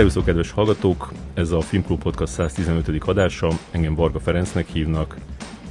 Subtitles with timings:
[0.00, 1.12] Szervuszok, kedves hallgatók!
[1.34, 2.88] Ez a Filmklub Podcast 115.
[3.04, 3.48] adása.
[3.70, 5.16] Engem Varga Ferencnek hívnak,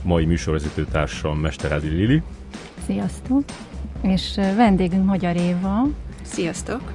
[0.03, 2.21] mai műsorvezető társam Mesterádi Lili.
[2.85, 3.43] Sziasztok!
[4.01, 5.87] És vendégünk Magyar Éva.
[6.21, 6.93] Sziasztok!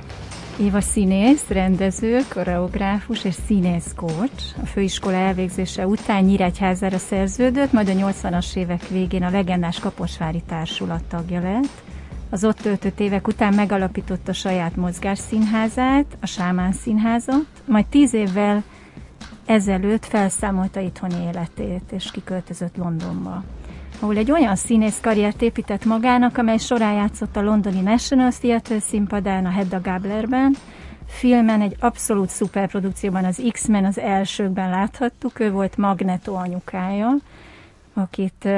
[0.61, 4.59] Éva színész, rendező, koreográfus és színész coach.
[4.63, 11.05] A főiskola elvégzése után Nyíregyházára szerződött, majd a 80-as évek végén a legendás Kaposvári Társulat
[11.05, 11.84] tagja lett.
[12.35, 18.63] Az ott töltött évek után megalapította saját mozgásszínházát, a Sámán Színházat, majd tíz évvel
[19.45, 23.43] ezelőtt felszámolta itthoni életét, és kiköltözött Londonba.
[24.01, 29.47] Ahol egy olyan színész karriert épített magának, amely során játszott a londoni National Theatre színpadán,
[29.47, 30.55] a Hedda Gablerben,
[31.07, 37.15] filmen, egy abszolút szuperprodukcióban, az X-Men az elsőkben láthattuk, ő volt Magneto anyukája,
[37.93, 38.49] akit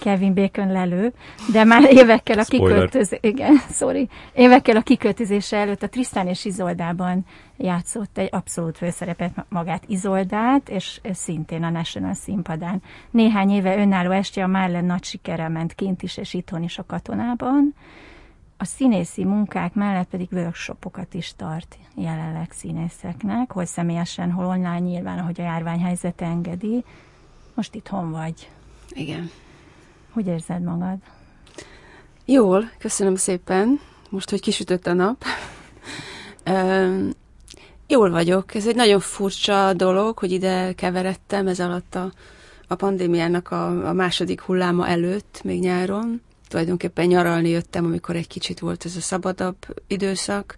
[0.00, 1.12] Kevin Bacon lelő,
[1.52, 7.26] de már évekkel a kiköltözés, igen, sorry, évekkel a kiköltözése előtt a Trisztán és Izoldában
[7.56, 12.82] játszott egy abszolút főszerepet magát Izoldát, és szintén a National színpadán.
[13.10, 16.84] Néhány éve önálló estje a Marlen nagy sikere ment kint is, és itthon is a
[16.86, 17.74] katonában.
[18.56, 25.18] A színészi munkák mellett pedig workshopokat is tart jelenleg színészeknek, hol személyesen, hol online nyilván,
[25.18, 26.84] ahogy a járványhelyzet engedi.
[27.54, 28.50] Most itthon vagy.
[28.88, 29.30] Igen.
[30.12, 30.96] Hogy érzed magad?
[32.24, 33.80] Jól, köszönöm szépen.
[34.10, 35.24] Most, hogy kisütött a nap.
[37.88, 38.54] Jól vagyok.
[38.54, 42.12] Ez egy nagyon furcsa dolog, hogy ide keveredtem ez alatt a,
[42.68, 46.22] a pandémiának a, a második hulláma előtt, még nyáron.
[46.48, 50.56] Tulajdonképpen nyaralni jöttem, amikor egy kicsit volt ez a szabadabb időszak,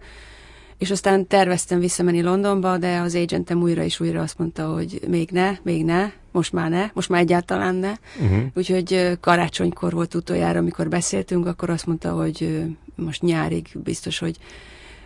[0.79, 5.31] és aztán terveztem visszamenni Londonba, de az agentem újra és újra azt mondta, hogy még
[5.31, 7.93] ne, még ne, most már ne, most már egyáltalán ne.
[8.21, 8.45] Uh-huh.
[8.55, 12.65] Úgyhogy karácsonykor volt utoljára, amikor beszéltünk, akkor azt mondta, hogy
[12.95, 14.37] most nyárig biztos, hogy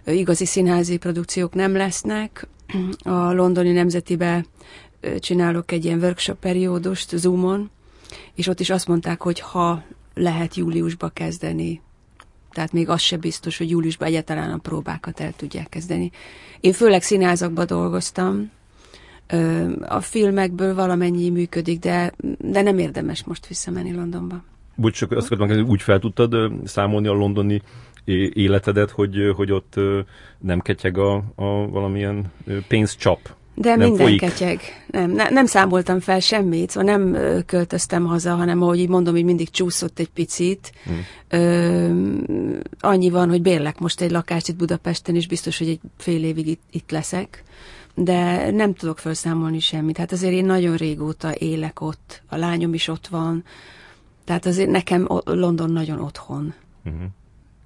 [0.06, 2.46] igazi színházi produkciók nem lesznek.
[3.02, 4.44] A londoni nemzetibe
[5.18, 7.70] csinálok egy ilyen workshop periódust Zoomon,
[8.34, 9.82] és ott is azt mondták, hogy ha
[10.14, 11.80] lehet júliusba kezdeni
[12.56, 16.10] tehát még az se biztos, hogy júliusban egyáltalán a próbákat el tudják kezdeni.
[16.60, 18.50] Én főleg színházakban dolgoztam,
[19.80, 24.42] a filmekből valamennyi működik, de, de nem érdemes most visszamenni Londonba.
[24.74, 27.62] Bocs, csak azt hogy úgy fel tudtad számolni a londoni
[28.32, 29.74] életedet, hogy, hogy ott
[30.38, 32.32] nem ketyeg a, a valamilyen
[32.68, 33.34] pénzcsap?
[33.58, 34.20] De nem minden folyik.
[34.20, 34.60] ketyeg.
[34.90, 37.16] Nem, ne, nem számoltam fel semmit, szóval nem
[37.46, 40.72] költöztem haza, hanem ahogy így mondom, hogy mindig csúszott egy picit.
[40.84, 41.04] Hmm.
[41.28, 41.90] Ö,
[42.80, 46.46] annyi van, hogy bérlek most egy lakást itt Budapesten, és biztos, hogy egy fél évig
[46.46, 47.44] itt, itt leszek.
[47.98, 49.96] De nem tudok felszámolni semmit.
[49.96, 53.44] Hát azért én nagyon régóta élek ott, a lányom is ott van.
[54.24, 56.54] Tehát azért nekem London nagyon otthon.
[56.84, 57.08] Hmm.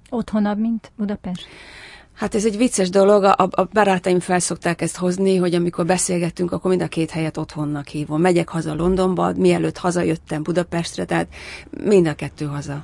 [0.09, 1.47] Otthonabb, mint Budapest?
[2.13, 6.69] Hát ez egy vicces dolog, a, a barátaim felszokták ezt hozni, hogy amikor beszélgettünk, akkor
[6.69, 8.21] mind a két helyet otthonnak hívom.
[8.21, 11.27] Megyek haza Londonba, mielőtt hazajöttem Budapestre, tehát
[11.83, 12.83] mind a kettő haza.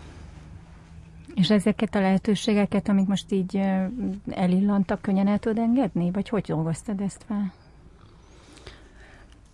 [1.39, 3.61] És ezeket a lehetőségeket, amik most így
[4.29, 6.11] elillantak, könnyen el tudod engedni?
[6.11, 7.53] Vagy hogy dolgoztad ezt fel?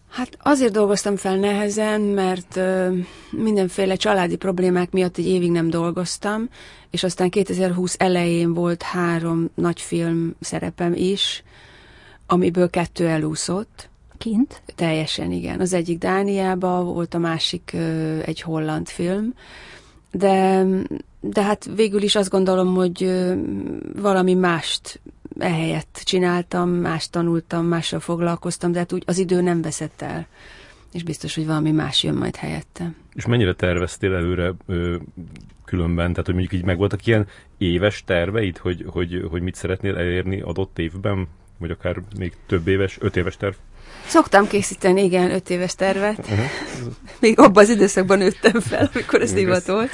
[0.10, 2.98] Hát azért dolgoztam fel nehezen, mert ö,
[3.32, 6.50] mindenféle családi problémák miatt egy évig nem dolgoztam,
[6.90, 11.44] és aztán 2020 elején volt három nagy film szerepem is,
[12.26, 13.90] amiből kettő elúszott.
[14.18, 14.62] Kint?
[14.76, 15.60] Teljesen, igen.
[15.60, 19.34] Az egyik Dániába, volt a másik ö, egy holland film,
[20.12, 20.66] de,
[21.25, 23.23] de hát végül is azt gondolom, hogy
[23.95, 25.01] valami mást
[25.38, 30.28] ehelyett csináltam, más tanultam, mással foglalkoztam, de hát úgy az idő nem veszett el.
[30.94, 32.94] És biztos, hogy valami más jön majd helyette.
[33.13, 34.95] És mennyire terveztél előre ö,
[35.66, 36.09] különben?
[36.09, 40.79] Tehát, hogy mondjuk így megvoltak ilyen éves terveid, hogy, hogy, hogy mit szeretnél elérni adott
[40.79, 41.28] évben?
[41.58, 43.53] Vagy akár még több éves, öt éves terv?
[44.05, 46.17] Szoktam készíteni, igen, öt éves tervet.
[46.17, 46.46] Uh-huh.
[47.22, 49.91] Még abban az időszakban nőttem fel, amikor ez divat volt.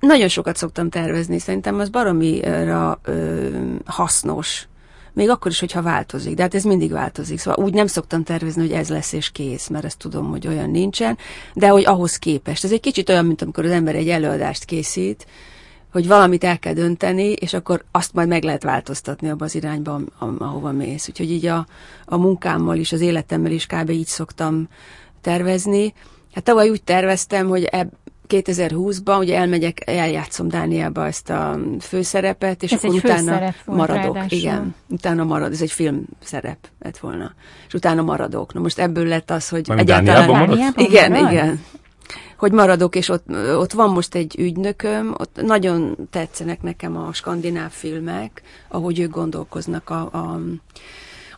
[0.00, 3.48] Nagyon sokat szoktam tervezni, szerintem az baromira ö,
[3.84, 4.68] hasznos.
[5.12, 6.34] Még akkor is, hogyha változik.
[6.34, 7.38] De hát ez mindig változik.
[7.38, 10.70] Szóval úgy nem szoktam tervezni, hogy ez lesz és kész, mert ezt tudom, hogy olyan
[10.70, 11.18] nincsen,
[11.54, 12.64] de hogy ahhoz képest.
[12.64, 15.26] Ez egy kicsit olyan, mint amikor az ember egy előadást készít,
[15.92, 20.00] hogy valamit el kell dönteni, és akkor azt majd meg lehet változtatni abba az irányba,
[20.38, 21.08] ahova mész.
[21.08, 21.66] Úgyhogy így a,
[22.04, 23.90] a munkámmal is, az életemmel is kb.
[23.90, 24.68] így szoktam
[25.20, 25.94] tervezni.
[26.34, 27.88] Hát tavaly úgy terveztem, hogy eb,
[28.28, 34.14] 2020-ban ugye elmegyek, eljátszom Dániába ezt a főszerepet, és ez akkor utána maradok.
[34.14, 34.38] Ráadásul.
[34.38, 37.32] Igen, utána marad, ez egy film szerep lett volna.
[37.66, 38.54] És utána maradok.
[38.54, 40.26] Na most ebből lett az, hogy Majd egyáltalán...
[40.28, 41.32] Dániában Igen, marad?
[41.32, 41.60] igen.
[42.36, 43.26] hogy maradok, és ott,
[43.56, 49.90] ott van most egy ügynököm, ott nagyon tetszenek nekem a skandináv filmek, ahogy ők gondolkoznak
[49.90, 50.40] a, a,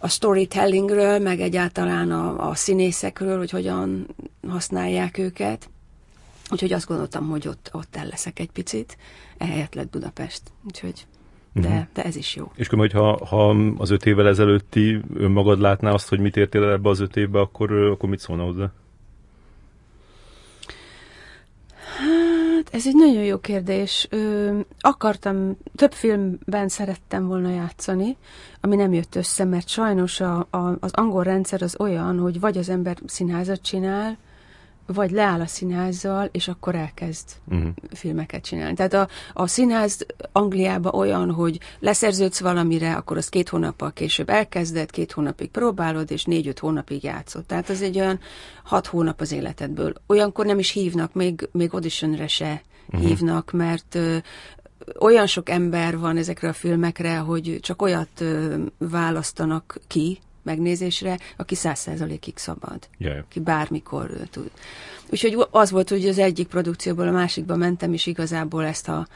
[0.00, 4.06] a storytellingről, meg egyáltalán a, a színészekről, hogy hogyan
[4.48, 5.70] használják őket.
[6.50, 8.96] Úgyhogy azt gondoltam, hogy ott, ott el leszek egy picit,
[9.38, 10.42] ehelyett lett Budapest.
[10.66, 11.06] Úgyhogy
[11.52, 11.82] de, uh-huh.
[11.92, 12.52] de ez is jó.
[12.54, 13.48] És akkor, hogyha ha
[13.78, 17.40] az öt évvel ezelőtti önmagad látná azt, hogy mit értél el ebbe az öt évbe,
[17.40, 18.72] akkor, akkor mit szólna hozzá?
[22.64, 24.06] Hát, ez egy nagyon jó kérdés.
[24.10, 28.16] Ö, akartam, több filmben szerettem volna játszani,
[28.60, 32.58] ami nem jött össze, mert sajnos a, a, az angol rendszer az olyan, hogy vagy
[32.58, 34.18] az ember színházat csinál,
[34.94, 37.70] vagy leáll a színházzal, és akkor elkezd uh-huh.
[37.92, 38.74] filmeket csinálni.
[38.74, 44.90] Tehát a, a színház Angliában olyan, hogy leszerződsz valamire, akkor az két hónappal később elkezded,
[44.90, 47.44] két hónapig próbálod, és négy-öt hónapig játszod.
[47.44, 48.20] Tehát az egy olyan
[48.64, 49.92] hat hónap az életedből.
[50.06, 53.08] Olyankor nem is hívnak, még, még auditionre se uh-huh.
[53.08, 54.16] hívnak, mert ö,
[54.98, 61.54] olyan sok ember van ezekre a filmekre, hogy csak olyat ö, választanak ki, megnézésre, aki
[61.54, 62.88] száz százalékig szabad.
[62.98, 63.18] Yeah.
[63.18, 64.50] Aki bármikor tud.
[65.10, 69.06] Úgyhogy az volt, hogy az egyik produkcióból a másikba mentem, és igazából ezt a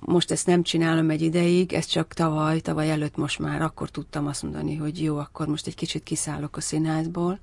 [0.00, 4.26] most ezt nem csinálom egy ideig, ez csak tavaly, tavaly előtt most már akkor tudtam
[4.26, 7.38] azt mondani, hogy jó, akkor most egy kicsit kiszállok a színházból,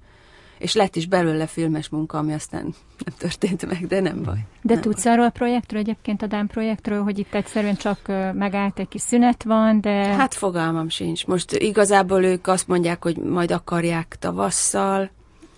[0.57, 2.63] és lett is belőle filmes munka, ami aztán
[3.06, 4.38] nem történt meg, de nem baj.
[4.62, 5.13] De nem tudsz baj.
[5.13, 8.00] arról a projektről, egyébként a Dán projektről, hogy itt egyszerűen csak
[8.34, 9.92] megállt egy kis szünet van, de...
[9.92, 11.25] Hát fogalmam sincs.
[11.25, 15.10] Most igazából ők azt mondják, hogy majd akarják tavasszal,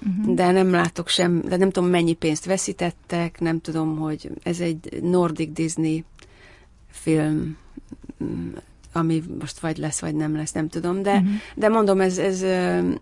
[0.07, 0.35] uh-huh.
[0.35, 4.99] de nem látok sem, de nem tudom mennyi pénzt veszítettek, nem tudom, hogy ez egy
[5.01, 6.03] Nordic Disney
[6.89, 7.57] film
[8.97, 11.29] ami most vagy lesz, vagy nem lesz, nem tudom, de, uh-huh.
[11.55, 12.45] de mondom, ez, ez,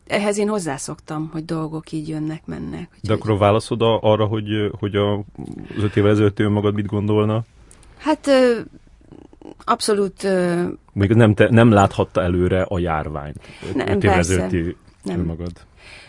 [0.07, 2.89] ehhez én hozzászoktam, hogy dolgok így jönnek, mennek.
[3.01, 4.45] De akkor a válaszod arra, hogy,
[4.79, 5.13] hogy a,
[5.77, 7.43] az öt évvel ezelőtt magad mit gondolna?
[7.97, 8.29] Hát
[9.63, 10.27] abszolút...
[10.93, 13.37] Még nem, te, nem láthatta előre a járványt.
[13.75, 15.21] Nem, ezelőtti nem.
[15.21, 15.51] magad.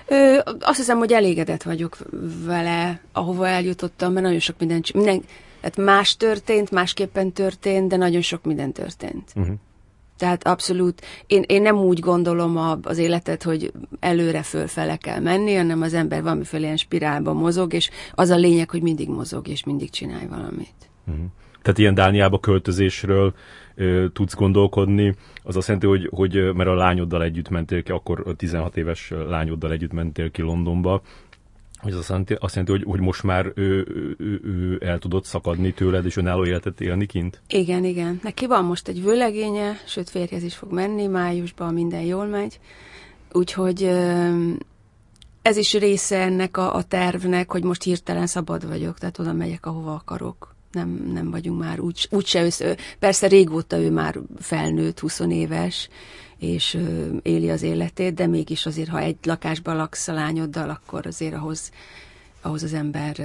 [0.08, 1.96] Ö, azt hiszem, hogy elégedett vagyok
[2.44, 5.22] vele, ahova eljutottam, mert nagyon sok minden, minden
[5.60, 9.32] tehát más történt, másképpen történt, de nagyon sok minden történt.
[9.34, 9.54] Uh-huh.
[10.16, 15.54] Tehát abszolút, én, én nem úgy gondolom a, az életet, hogy előre fölfele kell menni,
[15.54, 19.64] hanem az ember valamiféle ilyen spirálban mozog, és az a lényeg, hogy mindig mozog, és
[19.64, 20.90] mindig csinálj valamit.
[21.06, 21.24] Uh-huh.
[21.62, 23.34] Tehát ilyen Dániába költözésről
[24.12, 28.34] tudsz gondolkodni, az azt jelenti, hogy, hogy mert a lányoddal együtt mentél ki, akkor a
[28.34, 31.02] 16 éves lányoddal együtt mentél ki Londonba,
[31.86, 33.86] hogy az azt jelenti, hogy, hogy most már ő,
[34.18, 37.40] ő, ő el tudott szakadni tőled, és önálló életet élni kint?
[37.48, 38.20] Igen, igen.
[38.22, 42.60] Neki van most egy vőlegénye, sőt férjhez is fog menni, májusban minden jól megy.
[43.32, 43.82] Úgyhogy
[45.42, 49.66] ez is része ennek a, a tervnek, hogy most hirtelen szabad vagyok, tehát oda megyek,
[49.66, 50.54] ahova akarok.
[50.72, 52.76] Nem, nem vagyunk már úgy, úgyse össze.
[52.98, 55.88] Persze régóta ő már felnőtt, 20 éves,
[56.38, 56.78] és
[57.22, 61.70] éli az életét, de mégis azért, ha egy lakásban laksz a lányoddal, akkor azért ahhoz,
[62.42, 63.16] ahhoz az ember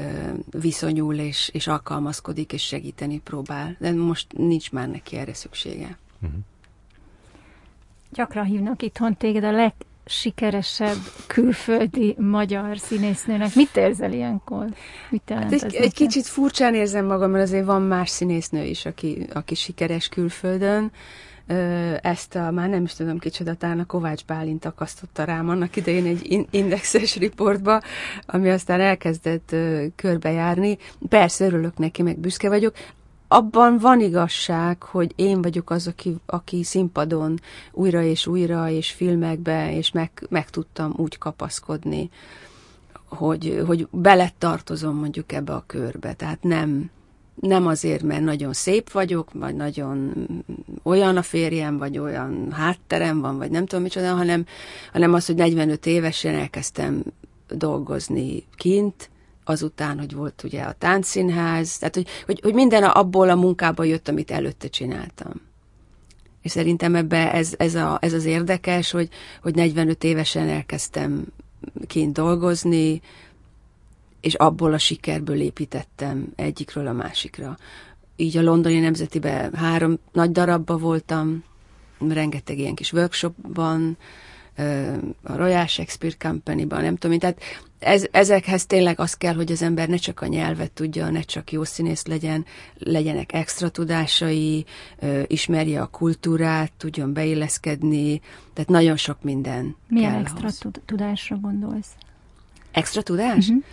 [0.49, 3.75] viszonyul, és, és alkalmazkodik, és segíteni próbál.
[3.79, 5.97] De most nincs már neki erre szüksége.
[6.21, 6.39] Uh-huh.
[8.13, 13.55] Gyakran hívnak itthon téged a legsikeresebb külföldi magyar színésznőnek.
[13.55, 14.65] Mit érzel ilyenkor?
[15.09, 19.27] Mit hát egy, egy kicsit furcsán érzem magam, mert azért van más színésznő is, aki,
[19.33, 20.91] aki sikeres külföldön
[22.01, 26.05] ezt a, már nem is tudom kicsoda, talán a Kovács Bálint akasztotta rám annak idején
[26.05, 27.81] egy indexes riportba,
[28.25, 29.55] ami aztán elkezdett
[29.95, 30.77] körbejárni.
[31.09, 32.73] Persze örülök neki, meg büszke vagyok.
[33.27, 37.39] Abban van igazság, hogy én vagyok az, aki, aki színpadon
[37.71, 42.09] újra és újra, és filmekbe, és meg, meg tudtam úgy kapaszkodni,
[43.05, 46.13] hogy, hogy belettartozom mondjuk ebbe a körbe.
[46.13, 46.89] Tehát nem,
[47.35, 50.27] nem azért, mert nagyon szép vagyok, vagy nagyon
[50.83, 54.45] olyan a férjem, vagy olyan hátterem van, vagy nem tudom micsoda, hanem,
[54.91, 57.03] hanem az, hogy 45 évesen elkezdtem
[57.47, 59.09] dolgozni kint,
[59.43, 64.07] azután, hogy volt ugye a táncszínház, tehát hogy, hogy, hogy minden abból a munkából jött,
[64.07, 65.31] amit előtte csináltam.
[66.41, 69.09] És szerintem ebbe ez, ez, a, ez az érdekes, hogy,
[69.41, 71.25] hogy 45 évesen elkezdtem
[71.87, 73.01] kint dolgozni,
[74.21, 77.57] és abból a sikerből építettem egyikről a másikra.
[78.15, 81.43] Így a londoni nemzetibe három nagy darabba voltam,
[82.09, 83.97] rengeteg ilyen kis workshopban,
[85.23, 87.41] a Royal Shakespeare Company-ban, nem tudom, tehát
[87.79, 91.51] ez, ezekhez tényleg az kell, hogy az ember ne csak a nyelvet tudja, ne csak
[91.51, 92.45] jó színész legyen,
[92.77, 94.65] legyenek extra tudásai,
[95.27, 98.21] ismerje a kultúrát, tudjon beilleszkedni,
[98.53, 101.89] tehát nagyon sok minden Milyen kell extra tudásra gondolsz?
[102.71, 103.47] Extra tudás?
[103.47, 103.63] Uh-huh.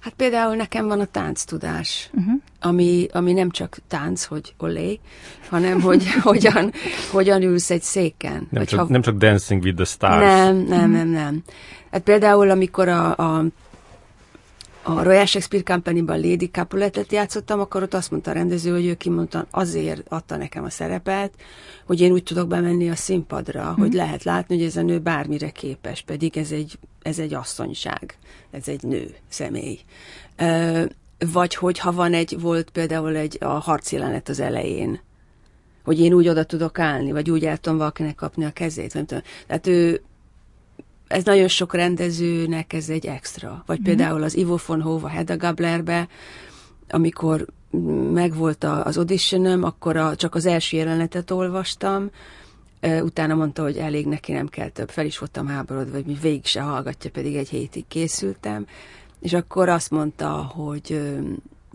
[0.00, 2.34] Hát például nekem van a tánctudás, uh-huh.
[2.60, 5.00] ami, ami nem csak tánc, hogy olé,
[5.48, 6.72] hanem hogy hogyan,
[7.10, 8.46] hogyan ülsz egy széken.
[8.50, 8.86] Nem, csak, ha...
[8.88, 10.20] nem csak Dancing with the Stars.
[10.20, 11.42] Nem, nem, nem, nem.
[11.90, 13.44] Hát például, amikor a, a
[14.96, 18.94] a Royal Shakespeare Company-ban Lady Capuletet játszottam, akkor ott azt mondta a rendező, hogy ő
[18.94, 21.32] kimondta, azért adta nekem a szerepet,
[21.86, 23.80] hogy én úgy tudok bemenni a színpadra, mm.
[23.80, 28.16] hogy lehet látni, hogy ez a nő bármire képes, pedig ez egy, ez egy asszonyság,
[28.50, 29.78] ez egy nő személy.
[31.32, 35.00] Vagy hogyha van egy, volt például egy a harcjelenet az elején,
[35.84, 38.94] hogy én úgy oda tudok állni, vagy úgy el tudom valakinek kapni a kezét.
[38.94, 39.22] Nem tudom.
[39.46, 40.02] Tehát ő,
[41.10, 43.62] ez nagyon sok rendezőnek ez egy extra.
[43.66, 43.82] Vagy mm.
[43.82, 46.08] például az Ivo von Hova Hedda Gablerbe,
[46.88, 47.46] amikor
[48.12, 52.10] megvolt az auditionem, akkor a, csak az első jelenetet olvastam,
[53.02, 56.60] utána mondta, hogy elég neki, nem kell több, fel is voltam háborodva, hogy végig se
[56.60, 58.66] hallgatja, pedig egy hétig készültem,
[59.20, 61.00] és akkor azt mondta, hogy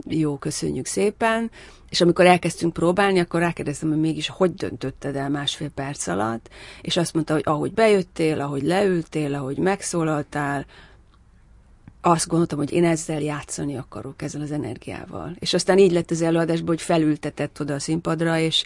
[0.08, 1.52] jó, köszönjük szépen,
[1.90, 6.50] és amikor elkezdtünk próbálni, akkor rákérdeztem, hogy mégis hogy döntötted el másfél perc alatt,
[6.82, 10.66] és azt mondta, hogy ahogy bejöttél, ahogy leültél, ahogy megszólaltál,
[12.02, 15.36] azt gondoltam, hogy én ezzel játszani akarok, ezzel az energiával.
[15.40, 18.66] És aztán így lett az előadásból, hogy felültetett oda a színpadra, és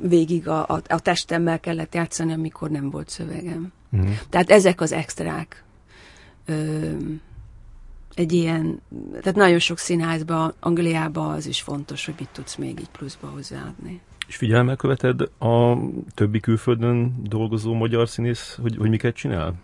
[0.00, 3.72] végig a, a, a testemmel kellett játszani, amikor nem volt szövegem.
[3.96, 4.10] Mm.
[4.28, 5.64] Tehát ezek az extrák.
[6.44, 6.90] Ö,
[8.14, 8.80] egy ilyen,
[9.20, 14.00] tehát nagyon sok színházban, Angliában az is fontos, hogy mit tudsz még így pluszba hozzáadni.
[14.26, 15.76] És figyelemmel követed a
[16.14, 19.54] többi külföldön dolgozó magyar színész, hogy, hogy miket csinál?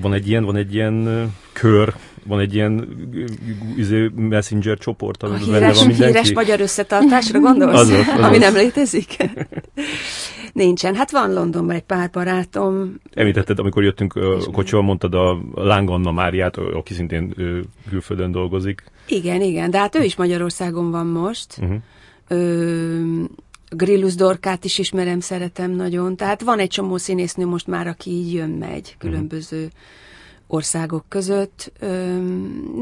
[0.00, 1.94] Van egy ilyen, van egy ilyen kör,
[2.26, 2.88] van egy ilyen
[3.76, 6.04] izé, messenger csoport, amiben benne van mindenki.
[6.04, 7.80] Híres magyar összetartásra gondolsz?
[7.80, 8.22] Azok, azok.
[8.22, 9.16] Ami nem létezik?
[10.52, 10.94] Nincsen.
[10.94, 13.00] Hát van Londonban egy pár barátom.
[13.14, 17.34] Említetted, amikor jöttünk a kocsival, mondtad a Lánganna Máriát, aki szintén
[17.88, 18.84] külföldön dolgozik.
[19.08, 21.56] Igen, igen, de hát ő is Magyarországon van most.
[21.60, 21.76] Uh-huh.
[22.28, 23.00] Ö,
[23.70, 26.16] Grillus Dorkát is ismerem, szeretem nagyon.
[26.16, 29.70] Tehát van egy csomó színésznő most már, aki így jön-megy különböző
[30.46, 31.72] országok között.
[31.78, 32.16] Ö,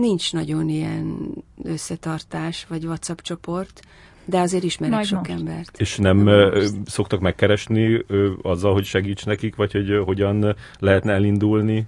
[0.01, 1.31] nincs nagyon ilyen
[1.63, 3.81] összetartás vagy WhatsApp csoport
[4.25, 5.31] de azért ismerek Majd sok most.
[5.31, 5.81] embert.
[5.81, 6.75] És nem most.
[6.87, 11.87] szoktak megkeresni ö, azzal, hogy segíts nekik, vagy hogy ö, hogyan lehetne elindulni?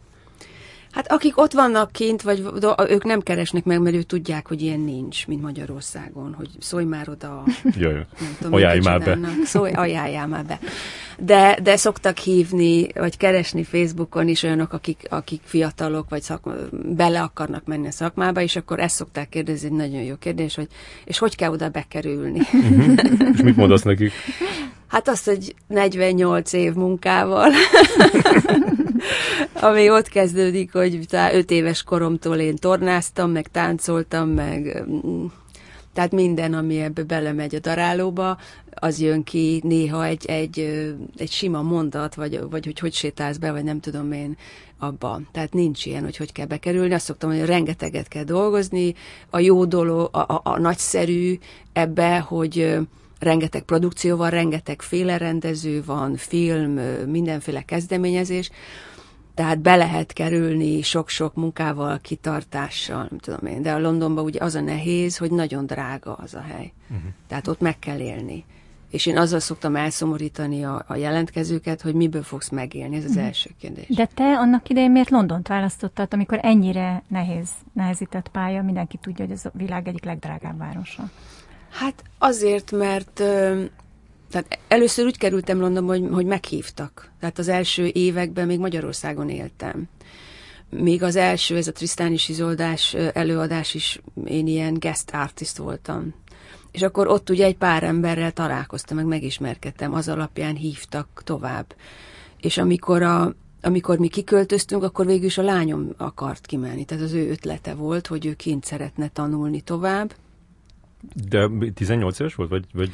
[0.91, 2.45] Hát akik ott vannak kint, vagy
[2.89, 7.09] ők nem keresnek meg, mert ők tudják, hogy ilyen nincs, mint Magyarországon, hogy szólj már
[7.09, 7.45] oda,
[7.79, 9.19] Jaj, nem tudom, ajánlj már be.
[9.45, 10.59] Szólj, ajánljál már be.
[11.19, 17.23] De, de szoktak hívni, vagy keresni Facebookon is olyanok, akik, akik fiatalok, vagy szak, bele
[17.23, 20.69] akarnak menni a szakmába, és akkor ezt szokták kérdezni, egy nagyon jó kérdés, hogy
[21.05, 22.39] és hogy kell oda bekerülni?
[22.39, 22.95] Uh-huh.
[23.33, 24.13] És mit mondasz nekik?
[24.87, 27.51] Hát azt, hogy 48 év munkával,
[29.69, 35.26] ami ott kezdődik, hogy 5 éves koromtól én tornáztam, meg táncoltam, meg mm,
[35.92, 38.38] tehát minden, ami ebbe belemegy a darálóba,
[38.75, 40.59] az jön ki néha egy, egy,
[41.16, 44.37] egy sima mondat, vagy, vagy hogy hogy sétálsz be, vagy nem tudom én
[44.78, 45.28] abban.
[45.33, 46.95] Tehát nincs ilyen, hogy hogy kell bekerülni.
[46.95, 48.95] Azt szoktam, hogy rengeteget kell dolgozni.
[49.30, 51.38] A jó dolog, a, a, a nagyszerű
[51.73, 52.78] ebbe, hogy
[53.19, 56.73] rengeteg produkció van, rengeteg féle rendező van, film,
[57.07, 58.50] mindenféle kezdeményezés,
[59.35, 64.55] tehát be lehet kerülni sok-sok munkával, kitartással, nem tudom én, de a Londonban ugye az
[64.55, 66.73] a nehéz, hogy nagyon drága az a hely.
[66.91, 67.11] Uh-huh.
[67.29, 68.45] Tehát ott meg kell élni.
[68.91, 73.27] És én azzal szoktam elszomorítani a, a jelentkezőket, hogy miből fogsz megélni, ez az uh-huh.
[73.27, 73.89] első kérdés.
[73.89, 79.35] De te annak idején miért Londont választottad, amikor ennyire nehéz, nehezített pálya, mindenki tudja, hogy
[79.35, 81.11] ez a világ egyik legdrágább városa?
[81.71, 83.23] Hát azért, mert
[84.31, 87.11] tehát először úgy kerültem Londonba, hogy, hogy meghívtak.
[87.21, 89.89] Tehát az első években még Magyarországon éltem.
[90.71, 96.15] Még az első, ez a Tristáni Izoldás előadás is, én ilyen guest artist voltam.
[96.71, 101.75] És akkor ott ugye egy pár emberrel találkoztam, meg megismerkedtem, az alapján hívtak tovább.
[102.41, 106.85] És amikor a, amikor mi kiköltöztünk, akkor végül is a lányom akart kimenni.
[106.85, 110.15] Tehát az ő ötlete volt, hogy ő kint szeretne tanulni tovább.
[111.29, 112.51] De 18 éves volt?
[112.51, 112.93] Vagy, vagy...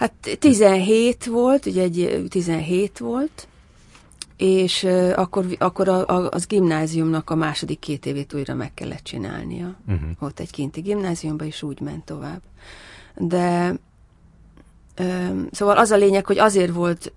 [0.00, 3.48] Hát 17 volt, ugye egy 17 volt,
[4.36, 9.76] és akkor, akkor a, a, az gimnáziumnak a második két évét újra meg kellett csinálnia.
[9.86, 10.10] Uh-huh.
[10.18, 12.40] Ott egy kinti gimnáziumban, és úgy ment tovább.
[13.16, 13.74] De
[15.50, 17.12] szóval az a lényeg, hogy azért volt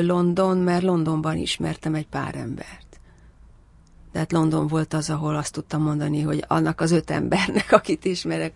[0.00, 2.87] London, mert Londonban ismertem egy pár embert.
[4.12, 8.52] Tehát London volt az, ahol azt tudtam mondani, hogy annak az öt embernek, akit ismerek,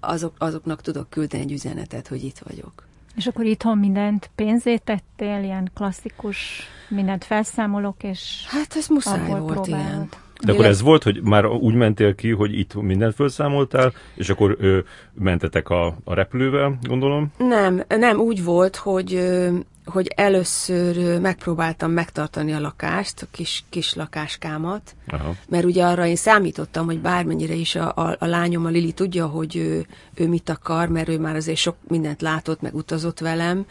[0.00, 2.72] azok, azoknak tudok küldeni egy üzenetet, hogy itt vagyok.
[3.16, 9.52] És akkor itthon mindent pénzét tettél, ilyen klasszikus, mindent felszámolok, és Hát ez muszáj volt,
[9.52, 9.66] próbálod.
[9.68, 10.08] igen.
[10.44, 14.56] De akkor ez volt, hogy már úgy mentél ki, hogy itt mindent felszámoltál, és akkor
[14.60, 14.78] ö,
[15.12, 17.32] mentetek a, a repülővel, gondolom?
[17.38, 23.94] Nem, nem, úgy volt, hogy ö, hogy először megpróbáltam megtartani a lakást, a kis, kis
[23.94, 25.34] lakáskámat, Aha.
[25.48, 29.26] mert ugye arra én számítottam, hogy bármennyire is a, a, a lányom, a Lili tudja,
[29.26, 33.66] hogy ő, ő mit akar, mert ő már azért sok mindent látott, meg utazott velem,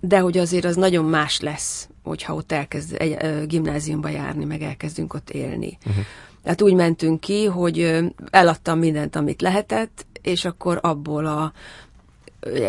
[0.00, 4.62] de hogy azért az nagyon más lesz, hogyha ott elkezd egy, ö, gimnáziumba járni, meg
[4.62, 5.78] elkezdünk ott élni.
[5.86, 6.04] Uh-huh.
[6.42, 11.52] Tehát úgy mentünk ki, hogy eladtam mindent, amit lehetett, és akkor abból a,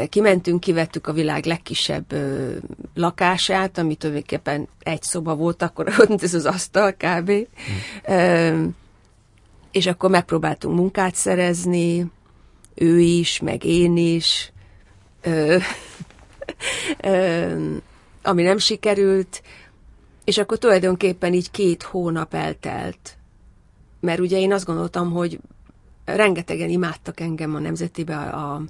[0.09, 2.51] kimentünk, kivettük a világ legkisebb ö,
[2.93, 7.31] lakását, ami tulajdonképpen egy szoba volt, akkor ott ez az asztal kb.
[7.31, 8.13] Mm.
[8.13, 8.63] Ö,
[9.71, 12.05] és akkor megpróbáltunk munkát szerezni,
[12.75, 14.51] ő is, meg én is,
[15.21, 15.57] ö,
[17.01, 17.75] ö,
[18.23, 19.41] ami nem sikerült,
[20.23, 23.17] és akkor tulajdonképpen így két hónap eltelt.
[23.99, 25.39] Mert ugye én azt gondoltam, hogy
[26.05, 28.61] rengetegen imádtak engem a nemzetibe, a, a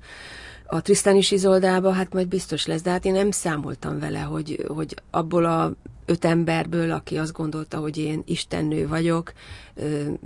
[0.67, 4.95] a Trisztánis Izoldába, hát majd biztos lesz, de hát én nem számoltam vele, hogy, hogy
[5.11, 5.71] abból a
[6.05, 9.33] öt emberből, aki azt gondolta, hogy én istennő vagyok,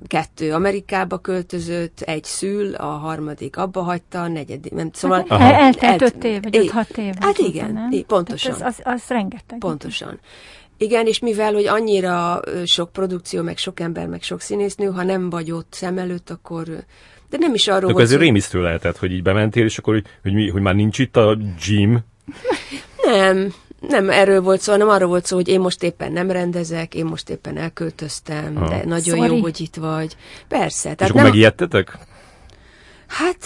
[0.07, 5.25] kettő Amerikába költözött, egy szül, a harmadik abba hagyta, a negyedik, nem, szóval...
[5.27, 5.53] Aha.
[5.53, 7.13] Eltelt öt év, vagy öt-hat év.
[7.19, 7.89] Hát igen, nem?
[8.07, 8.53] pontosan.
[8.53, 9.57] az, az, az rengeteg.
[9.57, 10.19] Pontosan.
[10.77, 15.29] Igen, és mivel, hogy annyira sok produkció, meg sok ember, meg sok színésznő, ha nem
[15.29, 16.85] vagy ott szem előtt, akkor
[17.29, 18.03] de nem is arról volt.
[18.03, 21.17] Ez rémisztő lehetett, hogy így bementél, és akkor, hogy, hogy, mi, hogy már nincs itt
[21.17, 21.99] a Jim.
[23.03, 26.95] Nem, nem erről volt szó, hanem arról volt szó, hogy én most éppen nem rendezek,
[26.95, 28.69] én most éppen elköltöztem, ha.
[28.69, 29.35] de nagyon Sorry.
[29.35, 30.15] jó, hogy itt vagy.
[30.47, 30.81] Persze.
[30.81, 31.29] Tehát és akkor nem...
[31.29, 31.97] megijedtetek?
[33.07, 33.37] Hát,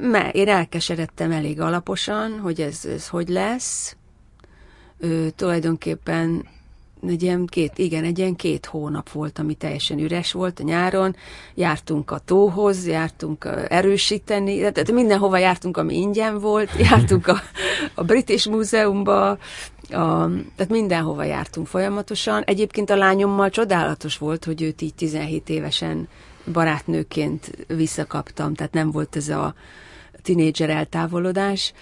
[0.00, 3.96] mert én elkeseredtem elég alaposan, hogy ez, ez hogy lesz.
[4.98, 6.46] Ö, tulajdonképpen
[7.08, 11.16] egy ilyen két, igen, egy ilyen két hónap volt, ami teljesen üres volt a nyáron.
[11.54, 17.40] Jártunk a tóhoz, jártunk erősíteni, tehát mindenhova jártunk, ami ingyen volt, jártunk a,
[17.94, 19.28] a British Múzeumba,
[19.90, 22.42] a, tehát mindenhova jártunk folyamatosan.
[22.42, 26.08] Egyébként a lányommal csodálatos volt, hogy őt így 17 évesen
[26.52, 29.54] barátnőként visszakaptam, tehát nem volt ez a
[30.22, 31.72] tinédzser eltávolodás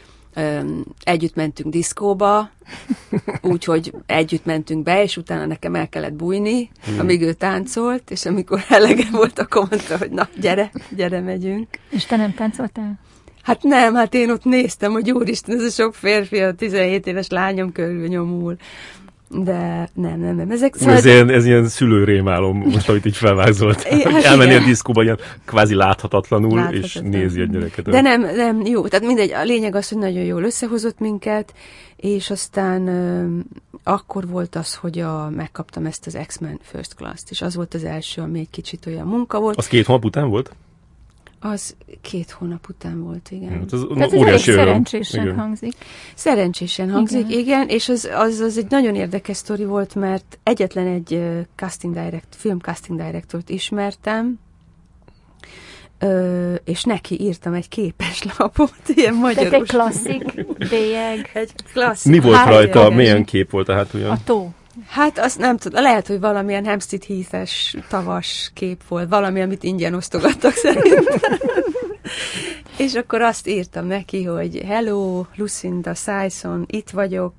[1.03, 2.51] együtt mentünk diszkóba,
[3.43, 6.99] úgyhogy együtt mentünk be, és utána nekem el kellett bújni, hmm.
[6.99, 11.69] amíg ő táncolt, és amikor elege volt, akkor mondta, hogy na, gyere, gyere, megyünk.
[11.91, 12.99] És te nem táncoltál?
[13.43, 17.29] Hát nem, hát én ott néztem, hogy úristen, ez a sok férfi a 17 éves
[17.29, 18.57] lányom körül nyomul.
[19.35, 20.51] De nem, nem, nem.
[20.51, 20.95] Ezek szóval...
[20.95, 23.83] ez, ilyen, ez ilyen szülőrémálom, most, amit így felvázolt.
[24.13, 26.83] Hát Elmenni a diszkóba ilyen kvázi láthatatlanul, láthatatlan.
[26.83, 27.91] és nézi a gyereket.
[27.91, 28.89] De nem, nem, jó.
[28.89, 31.55] Tehát mindegy, a lényeg az, hogy nagyon jól összehozott minket,
[31.97, 33.45] és aztán uh,
[33.83, 37.85] akkor volt az, hogy a, megkaptam ezt az X-Men First Class-t, és az volt az
[37.85, 39.57] első, ami egy kicsit olyan munka volt.
[39.57, 40.55] Az két hónap után volt?
[41.45, 43.51] Az két hónap után volt, igen.
[43.51, 45.39] Hát az Tehát ez szerencsésen igen.
[45.39, 45.73] hangzik.
[46.15, 50.87] Szerencsésen hangzik, igen, igen és az, az, az egy nagyon érdekes sztori volt, mert egyetlen
[50.87, 54.39] egy uh, casting direct, film casting directort ismertem,
[55.99, 59.51] Ö, és neki írtam egy képes lapot, ilyen magyaros.
[59.51, 61.31] Tehát egy klasszik bélyeg.
[61.33, 62.13] Egy klasszik.
[62.13, 64.11] Mi volt rajta, milyen kép volt a hátulja?
[64.11, 64.53] A tó.
[64.89, 69.95] Hát azt nem tudom, lehet, hogy valamilyen Hempstead Heath-es tavas kép volt, valami, amit ingyen
[69.95, 71.05] osztogattak szerintem.
[72.77, 77.35] és akkor azt írtam neki, hogy hello, Lucinda Sison, itt vagyok,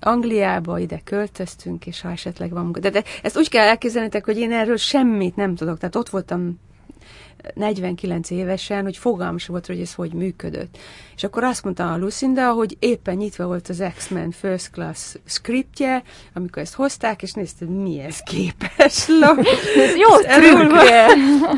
[0.00, 2.72] Angliába ide költöztünk, és ha esetleg van.
[2.80, 5.78] De, de ezt úgy kell elképzelnetek, hogy én erről semmit nem tudok.
[5.78, 6.60] Tehát ott voltam
[7.54, 10.78] 49 évesen, hogy fogalmam sem volt, hogy ez hogy működött.
[11.16, 16.02] És akkor azt mondta a Lucinda, hogy éppen nyitva volt az X-Men First Class scriptje,
[16.34, 19.46] amikor ezt hozták, és nézte, mi ez képes lap.
[20.02, 20.82] Jó elolva,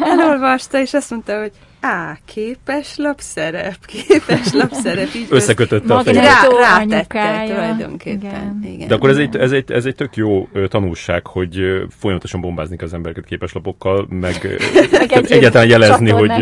[0.00, 5.14] elolvasta, és azt mondta, hogy Á, képes lapszerep, képes lapszerep.
[5.14, 6.20] Így Összekötötte a fejét.
[6.20, 8.18] Rá, rátette tulajdonképpen.
[8.18, 8.72] Igen.
[8.74, 8.88] Igen.
[8.88, 11.60] De akkor ez egy, ez, egy, ez egy tök jó tanulság, hogy
[11.98, 14.34] folyamatosan bombázni az embereket képeslapokkal, meg,
[14.92, 16.32] meg egyáltalán jelezni, hogy,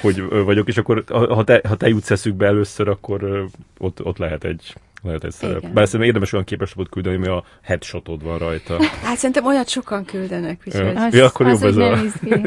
[0.00, 4.44] hogy vagyok, és akkor ha te, ha te jutsz eszükbe először, akkor ott, ott lehet
[4.44, 5.60] egy lehet egy szerep.
[5.60, 8.82] Bár szerintem érdemes olyan képeslapot küldeni, ami a headshotod van rajta.
[9.02, 10.62] Hát szerintem olyat sokan küldenek.
[10.66, 10.96] Úgyhogy...
[10.96, 11.98] Az, ja, akkor jobb ez a...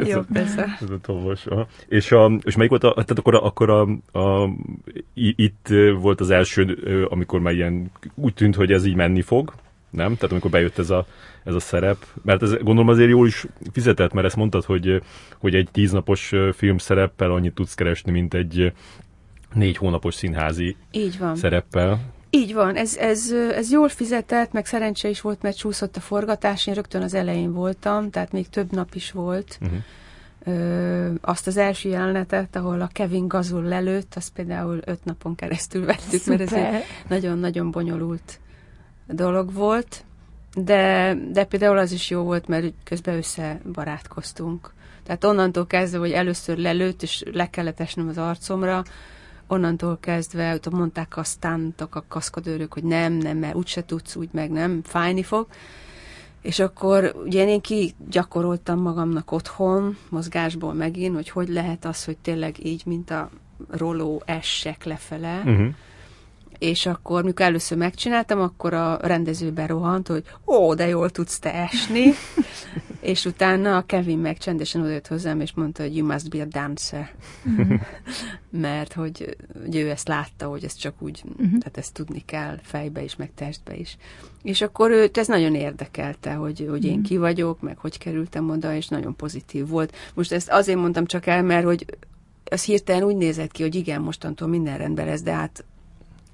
[0.05, 0.65] jobb ez a...
[0.81, 1.45] Ez a tolvas.
[1.87, 2.91] És, a, és melyik volt a...
[2.91, 3.81] Tehát akkor, a, akkor a,
[4.19, 4.49] a,
[5.13, 5.67] itt
[5.99, 6.63] volt az első,
[7.09, 9.53] amikor már ilyen úgy tűnt, hogy ez így menni fog,
[9.89, 10.15] nem?
[10.15, 11.05] Tehát amikor bejött ez a,
[11.43, 15.01] ez a szerep, mert ez gondolom azért jól is fizetett, mert ezt mondtad, hogy,
[15.39, 16.33] hogy egy tíznapos
[16.77, 18.73] szereppel annyit tudsz keresni, mint egy
[19.53, 21.35] négy hónapos színházi Így van.
[21.35, 21.99] szereppel.
[22.33, 26.67] Így van, ez, ez, ez jól fizetett, meg szerencse is volt, mert csúszott a forgatás,
[26.67, 29.57] én rögtön az elején voltam, tehát még több nap is volt.
[29.61, 29.77] Uh-huh.
[30.43, 35.85] Ö, azt az első jelenetet, ahol a Kevin Gazul lelőtt, azt például öt napon keresztül
[35.85, 36.37] vettük, Szuper.
[36.37, 38.39] mert ez egy nagyon-nagyon bonyolult
[39.07, 40.03] dolog volt,
[40.55, 44.73] de, de például az is jó volt, mert közben összebarátkoztunk.
[45.03, 48.83] Tehát onnantól kezdve, hogy először lelőtt, és le kellett esnem az arcomra,
[49.51, 54.29] onnantól kezdve, hogy mondták a stántok, a kaszkadőrök, hogy nem, nem, mert úgyse tudsz, úgy
[54.31, 55.47] meg nem, fájni fog.
[56.41, 57.61] És akkor ugye én
[58.09, 63.29] gyakoroltam magamnak otthon, mozgásból megint, hogy hogy lehet az, hogy tényleg így, mint a
[63.69, 65.73] roló essek lefele, uh-huh
[66.61, 71.53] és akkor, mikor először megcsináltam, akkor a rendező berohant, hogy ó, de jól tudsz te
[71.53, 72.11] esni,
[73.11, 76.45] és utána a Kevin meg csendesen odajött hozzám, és mondta, hogy you must be a
[76.45, 77.11] dancer.
[78.49, 81.57] Mert hogy, hogy ő ezt látta, hogy ez csak úgy, uh-huh.
[81.57, 83.97] tehát ezt tudni kell fejbe is, meg testbe is.
[84.43, 87.03] És akkor őt ez nagyon érdekelte, hogy, hogy én mhm.
[87.03, 89.95] ki vagyok, meg hogy kerültem oda, és nagyon pozitív volt.
[90.13, 91.85] Most ezt azért mondtam csak el, mert hogy
[92.43, 95.65] az hirtelen úgy nézett ki, hogy igen, mostantól minden rendben lesz, de hát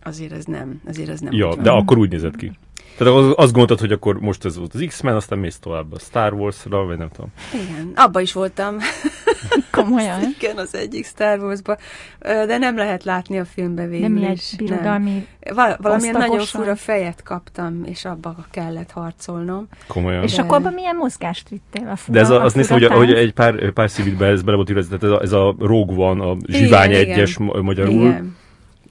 [0.08, 1.34] azért ez nem, azért ez nem.
[1.34, 2.52] Ja, de akkor úgy nézett ki.
[2.98, 6.00] Tehát az, azt gondoltad, hogy akkor most ez volt az X-Men, aztán mész tovább a
[6.00, 7.30] Star Wars-ra, vagy nem tudom.
[7.54, 8.78] Igen, abba is voltam.
[9.72, 10.20] Komolyan?
[10.40, 11.78] Igen, az egyik Star Wars-ba.
[12.20, 17.24] De nem lehet látni a filmbe végül Nem egy birodalmi Val- Valamilyen nagyon fura fejet
[17.24, 19.68] kaptam, és abba kellett harcolnom.
[19.88, 20.24] Komolyan.
[20.24, 20.42] És de...
[20.42, 21.88] akkor abban milyen mozgást vittél?
[21.88, 24.56] A fura, de ez a, azt néztem, hogy, hogy egy pár, pár szívitbe ez bele
[24.56, 27.64] volt írva, ez a, ez a Rogue van, a Zsivány igen, egyes igen.
[27.64, 28.06] magyarul.
[28.06, 28.36] Igen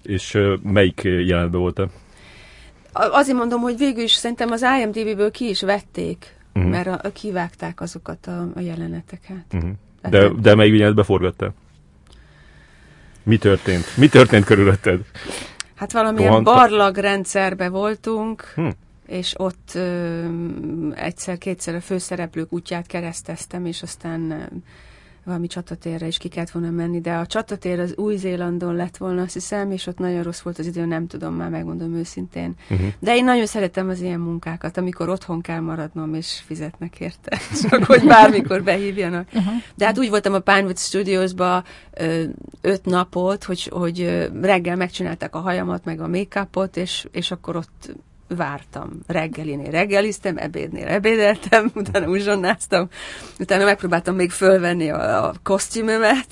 [0.07, 1.89] és melyik jelenetben volt-e?
[2.93, 6.71] Azért mondom, hogy végül is szerintem az IMDb-ből ki is vették, uh-huh.
[6.71, 9.45] mert a, a, kivágták azokat a, a jeleneteket.
[9.53, 9.71] Uh-huh.
[10.11, 11.53] De, de melyik jelenetbe forgatta?
[13.23, 13.97] Mi történt?
[13.97, 15.01] Mi történt körülötted?
[15.75, 16.45] Hát valamilyen Rohant...
[16.45, 18.69] barlagrendszerbe voltunk, hm.
[19.07, 19.79] és ott
[20.95, 24.49] egyszer-kétszer a főszereplők útját kereszteztem, és aztán
[25.27, 29.33] valami csatatérre is ki kellett volna menni, de a csatatér az Új-Zélandon lett volna, azt
[29.33, 32.55] hiszem, és ott nagyon rossz volt az idő, nem tudom már, megmondom őszintén.
[32.71, 32.87] Uh-huh.
[32.99, 37.85] De én nagyon szeretem az ilyen munkákat, amikor otthon kell maradnom, és fizetnek érte, csak
[37.85, 39.29] hogy bármikor behívjanak.
[39.33, 39.55] Uh-huh.
[39.75, 41.65] De hát úgy voltam a Pinewood Studios-ba
[42.61, 47.97] öt napot, hogy, hogy reggel megcsinálták a hajamat, meg a make-upot, és, és akkor ott
[48.29, 48.91] vártam.
[49.07, 52.89] Reggelinél reggeliztem, ebédnél ebédeltem, utána uzsonnáztam,
[53.39, 56.27] utána megpróbáltam még fölvenni a, a kosztümömet,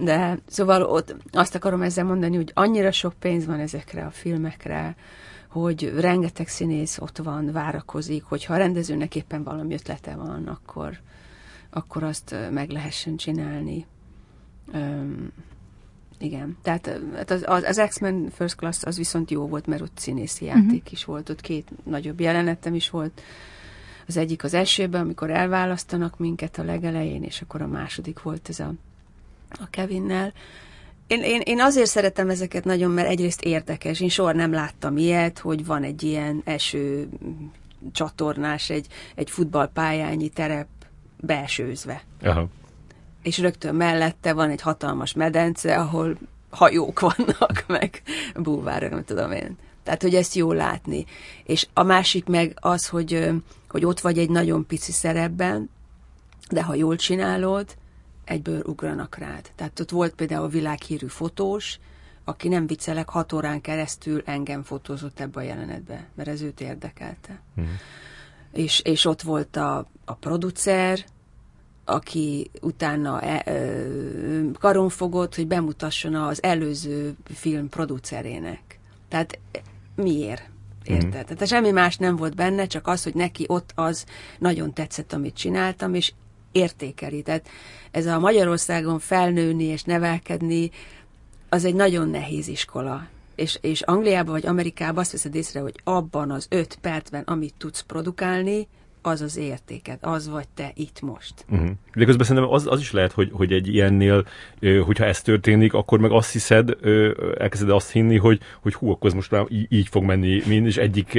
[0.00, 4.96] de szóval ott azt akarom ezzel mondani, hogy annyira sok pénz van ezekre a filmekre,
[5.48, 10.98] hogy rengeteg színész ott van, várakozik, hogyha a rendezőnek éppen valami ötlete van, akkor,
[11.70, 13.86] akkor azt meg lehessen csinálni.
[14.72, 15.32] Um,
[16.24, 19.98] igen, tehát hát az, az, az X-Men First Class az viszont jó volt, mert ott
[19.98, 20.54] színészi mhm.
[20.54, 20.92] játék uh-huh.
[20.92, 23.22] is volt, ott két nagyobb jelenetem is volt.
[24.06, 28.60] Az egyik az elsőben, amikor elválasztanak minket a legelején, és akkor a második volt ez
[28.60, 28.72] a,
[29.50, 30.32] a Kevinnel.
[31.06, 34.00] Én, én, én azért szeretem ezeket nagyon, mert egyrészt érdekes.
[34.00, 37.08] Én soha nem láttam ilyet, hogy van egy ilyen eső
[37.92, 40.66] csatornás, egy, egy futballpályányi terep
[41.20, 42.02] beesőzve.
[42.22, 42.48] Aha
[43.24, 46.16] és rögtön mellette van egy hatalmas medence, ahol
[46.50, 48.02] hajók vannak, meg
[48.36, 49.56] búvárok, nem tudom én.
[49.82, 51.04] Tehát, hogy ezt jó látni.
[51.44, 53.30] És a másik meg az, hogy,
[53.68, 55.70] hogy ott vagy egy nagyon pici szerepben,
[56.50, 57.76] de ha jól csinálod,
[58.24, 59.50] egyből ugranak rád.
[59.54, 61.78] Tehát ott volt például a világhírű fotós,
[62.24, 67.40] aki nem viccelek, hat órán keresztül engem fotózott ebbe a jelenetbe, mert ez őt érdekelte.
[67.60, 67.64] Mm.
[68.52, 71.04] És, és ott volt a, a producer,
[71.84, 73.44] aki utána e,
[74.58, 78.78] karon fogott, hogy bemutasson az előző film producerének.
[79.08, 79.38] Tehát
[79.94, 80.52] miért?
[80.84, 81.06] Érted?
[81.06, 81.10] Mm.
[81.10, 84.04] Tehát semmi más nem volt benne, csak az, hogy neki ott az
[84.38, 86.12] nagyon tetszett, amit csináltam, és
[86.52, 87.22] értékeli.
[87.22, 87.48] Tehát
[87.90, 90.70] ez a Magyarországon felnőni és nevelkedni,
[91.48, 93.06] az egy nagyon nehéz iskola.
[93.34, 97.80] És, és Angliában vagy Amerikában azt veszed észre, hogy abban az öt percben, amit tudsz
[97.80, 98.68] produkálni,
[99.06, 101.34] az az értéked, az vagy te itt most.
[101.50, 101.70] Uh-huh.
[101.94, 104.26] De közben szerintem az, az is lehet, hogy, hogy egy ilyennél,
[104.84, 106.76] hogyha ez történik, akkor meg azt hiszed,
[107.38, 110.76] elkezded azt hinni, hogy, hogy hú, akkor ez most már így, fog menni, mint, és
[110.76, 111.18] egyik,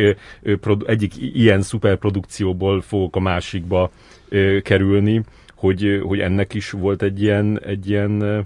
[0.85, 3.91] egyik ilyen szuperprodukcióból fogok a másikba
[4.61, 5.23] kerülni,
[5.55, 8.45] hogy, hogy ennek is volt egy ilyen, egy ilyen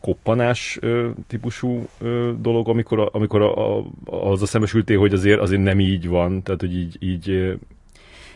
[0.00, 0.78] koppanás
[1.26, 1.88] típusú
[2.40, 6.60] dolog, amikor, amikor a, a, az a szembesültél, hogy azért, azért nem így van, tehát
[6.60, 7.58] hogy így, így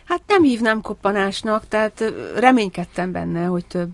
[0.05, 2.05] Hát nem hívnám koppanásnak, tehát
[2.37, 3.91] reménykedtem benne, hogy több,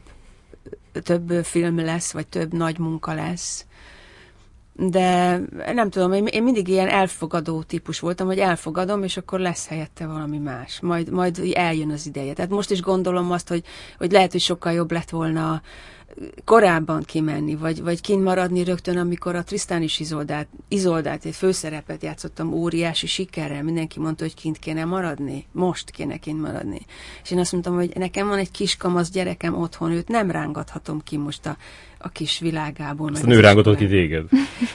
[1.02, 3.66] több film lesz, vagy több nagy munka lesz.
[4.80, 5.40] De
[5.72, 10.38] nem tudom, én, mindig ilyen elfogadó típus voltam, hogy elfogadom, és akkor lesz helyette valami
[10.38, 10.80] más.
[10.80, 12.32] Majd, majd eljön az ideje.
[12.32, 13.64] Tehát most is gondolom azt, hogy,
[13.98, 15.62] hogy lehet, hogy sokkal jobb lett volna
[16.44, 22.02] korábban kimenni, vagy, vagy kint maradni rögtön, amikor a Trisztán is Izoldát, Izoldát egy főszerepet
[22.02, 26.80] játszottam óriási sikerrel, mindenki mondta, hogy kint kéne maradni, most kéne kint maradni.
[27.22, 31.16] És én azt mondtam, hogy nekem van egy kiskamasz gyerekem otthon, őt nem rángathatom ki
[31.16, 31.56] most a,
[31.98, 33.12] a kis világából.
[33.12, 34.24] Aztán ő rángatott ki téged.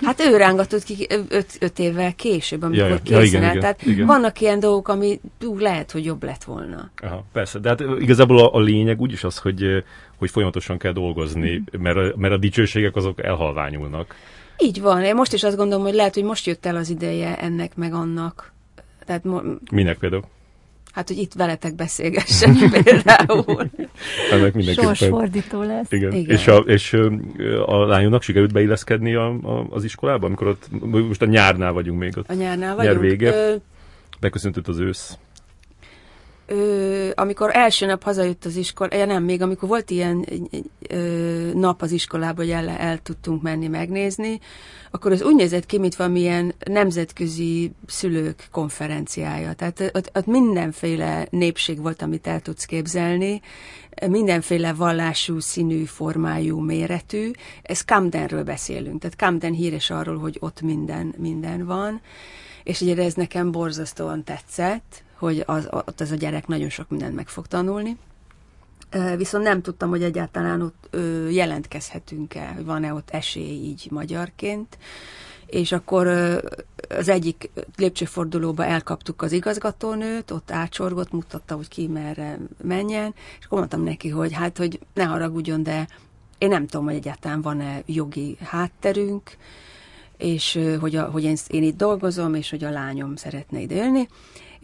[0.01, 3.85] Hát ő rángatott ki öt, öt évvel később, amikor ja, ja, készen ja, igen, Tehát
[3.85, 4.05] igen.
[4.05, 6.91] vannak ilyen dolgok, ami ú, lehet, hogy jobb lett volna.
[7.01, 9.83] Aha, persze, de hát igazából a, a lényeg úgyis az, hogy
[10.23, 11.81] hogy folyamatosan kell dolgozni, mm.
[11.81, 14.15] mert, a, mert a dicsőségek azok elhalványulnak.
[14.57, 15.03] Így van.
[15.03, 17.93] Én most is azt gondolom, hogy lehet, hogy most jött el az ideje ennek meg
[17.93, 18.53] annak.
[19.05, 20.23] Tehát mo- Minek például?
[20.93, 23.69] Hát, hogy itt veletek beszélgessen például.
[24.31, 24.95] Ennek mindenképpen.
[24.95, 25.91] Sorsfordító lesz.
[25.91, 26.11] Igen.
[26.11, 26.35] Igen.
[26.35, 26.93] És, a, és
[27.65, 30.67] a lányomnak sikerült beilleszkedni a, a, az iskolába, amikor ott,
[31.07, 32.29] most a nyárnál vagyunk még ott.
[32.29, 32.93] A nyárnál vagyunk?
[32.93, 33.33] Nyár vége.
[33.33, 33.55] Ö...
[34.19, 35.17] Beköszöntött az ősz
[36.45, 40.25] ö, amikor első nap hazajött az iskola, ja nem, még amikor volt ilyen
[40.89, 44.39] ö, nap az iskolában, hogy el, el tudtunk menni megnézni,
[44.91, 49.53] akkor az úgy nézett ki, mint valamilyen nemzetközi szülők konferenciája.
[49.53, 53.41] Tehát ott, ott mindenféle népség volt, amit el tudsz képzelni,
[54.07, 57.31] mindenféle vallású, színű, formájú, méretű.
[57.61, 62.01] Ez Camdenről beszélünk, tehát Camden híres arról, hogy ott minden, minden van,
[62.63, 67.15] és ugye ez nekem borzasztóan tetszett, hogy az, ott ez a gyerek nagyon sok mindent
[67.15, 67.97] meg fog tanulni.
[69.17, 70.95] Viszont nem tudtam, hogy egyáltalán ott
[71.29, 74.77] jelentkezhetünk-e, hogy van-e ott esély így magyarként.
[75.45, 76.07] És akkor
[76.89, 83.57] az egyik lépcsőfordulóba elkaptuk az igazgatónőt, ott átsorgott, mutatta, hogy ki merre menjen, és akkor
[83.57, 85.87] mondtam neki, hogy hát, hogy ne haragudjon, de
[86.37, 89.37] én nem tudom, hogy egyáltalán van-e jogi hátterünk,
[90.17, 94.07] és hogy, a, hogy én, én itt dolgozom, és hogy a lányom szeretne ide jönni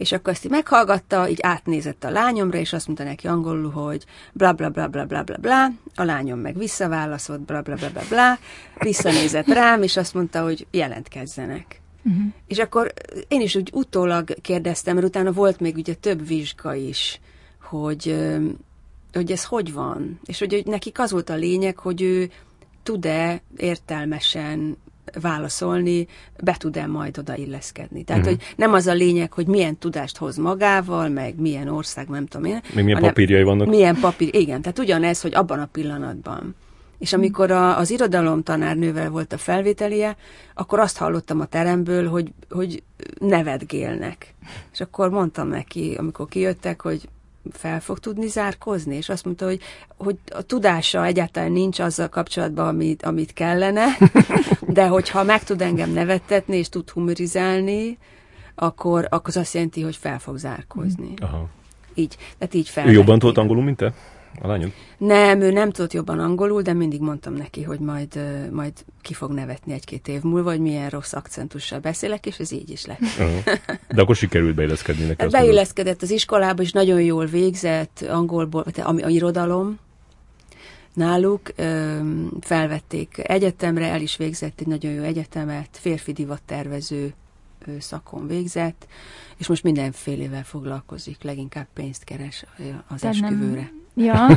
[0.00, 4.04] és akkor ezt így meghallgatta, így átnézett a lányomra, és azt mondta neki angolul, hogy
[4.32, 8.02] bla bla bla bla bla bla bla, a lányom meg visszaválaszolt bla bla bla bla
[8.08, 8.38] bla,
[8.78, 11.80] visszanézett rám, és azt mondta, hogy jelentkezzenek.
[12.04, 12.22] Uh-huh.
[12.46, 12.92] És akkor
[13.28, 17.20] én is úgy utólag kérdeztem, mert utána volt még ugye több vizsga is,
[17.62, 18.16] hogy,
[19.12, 22.30] hogy ez hogy van, és hogy, hogy nekik az volt a lényeg, hogy ő
[22.82, 24.76] tud-e értelmesen
[25.20, 26.06] válaszolni,
[26.42, 28.02] be tud-e majd oda illeszkedni.
[28.04, 28.38] Tehát, uh-huh.
[28.38, 32.46] hogy nem az a lényeg, hogy milyen tudást hoz magával, meg milyen ország, nem tudom
[32.46, 32.60] én.
[32.74, 33.68] Még milyen papírjai vannak.
[33.68, 34.62] Milyen papír, igen.
[34.62, 36.54] Tehát ugyanez, hogy abban a pillanatban.
[36.98, 40.16] És amikor a, az irodalom tanárnővel volt a felvételie,
[40.54, 42.82] akkor azt hallottam a teremből, hogy, hogy
[43.18, 44.34] nevetgélnek.
[44.72, 47.08] És akkor mondtam neki, amikor kijöttek, hogy
[47.52, 49.60] fel fog tudni zárkozni, és azt mondta, hogy,
[49.96, 53.86] hogy a tudása egyáltalán nincs azzal kapcsolatban, amit, amit kellene,
[54.68, 57.98] de hogyha meg tud engem nevettetni, és tud humorizálni,
[58.54, 61.14] akkor, akkor az azt jelenti, hogy fel fog zárkozni.
[61.20, 61.48] Aha.
[61.94, 62.86] Így, tehát így fel.
[62.86, 63.94] Ő jobban tudott angolul, mint te?
[64.42, 64.72] A lányod?
[64.98, 68.20] Nem, ő nem tudott jobban angolul, de mindig mondtam neki, hogy majd,
[68.52, 72.70] majd ki fog nevetni egy-két év múlva, hogy milyen rossz akcentussal beszélek, és ez így
[72.70, 73.00] is lett.
[73.00, 73.54] Uh-huh.
[73.88, 75.26] De akkor sikerült beilleszkedni neki.
[75.26, 79.78] Beilleszkedett az iskolába, és nagyon jól végzett angolból, ami a irodalom,
[80.94, 81.52] náluk
[82.40, 87.14] felvették egyetemre, el is végzett egy nagyon jó egyetemet, férfi divattervező
[87.78, 88.86] szakon végzett,
[89.36, 92.44] és most mindenfélevel foglalkozik, leginkább pénzt keres
[92.88, 93.72] az De esküvőre.
[93.94, 94.26] Nem Ja,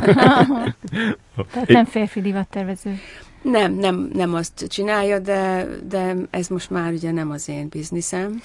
[1.50, 2.94] tehát nem férfi divattervező.
[3.42, 8.40] Nem, nem, nem azt csinálja, de, de ez most már ugye nem az én bizniszem,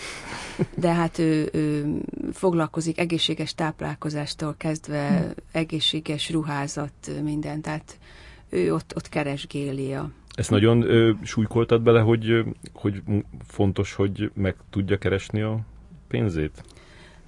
[0.75, 1.95] de hát ő, ő
[2.33, 6.93] foglalkozik egészséges táplálkozástól kezdve egészséges ruházat,
[7.23, 7.97] minden, tehát
[8.49, 12.43] ő ott, ott keresgéli a ezt nagyon ö, súlykoltad bele, hogy,
[12.73, 13.01] hogy
[13.47, 15.59] fontos, hogy meg tudja keresni a
[16.07, 16.63] pénzét?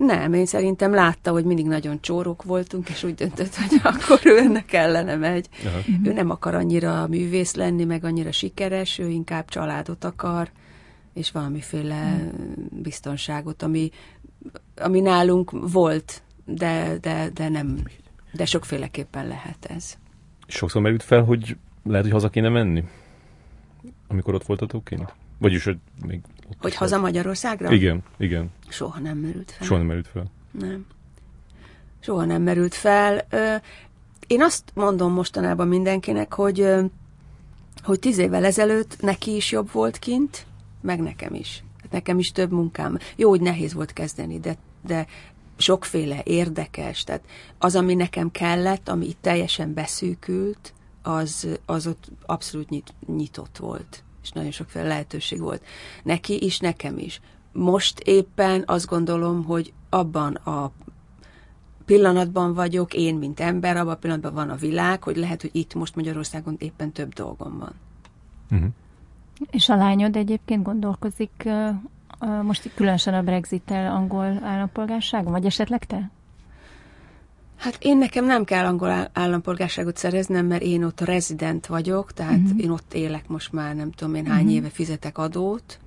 [0.05, 4.37] Nem, én szerintem látta, hogy mindig nagyon csórok voltunk, és úgy döntött, hogy akkor ő
[4.37, 5.49] ennek kellene megy.
[5.65, 5.79] Aha.
[6.03, 10.49] Ő nem akar annyira művész lenni, meg annyira sikeres, ő inkább családot akar,
[11.13, 12.31] és valamiféle
[12.71, 13.89] biztonságot, ami,
[14.75, 17.83] ami nálunk volt, de, de, de nem,
[18.33, 19.97] de sokféleképpen lehet ez.
[20.47, 22.83] Sokszor merült fel, hogy lehet, hogy haza kéne menni,
[24.07, 25.13] amikor ott voltatok kint?
[25.37, 26.21] Vagyis, hogy még
[26.59, 27.71] hogy haza Magyarországra?
[27.71, 28.51] Igen, igen.
[28.69, 29.67] Soha nem merült fel.
[29.67, 30.31] Soha nem merült fel.
[30.51, 30.85] Nem.
[31.99, 33.27] Soha nem merült fel.
[34.27, 36.67] Én azt mondom mostanában mindenkinek, hogy,
[37.83, 40.45] hogy tíz évvel ezelőtt neki is jobb volt kint,
[40.81, 41.63] meg nekem is.
[41.89, 42.97] Nekem is több munkám.
[43.15, 45.07] Jó, hogy nehéz volt kezdeni, de, de
[45.57, 47.03] sokféle érdekes.
[47.03, 47.21] Tehát
[47.57, 54.03] az, ami nekem kellett, ami itt teljesen beszűkült, az, az ott abszolút nyit, nyitott volt
[54.21, 55.63] és nagyon sokféle lehetőség volt.
[56.03, 57.21] Neki is, nekem is.
[57.51, 60.71] Most éppen azt gondolom, hogy abban a
[61.85, 65.73] pillanatban vagyok, én, mint ember, abban a pillanatban van a világ, hogy lehet, hogy itt
[65.73, 67.73] most Magyarországon éppen több dolgom van.
[68.51, 68.69] Uh-huh.
[69.51, 71.69] És a lányod egyébként gondolkozik uh,
[72.21, 76.09] uh, most különösen a Brexit-tel angol állampolgárságon, vagy esetleg te?
[77.61, 82.63] Hát én nekem nem kell angol állampolgárságot szereznem, mert én ott rezident vagyok, tehát uh-huh.
[82.63, 84.53] én ott élek most már nem tudom én hány uh-huh.
[84.53, 85.79] éve fizetek adót,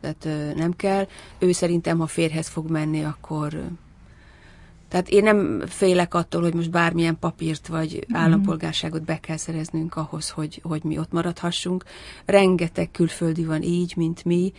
[0.00, 1.06] tehát ö, nem kell.
[1.38, 3.54] Ő szerintem, ha férhez fog menni, akkor...
[3.54, 3.64] Ö,
[4.88, 8.22] tehát én nem félek attól, hogy most bármilyen papírt vagy uh-huh.
[8.22, 11.84] állampolgárságot be kell szereznünk ahhoz, hogy, hogy mi ott maradhassunk.
[12.24, 14.52] Rengeteg külföldi van így, mint mi,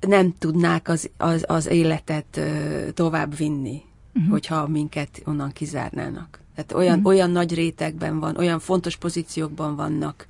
[0.00, 2.40] nem tudnák az, az, az életet
[2.94, 3.82] tovább vinni
[4.16, 4.30] uh-huh.
[4.30, 6.40] hogyha minket onnan kizárnának.
[6.54, 7.12] Tehát olyan, uh-huh.
[7.12, 10.26] olyan nagy rétegben van, olyan fontos pozíciókban vannak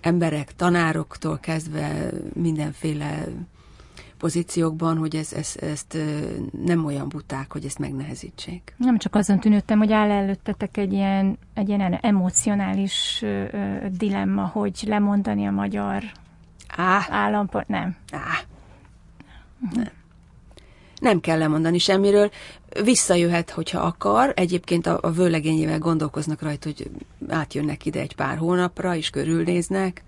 [0.00, 3.24] emberek, tanároktól kezdve mindenféle
[4.18, 5.98] pozíciókban, hogy ez, ez, ezt
[6.64, 8.74] nem olyan buták, hogy ezt megnehezítsék.
[8.76, 13.24] Nem csak azon tűnődtem, hogy áll előttetek egy ilyen, egy ilyen emocionális
[13.90, 16.02] dilemma, hogy lemondani a magyar
[17.08, 17.68] állampolgár.
[17.68, 17.96] Nem.
[18.10, 18.40] Á.
[19.74, 19.96] Nem
[21.00, 22.30] nem kell lemondani semmiről,
[22.84, 24.32] visszajöhet, hogyha akar.
[24.36, 26.90] Egyébként a, a vőlegényével gondolkoznak rajta, hogy
[27.28, 30.02] átjönnek ide egy pár hónapra, és körülnéznek.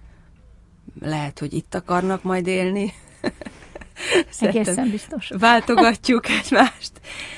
[1.00, 2.92] Lehet, hogy itt akarnak majd élni.
[4.40, 5.30] Egészen biztos.
[5.38, 6.92] Váltogatjuk egymást.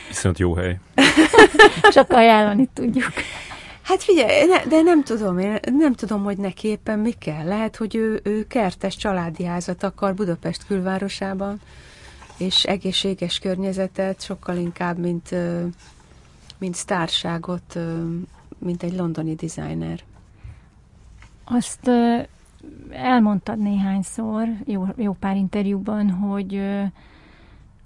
[0.08, 0.78] Viszont jó hely.
[1.92, 3.12] Csak ajánlani tudjuk.
[3.82, 7.44] Hát figyelj, ne, de nem tudom, én nem tudom, hogy neki éppen mi kell.
[7.44, 11.60] Lehet, hogy ő, ő kertes családi házat akar Budapest külvárosában
[12.42, 15.34] és egészséges környezetet, sokkal inkább, mint,
[16.58, 17.78] mint sztárságot,
[18.58, 20.00] mint egy londoni designer.
[21.44, 21.90] Azt
[22.90, 26.62] elmondtad néhányszor, jó, jó pár interjúban, hogy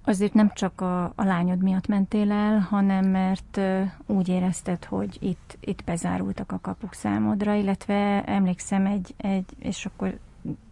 [0.05, 3.61] azért nem csak a, a lányod miatt mentél el, hanem mert
[4.07, 10.19] úgy érezted, hogy itt, itt bezárultak a kapuk számodra, illetve emlékszem egy, egy és akkor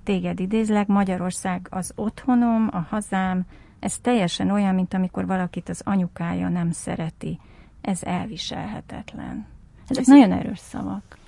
[0.05, 3.45] téged idézlek, Magyarország az otthonom, a hazám,
[3.85, 7.39] ez teljesen olyan, mint amikor valakit az anyukája nem szereti.
[7.81, 9.47] Ez elviselhetetlen.
[9.89, 11.19] Ezek ez nagyon erős szavak.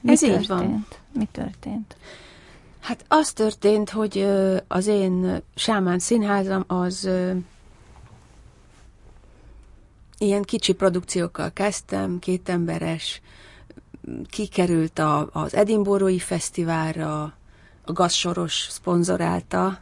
[0.00, 0.42] Mi ez történt?
[0.42, 0.86] így van.
[1.12, 1.96] Mi történt?
[2.80, 4.28] Hát az történt, hogy
[4.68, 7.08] az én sámán színházam az
[10.18, 13.20] ilyen kicsi produkciókkal kezdtem, két emberes,
[14.30, 17.22] kikerült a, az Edinborói Fesztiválra,
[17.84, 19.80] a Gazsoros szponzorálta,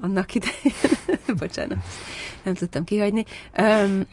[0.00, 0.74] annak idején.
[1.38, 1.78] Bocsánat,
[2.42, 3.24] nem tudtam kihagyni.
[3.58, 4.06] Um,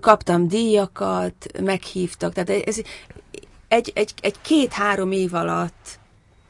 [0.00, 2.80] kaptam díjakat, meghívtak, tehát ez
[3.68, 5.98] egy, egy, egy két-három év alatt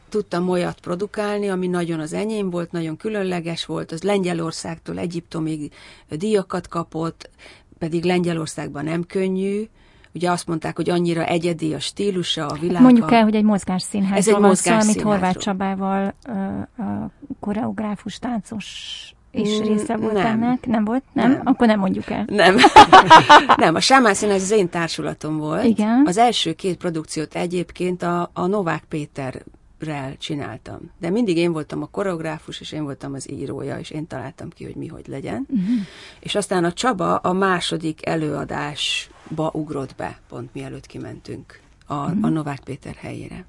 [0.08, 5.72] tudtam olyat produkálni, ami nagyon az enyém volt, nagyon különleges volt, az Lengyelországtól Egyiptomig
[6.08, 7.30] díjakat kapott,
[7.78, 9.68] pedig Lengyelországban nem könnyű,
[10.14, 12.82] ugye azt mondták, hogy annyira egyedi a stílusa, a világ.
[12.82, 14.18] Mondjuk el, hogy egy mozgásszínház.
[14.18, 16.14] Ez egy mozgás amit Horváth Csabával,
[16.78, 18.66] a koreográfus, táncos
[19.30, 20.26] és mm, része volt nem.
[20.26, 20.66] ennek?
[20.66, 21.02] Nem volt?
[21.12, 21.30] Nem?
[21.30, 21.40] nem?
[21.44, 22.24] Akkor nem mondjuk el.
[22.26, 22.56] Nem.
[23.56, 25.64] nem, a Sámán Színház az én társulatom volt.
[25.64, 26.02] Igen.
[26.06, 29.42] Az első két produkciót egyébként a, a Novák Péter
[29.78, 30.90] rel csináltam.
[30.98, 34.64] De mindig én voltam a koreográfus, és én voltam az írója, és én találtam ki,
[34.64, 35.46] hogy mi hogy legyen.
[35.48, 35.76] Uh-huh.
[36.20, 42.24] És aztán a Csaba a második előadásba ugrott be, pont mielőtt kimentünk a, uh-huh.
[42.24, 43.44] a Novák Péter helyére.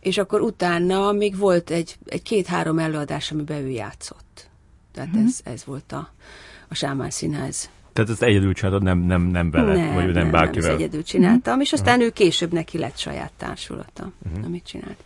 [0.00, 4.48] És akkor utána még volt egy, egy két-három előadás, amiben ő játszott.
[4.92, 5.24] Tehát uh-huh.
[5.24, 6.10] ez, ez volt a,
[6.68, 10.30] a Sámán Színház tehát ezt egyedül csináltad, nem, nem, nem vele, nem, vagy nem, nem
[10.30, 10.68] bárkivel?
[10.68, 11.62] Nem, egyedül csináltam, uh-huh.
[11.62, 12.06] és aztán uh-huh.
[12.06, 14.44] ő később neki lett saját társulata, uh-huh.
[14.44, 14.96] amit csinált.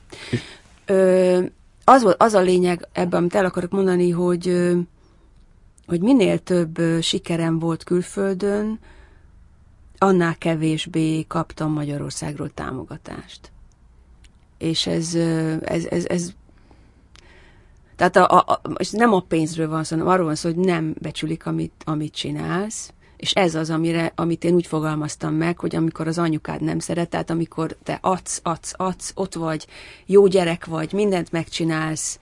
[0.87, 1.43] Ö,
[1.85, 4.73] az, volt, az a lényeg ebben, amit el akarok mondani, hogy,
[5.87, 8.79] hogy minél több sikerem volt külföldön,
[9.99, 13.53] annál kevésbé kaptam Magyarországról támogatást.
[14.59, 15.15] És ez,
[15.65, 16.33] ez, ez, ez
[18.01, 20.95] tehát a, a, a, nem a pénzről van szó, hanem arról van szó, hogy nem
[21.01, 26.07] becsülik, amit, amit csinálsz, és ez az, amire, amit én úgy fogalmaztam meg, hogy amikor
[26.07, 29.67] az anyukád nem szeret, tehát amikor te adsz, adsz, adsz, ott vagy,
[30.07, 32.19] jó gyerek vagy, mindent megcsinálsz,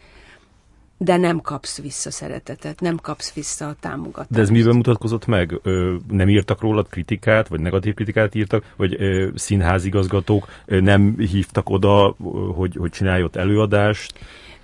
[0.97, 4.31] de nem kapsz vissza szeretetet, nem kapsz vissza a támogatást.
[4.31, 5.61] De ez miben mutatkozott meg?
[5.63, 11.71] Ö, nem írtak rólad kritikát, vagy negatív kritikát írtak, vagy ö, színházigazgatók ö, nem hívtak
[11.71, 12.17] oda,
[12.55, 14.19] hogy, hogy csinálj ott előadást?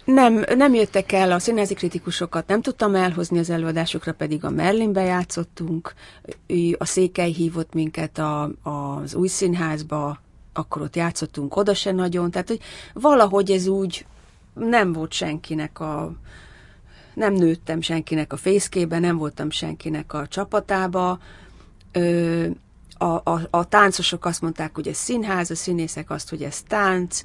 [0.05, 5.03] Nem, nem jöttek el a színházi kritikusokat, nem tudtam elhozni az előadásokra, pedig a Merlinbe
[5.03, 5.95] játszottunk,
[6.79, 10.21] a Székely hívott minket a, az új színházba,
[10.53, 12.61] akkor ott játszottunk oda se nagyon, tehát hogy
[12.93, 14.07] valahogy ez úgy
[14.55, 16.13] nem volt senkinek a,
[17.15, 21.19] nem nőttem senkinek a fészkébe, nem voltam senkinek a csapatába,
[21.93, 22.47] ö,
[23.05, 27.23] a, a, a táncosok azt mondták, hogy ez színház, a színészek azt, hogy ez tánc,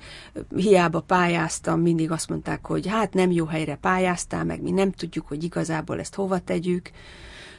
[0.55, 5.27] hiába pályáztam, mindig azt mondták, hogy hát nem jó helyre pályáztál, meg mi nem tudjuk,
[5.27, 6.91] hogy igazából ezt hova tegyük.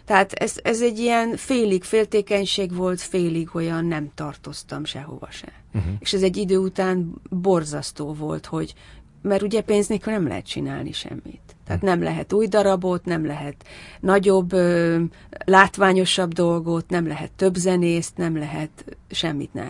[0.05, 5.53] Tehát ez, ez egy ilyen félig féltékenység volt, félig olyan nem tartoztam sehova se.
[5.75, 5.93] Uh-huh.
[5.99, 8.75] És ez egy idő után borzasztó volt, hogy
[9.23, 11.57] mert ugye pénz nélkül nem lehet csinálni semmit.
[11.71, 13.67] Tehát nem lehet új darabot, nem lehet
[14.01, 15.01] nagyobb, ö,
[15.45, 19.55] látványosabb dolgot, nem lehet több zenészt, nem lehet semmit.
[19.55, 19.69] Ne.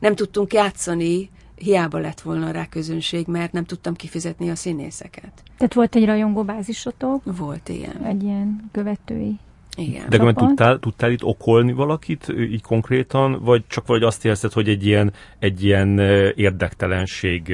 [0.00, 5.42] Nem tudtunk játszani, hiába lett volna rá közönség, mert nem tudtam kifizetni a színészeket.
[5.56, 7.22] Tehát volt egy rajongó bázisotok?
[7.36, 8.04] Volt, igen.
[8.04, 9.38] Egy ilyen követői
[9.76, 10.04] igen.
[10.08, 14.68] De mert tudtál, tudtál itt okolni valakit így konkrétan, vagy csak vagy azt érzed, hogy
[14.68, 15.98] egy ilyen, egy ilyen
[16.34, 17.52] érdektelenség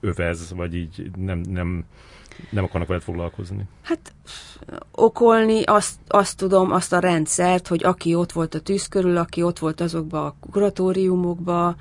[0.00, 1.84] övez, vagy így nem, nem,
[2.50, 3.62] nem akarnak veled foglalkozni?
[3.82, 4.12] Hát
[4.92, 9.42] okolni azt, azt tudom, azt a rendszert, hogy aki ott volt a tűz körül, aki
[9.42, 11.76] ott volt azokba a kuratóriumokba,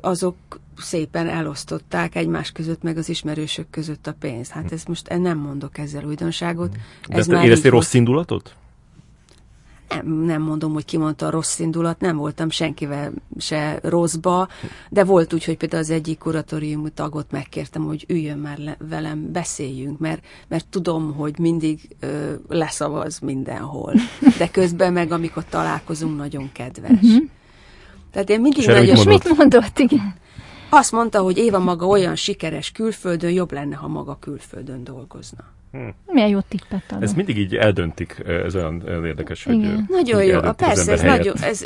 [0.00, 0.36] azok
[0.76, 4.50] szépen elosztották egymás között, meg az ismerősök között a pénzt.
[4.50, 6.76] Hát ez most nem mondok ezzel újdonságot.
[7.08, 8.54] De ez már éreztél rossz indulatot?
[9.88, 14.48] Nem, nem mondom, hogy kimondta a rossz indulat, nem voltam senkivel se rosszba,
[14.90, 19.32] de volt úgy, hogy például az egyik kuratórium tagot megkértem, hogy üljön már le, velem,
[19.32, 23.94] beszéljünk, mert, mert tudom, hogy mindig ö, leszavaz mindenhol.
[24.38, 26.90] De közben meg, amikor találkozunk, nagyon kedves.
[26.90, 27.22] Uh-huh.
[28.12, 28.84] Tehát én mindig nagyon...
[28.84, 30.14] És mit mondott, igen?
[30.68, 35.44] Azt mondta, hogy Éva maga olyan sikeres külföldön, jobb lenne, ha maga külföldön dolgozna.
[35.72, 35.94] Hmm.
[36.06, 37.02] Milyen jó tippet adott.
[37.02, 39.54] Ez mindig így eldöntik, ez olyan érdekes, hogy...
[39.54, 39.86] Igen.
[39.88, 41.64] Nagyon jó, a persze, ez, nagyon, ez,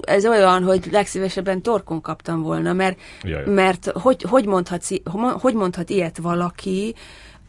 [0.00, 3.46] ez olyan, hogy legszívesebben torkon kaptam volna, mert, Jaj.
[3.46, 4.84] mert hogy, hogy, mondhat,
[5.40, 6.94] hogy mondhat ilyet valaki,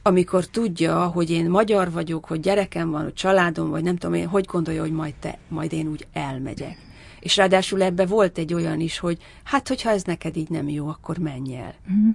[0.03, 4.28] amikor tudja, hogy én magyar vagyok, hogy gyerekem van, hogy családom, vagy nem tudom én,
[4.28, 6.78] hogy gondolja, hogy majd te, majd én úgy elmegyek.
[7.22, 10.88] És ráadásul ebbe volt egy olyan is, hogy hát, hogyha ez neked így nem jó,
[10.88, 11.74] akkor menj el.
[11.91, 12.09] Mm.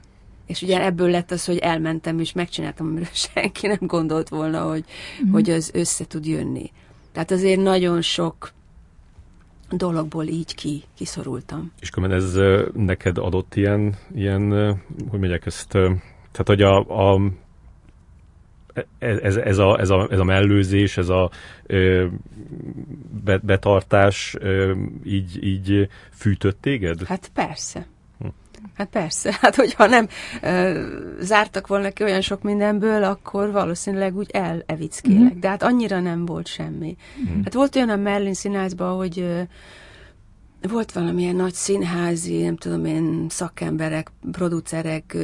[0.46, 4.84] És ugye ebből lett az, hogy elmentem, és megcsináltam, amiről senki nem gondolt volna, hogy,
[5.26, 5.30] mm.
[5.30, 6.70] hogy az össze tud jönni.
[7.12, 8.52] Tehát azért nagyon sok
[9.70, 11.72] dologból így ki, kiszorultam.
[11.80, 12.36] És akkor ez
[12.72, 14.50] neked adott ilyen, ilyen
[15.09, 16.76] hogy megyek ezt, tehát hogy a,
[17.14, 17.20] a
[18.98, 21.30] ez, ez, a, ez, a, ez a mellőzés, ez a
[21.66, 22.06] ö,
[23.42, 24.74] betartás ö,
[25.04, 27.02] így, így fűtött téged?
[27.02, 27.86] Hát persze.
[28.18, 28.26] Hm.
[28.74, 30.08] Hát persze, hát hogyha nem
[30.42, 30.86] ö,
[31.20, 35.34] zártak volna ki olyan sok mindenből, akkor valószínűleg úgy elevickélek.
[35.34, 35.40] Mm.
[35.40, 36.96] De hát annyira nem volt semmi.
[37.20, 37.42] Mm.
[37.42, 39.40] Hát volt olyan a Merlin színházban, hogy ö,
[40.66, 45.16] volt valamilyen nagy színházi, nem tudom én, szakemberek, producerek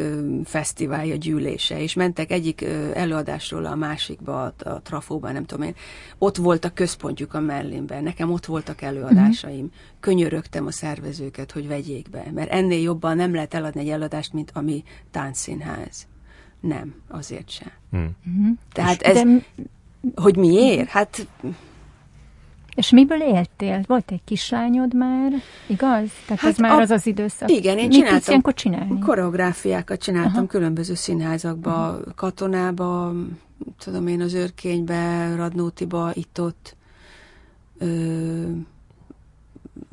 [0.44, 2.62] fesztiválja, gyűlése, és mentek egyik
[2.94, 5.74] előadásról a másikba, a, a Trafóba, nem tudom én.
[6.18, 9.64] Ott volt a központjuk a Merlinben, nekem ott voltak előadásaim.
[9.64, 9.72] Uh-huh.
[10.00, 14.50] Könyörögtem a szervezőket, hogy vegyék be, mert ennél jobban nem lehet eladni egy előadást, mint
[14.54, 16.06] ami táncszínház.
[16.60, 17.72] Nem, azért sem.
[17.92, 18.56] Uh-huh.
[18.72, 19.24] Tehát ez, De...
[20.14, 20.88] hogy miért?
[20.88, 21.26] Hát
[22.74, 23.84] és miből éltél?
[23.86, 25.32] Volt egy kislányod már,
[25.66, 26.10] igaz?
[26.26, 27.50] Tehát hát ez már a, az az időszak.
[27.50, 28.40] Igen, én Mit csináltam.
[28.44, 28.98] Mit csinálni?
[28.98, 30.46] Koreográfiákat csináltam Aha.
[30.46, 32.00] különböző színházakba, Aha.
[32.14, 33.12] katonába,
[33.78, 36.76] tudom én, az őrkénybe, Radnótiba, itt-ott.
[37.78, 37.86] Ö,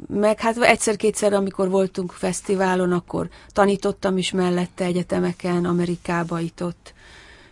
[0.07, 6.93] meg hát egyszer-kétszer, amikor voltunk fesztiválon, akkor tanítottam is mellette egyetemeken, Amerikába, itt-ott,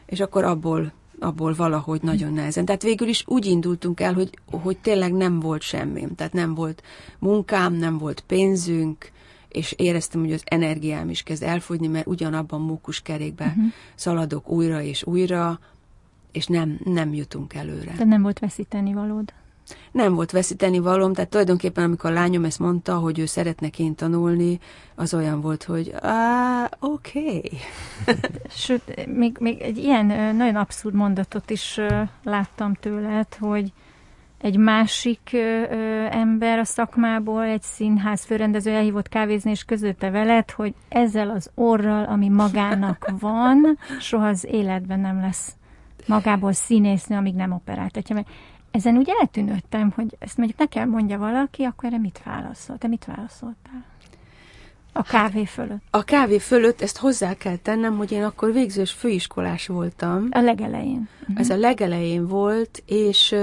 [0.06, 2.66] és akkor abból abból valahogy nagyon nehezen.
[2.66, 6.16] Tehát végül is úgy indultunk el, hogy, hogy tényleg nem volt semmim.
[6.16, 6.84] Tehát nem volt
[7.20, 9.12] munkám, nem volt pénzünk,
[9.48, 13.64] és éreztem, hogy az energiám is kezd elfogyni, mert ugyanabban mókus kerékbe uh-huh.
[13.96, 15.60] szaladok újra és újra,
[16.32, 17.94] és nem, nem jutunk előre.
[17.98, 19.34] De nem volt veszíteni valód?
[19.92, 23.96] Nem volt veszíteni valóm, tehát tulajdonképpen amikor a lányom ezt mondta, hogy ő szeretne kint
[23.96, 24.60] tanulni,
[24.96, 27.20] az olyan volt, hogy ah, oké.
[27.20, 27.52] Okay.
[28.50, 31.80] Sőt, még, még egy ilyen nagyon abszurd mondatot is
[32.24, 33.72] láttam tőled, hogy
[34.42, 40.52] egy másik ö, ö, ember a szakmából, egy színház főrendező elhívott kávézni, és közölte veled,
[40.52, 45.56] hogy ezzel az orral, ami magának van, soha az életben nem lesz
[46.08, 48.16] magából színésznő, amíg nem operáltatja.
[48.16, 48.28] Mert
[48.72, 52.78] ezen úgy eltűnődtem, hogy ezt mondjuk nekem mondja valaki, akkor erre mit válaszol?
[52.78, 53.86] Te mit válaszoltál?
[54.94, 55.82] A kávé fölött.
[55.90, 60.28] A kávé fölött ezt hozzá kell tennem, hogy én akkor végzős főiskolás voltam.
[60.32, 61.10] A legelején.
[61.22, 61.40] Uh-huh.
[61.40, 63.36] Ez a legelején volt, és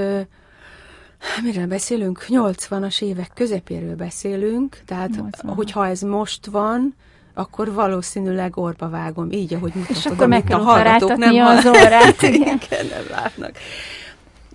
[1.43, 2.27] Miről beszélünk?
[2.29, 5.55] 80-as évek közepéről beszélünk, tehát 80.
[5.55, 6.95] hogyha ez most van,
[7.35, 11.66] akkor valószínűleg orba vágom, így, ahogy mutatod, És akkor meg kell a hallgatók hall- az
[11.66, 12.61] orrát, igen.
[12.62, 13.53] igen, nem látnak.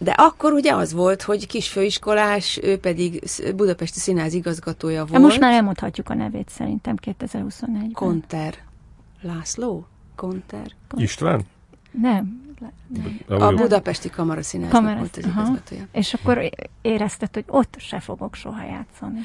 [0.02, 3.24] De akkor ugye az volt, hogy kisfőiskolás, ő pedig
[3.56, 5.22] Budapesti Színház igazgatója volt.
[5.22, 7.92] most már elmondhatjuk a nevét szerintem 2021-ben.
[7.94, 8.54] Konter.
[9.22, 9.88] László?
[10.16, 10.72] Konter?
[10.96, 11.42] István?
[11.92, 12.48] Nem.
[13.28, 13.54] A.
[13.54, 15.42] Budapesti Kamara Színháznak Kamara- volt az aha.
[15.42, 15.88] igazgatója.
[15.92, 16.50] És akkor
[16.82, 19.20] érezted, hogy ott se fogok soha játszani.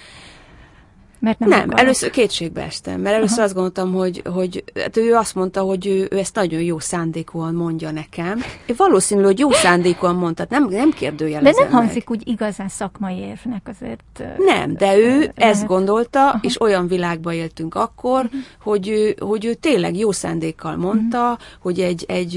[1.25, 3.45] Mert nem, Nem, nem először kétségbe estem, mert először Aha.
[3.47, 7.55] azt gondoltam, hogy, hogy hát ő azt mondta, hogy ő, ő ezt nagyon jó szándékúan
[7.55, 8.41] mondja nekem.
[8.67, 11.83] Én valószínű, hogy jó szándékúan mondta, nem, nem De kérdőjelezem nem meg.
[11.83, 14.23] hangzik úgy igazán szakmai érvnek azért.
[14.39, 15.33] Nem, de ő lehet.
[15.37, 18.29] ezt gondolta, és olyan világba éltünk akkor,
[18.63, 22.37] hogy, ő, hogy ő tényleg jó szándékkal mondta, hogy egy, egy,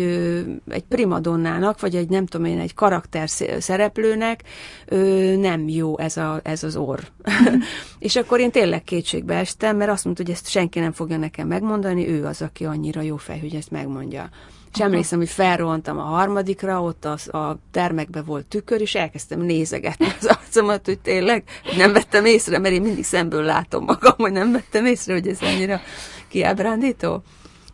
[0.70, 4.44] egy primadonnának, vagy egy nem tudom én, egy karakter sz- szereplőnek
[4.86, 7.00] ö, nem jó ez, a, ez az orr.
[8.00, 11.48] és akkor én tényleg kétségbe estem, mert azt mondta, hogy ezt senki nem fogja nekem
[11.48, 14.30] megmondani, ő az, aki annyira jó fej, hogy ezt megmondja.
[14.74, 20.06] És emlékszem, hogy felrohantam a harmadikra, ott az, a termekbe volt tükör, és elkezdtem nézegetni
[20.20, 21.44] az arcomat, hogy tényleg
[21.78, 25.42] nem vettem észre, mert én mindig szemből látom magam, hogy nem vettem észre, hogy ez
[25.42, 25.82] annyira
[26.28, 27.24] kiábrándító.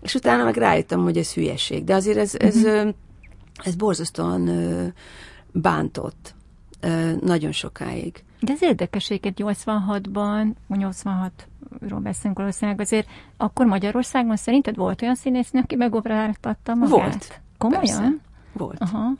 [0.02, 1.84] És utána meg rájöttem, hogy ez hülyeség.
[1.84, 2.90] De azért ez, ez, ö,
[3.64, 4.50] ez borzasztóan
[5.52, 6.36] bántott
[7.22, 8.24] nagyon sokáig.
[8.44, 15.60] De ez érdekes, hogy 86-ban, 86-ról beszélünk valószínűleg, azért akkor Magyarországon szerinted volt olyan színésznő,
[15.60, 16.90] aki megoperáltatta magát?
[17.00, 17.42] Volt.
[17.58, 17.82] Komolyan?
[17.84, 18.12] Persze.
[18.54, 18.80] Volt.
[18.80, 19.12] Aha.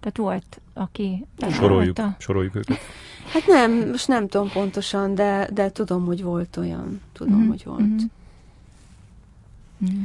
[0.00, 1.26] Tehát volt, aki...
[1.50, 2.16] Soroljuk, megcsinálta.
[2.18, 2.78] soroljuk őket.
[3.32, 7.00] Hát nem, most nem tudom pontosan, de, de tudom, hogy volt olyan.
[7.12, 7.80] Tudom, Mhm, hogy volt.
[9.78, 10.02] mhm.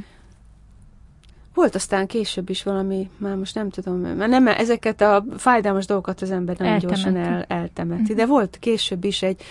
[1.60, 6.22] Volt aztán később is valami, már most nem tudom, mert nem, ezeket a fájdalmas dolgokat
[6.22, 7.02] az ember nagyon Eltemeti.
[7.02, 8.02] gyorsan el, eltemeti.
[8.02, 8.16] Mhm.
[8.16, 9.42] De volt később is egy,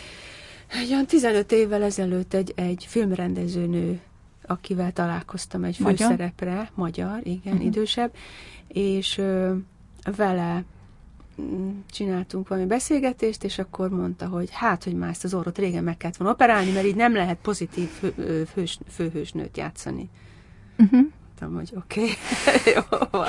[0.81, 4.01] egy olyan 15 évvel ezelőtt egy, egy filmrendezőnő,
[4.47, 5.97] akivel találkoztam egy Magyar?
[6.09, 7.65] főszerepre, magyar, igen, Mhm.
[7.65, 8.13] idősebb,
[8.69, 9.55] és ö,
[10.17, 10.65] vele
[11.41, 15.85] mm, csináltunk valami beszélgetést, és akkor mondta, hogy hát, hogy már ezt az orrot régen
[15.85, 20.09] meg kellett volna operálni, mert így nem lehet pozitív fő, fős, főhősnőt játszani.
[20.79, 21.07] Uh-huh.
[21.41, 22.73] Mondtam, hogy oké, okay.
[22.75, 23.27] jó van.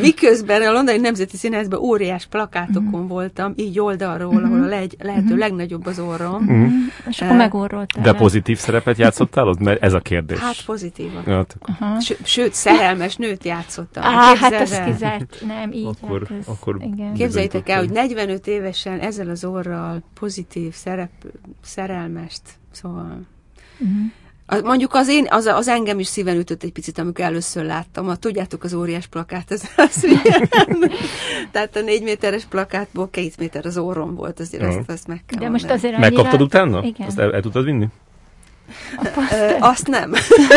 [0.00, 5.86] Miközben a Londoni Nemzeti Színházban óriás plakátokon voltam, így oldalról, ahol a legy, lehető legnagyobb
[5.86, 6.42] az orrom.
[6.42, 6.68] Mhm.
[7.08, 8.02] És akkor Eh, megorroltál.
[8.02, 9.58] De pozitív szerepet játszottál ott?
[9.58, 10.38] Mert ez a kérdés.
[10.38, 11.22] Hát pozitívan.
[11.26, 11.46] Ja,
[11.78, 12.02] hát.
[12.02, 14.02] Ső- Sőt, szerelmes nőt játszottam.
[14.04, 15.42] Á, hát ez kizárt.
[15.46, 17.14] Nem, így Akkor- hát ez, akkor- igen.
[17.14, 21.10] Képzeljétek el, hogy 45 évesen ezzel az orral pozitív szerep,
[21.62, 23.20] szerelmest, szóval...
[23.78, 23.90] Mhm.
[24.46, 28.08] A- Mondjuk az én, az, az engem is szíven ütött egy picit, amikor először láttam.
[28.08, 30.48] A, tudjátok, az óriás plakát, az, az ilyen.
[31.50, 34.78] Tehát a négy méteres plakátból két méter az orrom volt, azért Aha.
[34.78, 35.98] azt, azt meg kell De most azért annyira...
[35.98, 36.82] Megkaptad utána?
[36.82, 37.06] Igen.
[37.06, 37.86] Azt el, el tudtad vinni?
[39.32, 40.10] Ö, azt nem.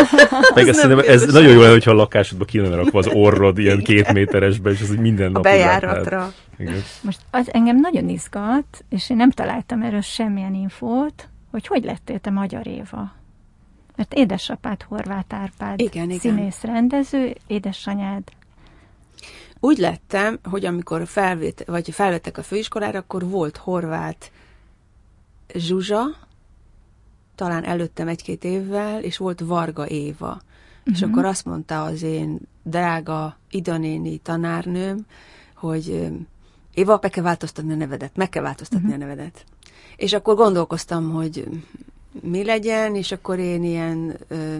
[0.54, 3.06] Meg Az ezt nem ez nagyon jó lenne, hogyha a lakásodba ki lenne rakva az
[3.12, 5.80] orrod ilyen két méteresbe, és az így minden A nap látnád.
[5.80, 6.32] bejáratra.
[6.58, 6.82] Igen.
[7.00, 12.18] Most az engem nagyon izgat, és én nem találtam erről semmilyen infót, hogy hogy lettél
[12.18, 13.12] te Magyar Éva.
[14.00, 16.18] Mert édesapád Horváth Árpád, Igen, igen.
[16.18, 18.22] színész rendező, édesanyád.
[19.58, 24.32] Úgy lettem, hogy amikor felvét, vagy felvettek a főiskolára, akkor volt horvát
[25.54, 26.02] Zsuzsa,
[27.34, 30.28] talán előttem egy-két évvel, és volt Varga Éva.
[30.30, 30.94] Uh-huh.
[30.94, 35.06] És akkor azt mondta az én drága Idanéni tanárnőm,
[35.54, 36.06] hogy ö,
[36.74, 39.02] Éva, meg kell változtatni a nevedet, meg kell változtatni uh-huh.
[39.02, 39.44] a nevedet.
[39.96, 41.48] És akkor gondolkoztam, hogy
[42.22, 44.56] mi legyen, és akkor én ilyen, ö,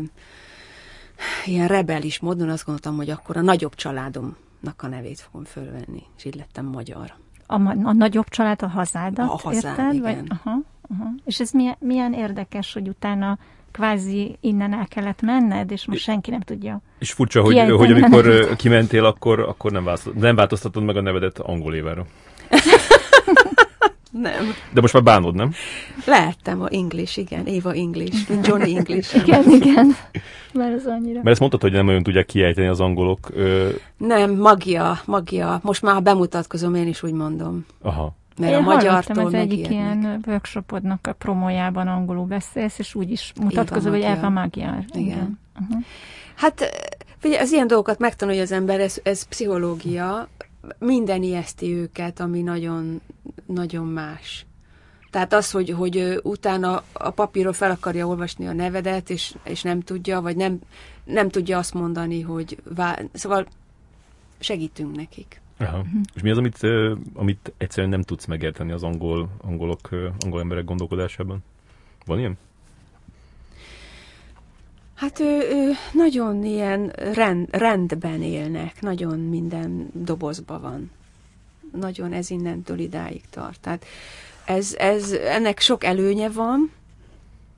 [1.44, 6.24] ilyen rebelis módon azt gondoltam, hogy akkor a nagyobb családomnak a nevét fogom fölvenni, és
[6.24, 7.12] így lettem magyar.
[7.46, 9.94] A, ma- a nagyobb család a hazádat, A hazám, érted?
[9.94, 10.02] igen.
[10.02, 10.58] Vagy, aha,
[10.90, 11.10] aha.
[11.24, 13.38] És ez milyen, milyen érdekes, hogy utána
[13.72, 16.80] kvázi innen el kellett menned, és most senki nem tudja.
[16.98, 21.38] És furcsa, hogy, hogy amikor kimentél, akkor, akkor nem, változt, nem változtatod meg a nevedet
[21.38, 22.06] angol évára.
[24.10, 24.44] Nem.
[24.72, 25.52] De most már bánod, nem?
[26.06, 29.16] Lehettem a English, igen, Éva English, Johnny English.
[29.16, 29.94] Igen, igen.
[30.52, 31.14] Mert az annyira.
[31.14, 33.28] Mert ezt mondtad, hogy nem nagyon tudják kiejteni az angolok.
[33.34, 35.60] Ö, Nem, magia, magia.
[35.62, 37.66] Most már bemutatkozom, én is úgy mondom.
[37.82, 38.14] aha.
[38.38, 40.02] Mert Én a magyartól az egyik megijednek.
[40.02, 44.16] ilyen workshopodnak a promójában angolul beszélsz, és úgy is mutatkozol, hogy Magyar.
[44.16, 44.84] Eva Magyar.
[44.92, 45.38] Igen.
[45.60, 45.82] Uh-huh.
[46.34, 46.70] Hát,
[47.18, 50.28] figyelj, az ilyen dolgokat megtanulja az ember, ez, ez pszichológia,
[50.78, 53.00] minden ijeszti őket, ami nagyon,
[53.52, 54.46] nagyon más.
[55.10, 59.80] Tehát az, hogy, hogy utána a papírról fel akarja olvasni a nevedet, és, és nem
[59.80, 60.58] tudja, vagy nem,
[61.04, 62.98] nem tudja azt mondani, hogy vá...
[63.12, 63.46] szóval
[64.38, 65.40] segítünk nekik.
[65.58, 65.78] Aha.
[65.78, 66.00] Uh-huh.
[66.14, 66.58] És mi az, amit,
[67.14, 69.88] amit egyszerűen nem tudsz megérteni az angol, angolok,
[70.18, 71.38] angol emberek gondolkodásában?
[72.06, 72.38] Van ilyen?
[74.94, 80.90] Hát ő, ő nagyon ilyen rend, rendben élnek, nagyon minden dobozban van.
[81.72, 83.60] Nagyon ez innentől idáig tart.
[83.60, 83.84] Tehát
[84.44, 86.72] ez, ez, ennek sok előnye van,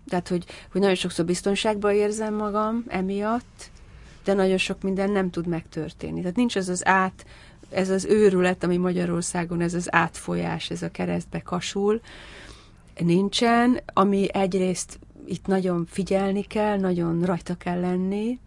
[0.08, 3.70] tehát hogy, hogy nagyon sokszor biztonságban érzem magam emiatt,
[4.24, 6.20] de nagyon sok minden nem tud megtörténni.
[6.20, 7.26] Tehát nincs az az át,
[7.70, 12.00] ez az őrület, ami Magyarországon, ez az átfolyás, ez a keresztbe kasul,
[12.98, 18.38] nincsen, ami egyrészt itt nagyon figyelni kell, nagyon rajta kell lenni,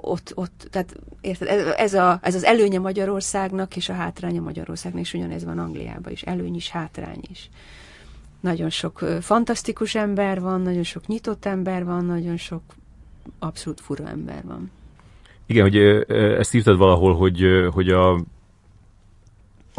[0.00, 5.14] ott, ott, tehát érted, ez, a, ez az előnye Magyarországnak, és a hátránya Magyarországnak, és
[5.14, 7.50] ugyanez van Angliában is, előny is, hátrány is.
[8.40, 12.62] Nagyon sok fantasztikus ember van, nagyon sok nyitott ember van, nagyon sok
[13.38, 14.70] abszolút fura ember van.
[15.46, 15.76] Igen, hogy
[16.38, 17.42] ezt írtad valahol, hogy,
[17.72, 18.20] hogy a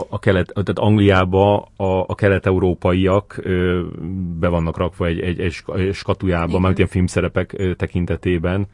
[0.09, 3.81] a kelet, tehát Angliába a, a kelet-európaiak ö,
[4.39, 8.67] be vannak rakva egy, egy, egy skatujába, már ilyen filmszerepek ö, tekintetében,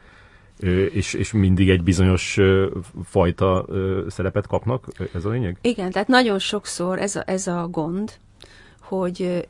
[0.93, 2.37] és, és mindig egy bizonyos
[3.03, 3.65] fajta
[4.07, 5.57] szerepet kapnak, ez a lényeg?
[5.61, 8.11] Igen, tehát nagyon sokszor ez a, ez a gond,
[8.81, 9.47] hogy,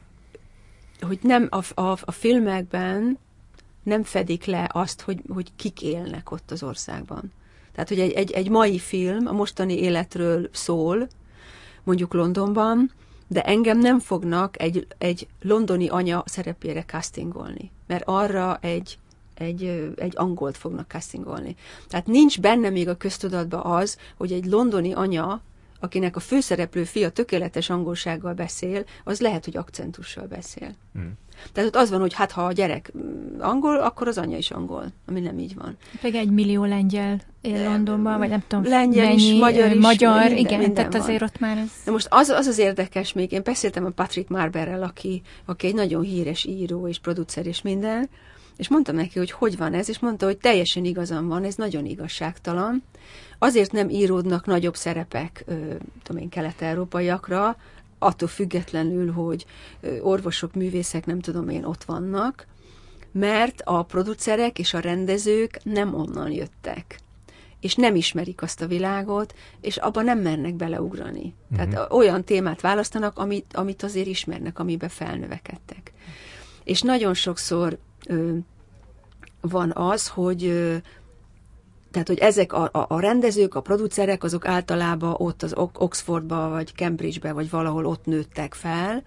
[1.01, 3.17] hogy nem a, a, a filmekben
[3.83, 7.31] nem fedik le azt, hogy, hogy kik élnek ott az országban.
[7.71, 11.07] Tehát, hogy egy, egy, egy mai film a mostani életről szól,
[11.83, 12.91] mondjuk Londonban,
[13.27, 18.97] de engem nem fognak egy, egy londoni anya szerepére castingolni, mert arra egy,
[19.35, 21.55] egy, egy angolt fognak castingolni.
[21.87, 25.41] Tehát nincs benne még a köztudatban az, hogy egy londoni anya,
[25.79, 30.75] akinek a főszereplő fia tökéletes angolsággal beszél, az lehet, hogy akcentussal beszél.
[30.99, 31.07] Mm.
[31.51, 32.91] Tehát ott az van, hogy hát ha a gyerek
[33.39, 35.77] angol, akkor az anyja is angol, ami nem így van.
[36.01, 40.19] Pedig egy millió lengyel él Londonban, vagy nem tudom, lengyel mennyi, is, magyar is, magyar,
[40.19, 41.01] minden, igen, minden tehát van.
[41.01, 41.69] azért ott már ez...
[41.85, 45.73] De most az, az az érdekes még, én beszéltem a Patrick Marberrel, aki, aki egy
[45.73, 48.09] nagyon híres író és producer és minden,
[48.57, 51.85] és mondtam neki, hogy hogy van ez, és mondta, hogy teljesen igazam van, ez nagyon
[51.85, 52.83] igazságtalan.
[53.39, 57.57] Azért nem íródnak nagyobb szerepek, ö, tudom én, kelet-európaiakra,
[57.99, 59.45] attól függetlenül, hogy
[60.01, 62.47] orvosok, művészek, nem tudom én, ott vannak,
[63.11, 66.99] mert a producerek és a rendezők nem onnan jöttek
[67.65, 71.33] és nem ismerik azt a világot, és abban nem mernek beleugrani.
[71.51, 71.69] Uh-huh.
[71.69, 75.93] Tehát olyan témát választanak, amit, amit azért ismernek, amiben felnövekedtek.
[76.63, 77.77] És nagyon sokszor
[79.41, 80.71] van az, hogy
[81.91, 86.73] tehát, hogy ezek a, a, a rendezők, a producerek, azok általában ott az Oxfordba, vagy
[86.75, 89.03] Cambridgebe, vagy valahol ott nőttek fel,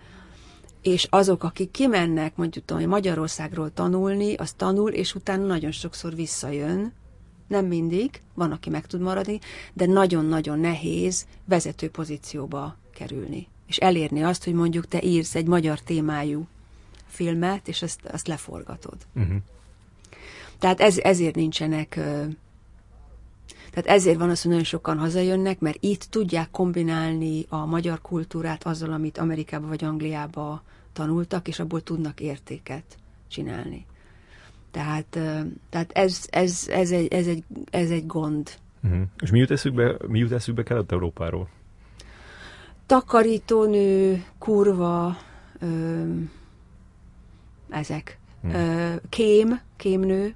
[0.83, 6.93] és azok, akik kimennek mondjuk tudom, Magyarországról tanulni, az tanul, és utána nagyon sokszor visszajön,
[7.49, 9.39] nem mindig, van, aki meg tud maradni,
[9.73, 13.49] de nagyon-nagyon nehéz vezető pozícióba kerülni.
[13.67, 16.47] És elérni azt, hogy mondjuk te írsz egy magyar témájú
[17.09, 18.97] filmet, és azt, azt leforgatod.
[19.15, 19.37] Uh-huh.
[20.59, 22.01] Tehát ez, ezért nincsenek
[23.71, 28.65] tehát ezért van az, hogy nagyon sokan hazajönnek, mert itt tudják kombinálni a magyar kultúrát
[28.65, 32.85] azzal, amit Amerikába vagy Angliába tanultak, és abból tudnak értéket
[33.29, 33.87] csinálni.
[34.71, 35.19] Tehát,
[35.71, 38.51] tehát ez, ez, ez, egy, ez, egy, ez egy gond.
[38.85, 39.03] Uh-huh.
[39.21, 41.49] És mi jut eszükbe, mi jut eszükbe Kelet-Európáról?
[42.87, 45.17] Takarítónő, kurva,
[45.61, 46.03] ö,
[47.71, 48.19] ezek.
[48.43, 48.55] Hmm.
[48.55, 50.35] Ö, kém, kémnő,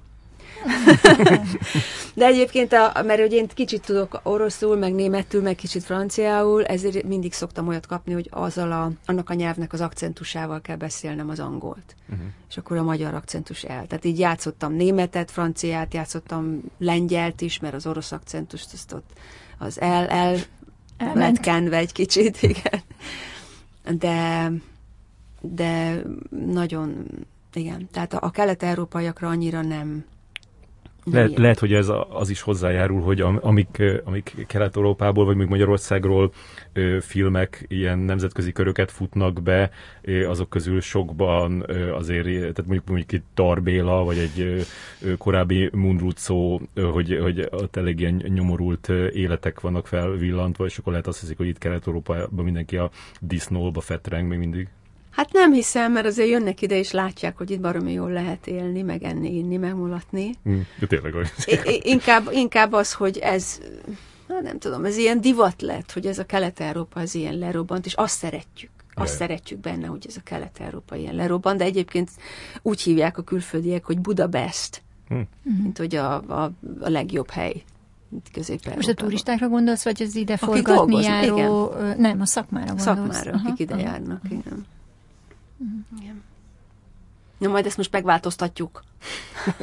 [2.13, 7.03] De egyébként, a, mert hogy én kicsit tudok oroszul, meg németül, meg kicsit franciául, ezért
[7.03, 11.39] mindig szoktam olyat kapni, hogy azzal a, annak a nyelvnek az akcentusával kell beszélnem az
[11.39, 11.95] angolt.
[12.09, 12.25] Uh-huh.
[12.49, 13.87] És akkor a magyar akcentus el.
[13.87, 19.09] Tehát így játszottam németet, franciát, játszottam lengyelt is, mert az orosz akcentust azt ott
[19.57, 20.37] az el, el
[21.13, 22.81] lett kenve egy kicsit, igen.
[23.99, 24.51] De,
[25.45, 26.01] de
[26.53, 27.05] nagyon,
[27.53, 30.05] igen, tehát a, a kelet-európaiakra annyira nem,
[31.11, 36.31] le, lehet, hogy ez az is hozzájárul, hogy amik, amik Kelet-Európából, vagy még Magyarországról
[36.99, 39.69] filmek ilyen nemzetközi köröket futnak be,
[40.27, 44.65] azok közül sokban azért, tehát mondjuk, mondjuk itt Tarbéla, vagy egy
[45.17, 51.19] korábbi Mundrucó, hogy, hogy ott elég ilyen nyomorult életek vannak felvillantva, és akkor lehet azt
[51.19, 52.89] hiszik, hogy itt Kelet-Európában mindenki a
[53.19, 54.67] disznóba fetreng még mindig.
[55.15, 58.81] Hát nem hiszem, mert azért jönnek ide, és látják, hogy itt baromi jól lehet élni,
[58.81, 60.35] meg enni, inni, megmulatni.
[60.49, 61.29] Mm, tényleg olyan.
[61.81, 63.59] inkább, inkább az, hogy ez,
[64.29, 67.93] hát nem tudom, ez ilyen divat lett, hogy ez a Kelet-Európa az ilyen lerobbant, és
[67.93, 68.71] azt szeretjük.
[68.95, 69.17] Azt Jaj.
[69.17, 72.09] szeretjük benne, hogy ez a Kelet-Európa ilyen lerobbant, de egyébként
[72.61, 74.81] úgy hívják a külföldiek, hogy Budapest,
[75.13, 75.21] mm.
[75.43, 77.63] mint hogy a, a, a legjobb hely
[78.31, 81.73] közép Most a turistákra gondolsz, vagy az ide forgatni dolgoznak, járó...
[81.97, 82.83] Nem, a szakmára gondolsz.
[82.83, 83.83] Szakmára, Aha, akik ide aha.
[83.83, 84.65] járnak, igen.
[85.99, 86.23] Igen.
[87.37, 88.83] Na, majd ezt most megváltoztatjuk.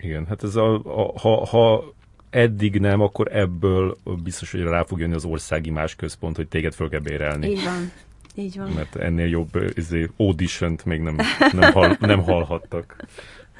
[0.00, 1.94] Igen, hát ez a, a ha, ha
[2.30, 6.74] eddig nem, akkor ebből biztos, hogy rá fog jönni az országi más központ, hogy téged
[6.74, 7.48] föl kell bérelni.
[7.48, 7.92] Így van.
[8.34, 8.70] Így van.
[8.70, 11.16] Mert ennél jobb izé, audition még nem,
[11.52, 13.06] nem, hall, nem hallhattak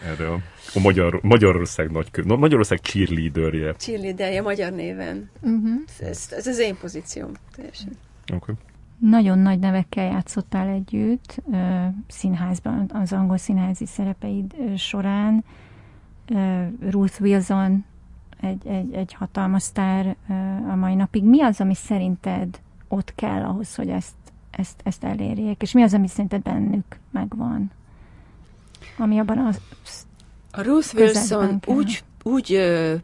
[0.04, 0.42] erről.
[0.74, 3.72] A Magyar, Magyarország nagykö, Magyarország cheerleaderje.
[3.72, 5.30] Cheerleaderje magyar néven.
[5.40, 5.80] Uh-huh.
[6.00, 7.32] Ez, ez az én pozícióm.
[7.56, 7.92] Teljesen.
[8.32, 8.54] Okay.
[8.98, 11.42] Nagyon nagy nevekkel játszottál együtt
[12.06, 15.44] színházban, az angol színházi szerepeid során.
[16.80, 17.84] Ruth Wilson
[18.40, 20.16] egy, egy, egy hatalmas sztár
[20.70, 21.24] a mai napig.
[21.24, 24.14] Mi az, ami szerinted ott kell ahhoz, hogy ezt,
[24.50, 25.62] ezt, ezt elérjék?
[25.62, 27.70] És mi az, ami szerinted bennük megvan?
[28.98, 29.60] Ami abban az...
[30.50, 31.74] A Ruth Wilson kell.
[31.76, 32.94] úgy, úgy ö,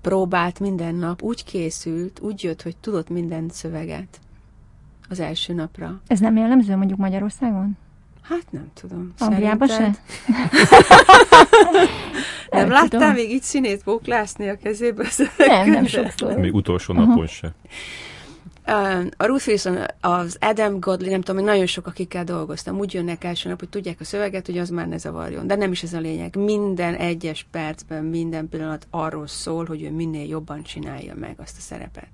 [0.00, 4.20] próbált minden nap, úgy készült, úgy jött, hogy tudott minden szöveget
[5.14, 6.00] az első napra.
[6.06, 7.76] Ez nem jellemző mondjuk Magyarországon?
[8.22, 9.12] Hát nem tudom.
[9.18, 9.90] Angliában se?
[12.50, 15.06] Nem Nem láttál még így színét bóklászni a kezébe?
[15.36, 16.36] Nem, nem sokszor.
[16.36, 17.52] Még utolsó napon se.
[19.16, 23.24] A Ruth Wilson, az Adam Godley, nem tudom, hogy nagyon sok, akikkel dolgoztam, úgy jönnek
[23.24, 25.46] első nap, hogy tudják a szöveget, hogy az már ne zavarjon.
[25.46, 26.36] De nem is ez a lényeg.
[26.36, 31.60] Minden egyes percben, minden pillanat arról szól, hogy ő minél jobban csinálja meg azt a
[31.60, 32.08] szerepet.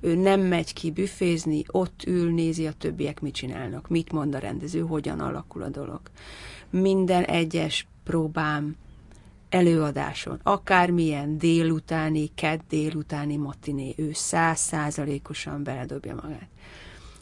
[0.00, 4.38] Ő nem megy ki büfézni, ott ül, nézi a többiek mit csinálnak, mit mond a
[4.38, 6.00] rendező, hogyan alakul a dolog.
[6.70, 8.76] Minden egyes próbám,
[9.54, 16.48] előadáson, akármilyen délutáni, kedd délutáni matiné, ő száz százalékosan beledobja magát.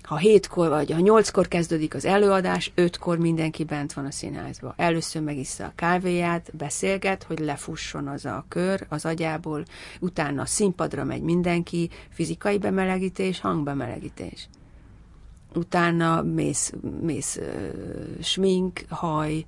[0.03, 4.75] Ha hétkor vagy, ha nyolckor kezdődik az előadás, ötkor mindenki bent van a színházba.
[4.77, 9.65] Először megissza a kávéját, beszélget, hogy lefusson az a kör az agyából,
[10.01, 14.49] utána a színpadra megy mindenki, fizikai bemelegítés, hangbemelegítés.
[15.55, 17.41] Utána mész, mész
[18.21, 19.45] smink, haj,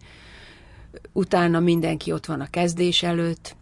[1.12, 3.57] utána mindenki ott van a kezdés előtt,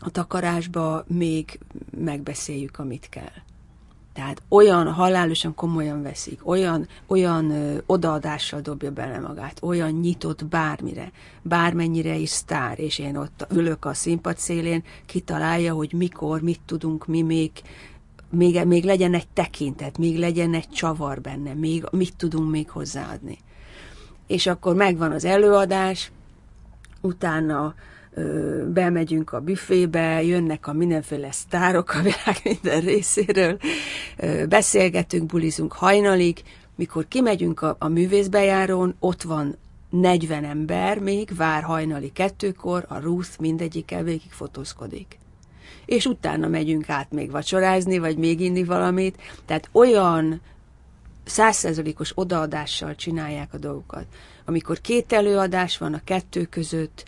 [0.00, 1.58] a takarásba még
[1.90, 3.42] megbeszéljük, amit kell.
[4.14, 11.12] Tehát olyan halálosan komolyan veszik, olyan, olyan ö, odaadással dobja bele magát, olyan nyitott bármire,
[11.42, 17.06] bármennyire is sztár, és én ott ülök a színpad szélén, kitalálja, hogy mikor, mit tudunk
[17.06, 17.50] mi még,
[18.30, 23.38] még, még legyen egy tekintet, még legyen egy csavar benne, még mit tudunk még hozzáadni.
[24.26, 26.10] És akkor megvan az előadás,
[27.04, 27.74] utána
[28.66, 33.58] bemegyünk a büfébe, jönnek a mindenféle sztárok a világ minden részéről,
[34.48, 36.42] beszélgetünk, bulizunk hajnalig,
[36.74, 39.56] mikor kimegyünk a, a művészbejárón, ott van
[39.90, 45.18] 40 ember még, vár hajnali kettőkor, a Ruth mindegyikkel végig fotózkodik.
[45.86, 49.16] És utána megyünk át még vacsorázni, vagy még inni valamit.
[49.46, 50.40] Tehát olyan
[51.24, 54.06] százszerzalékos odaadással csinálják a dolgokat.
[54.44, 57.04] Amikor két előadás van a kettő között,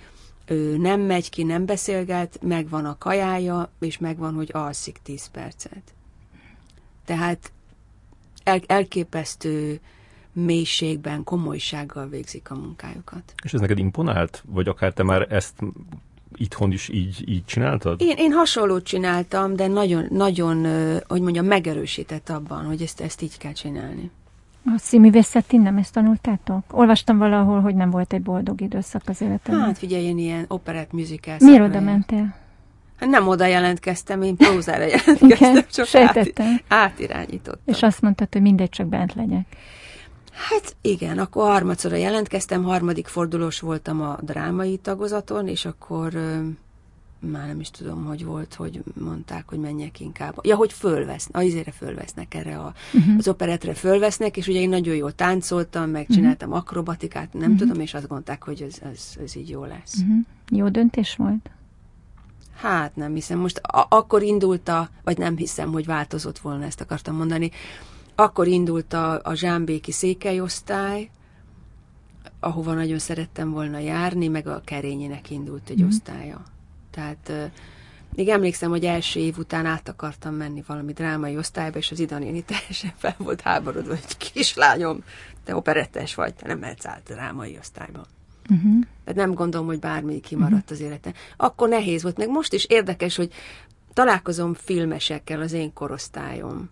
[0.46, 5.94] ő nem megy ki, nem beszélget, megvan a kajája, és megvan, hogy alszik 10 percet.
[7.04, 7.52] Tehát
[8.44, 9.80] el, elképesztő
[10.32, 13.34] mélységben, komolysággal végzik a munkájukat.
[13.44, 14.42] És ez neked imponált?
[14.46, 15.54] Vagy akár te már ezt
[16.34, 18.00] itthon is így, így csináltad?
[18.00, 20.66] Én, én hasonlót csináltam, de nagyon, nagyon,
[21.08, 24.10] hogy mondjam, megerősített abban, hogy ezt, ezt így kell csinálni.
[24.64, 26.64] A színművészetén nem ezt tanultátok?
[26.70, 29.64] Olvastam valahol, hogy nem volt egy boldog időszak az életemben.
[29.64, 32.34] Hát figyelj, én ilyen operett musical Miért oda mentél?
[32.96, 36.46] Hát nem oda jelentkeztem, én prózára jelentkeztem, Igen, csak sejtettem.
[36.46, 37.74] át, átirányítottam.
[37.74, 39.46] És azt mondtad, hogy mindegy, csak bent legyek.
[40.36, 46.40] Hát igen, akkor harmadszorra jelentkeztem, harmadik fordulós voltam a drámai tagozaton, és akkor ö,
[47.18, 50.38] már nem is tudom, hogy volt, hogy mondták, hogy menjek inkább.
[50.42, 53.14] Ja, hogy fölvesznek, a izére fölvesznek erre, a, uh-huh.
[53.18, 57.58] az operetre fölvesznek, és ugye én nagyon jól táncoltam, meg csináltam akrobatikát, nem uh-huh.
[57.58, 59.94] tudom, és azt mondták, hogy ez, ez, ez így jó lesz.
[59.94, 60.18] Uh-huh.
[60.50, 61.50] Jó döntés volt?
[62.56, 66.80] Hát nem hiszem, most a- akkor indult a, vagy nem hiszem, hogy változott volna, ezt
[66.80, 67.50] akartam mondani,
[68.16, 71.10] akkor indult a, a zsámbéki székelyosztály,
[72.40, 75.86] ahova nagyon szerettem volna járni, meg a kerényének indult egy mm.
[75.86, 76.42] osztálya.
[76.90, 77.50] Tehát
[78.14, 82.18] még emlékszem, hogy első év után át akartam menni valami drámai osztályba, és az Ida
[82.18, 85.04] néni teljesen fel volt háborodva, hogy kislányom,
[85.44, 88.06] te operettes vagy, te nem mehetsz át drámai osztályba.
[88.50, 88.84] Uh-huh.
[89.04, 91.14] Tehát nem gondolom, hogy bármi kimaradt az életen.
[91.36, 93.32] Akkor nehéz volt, meg most is érdekes, hogy
[93.92, 96.70] találkozom filmesekkel az én korosztályom.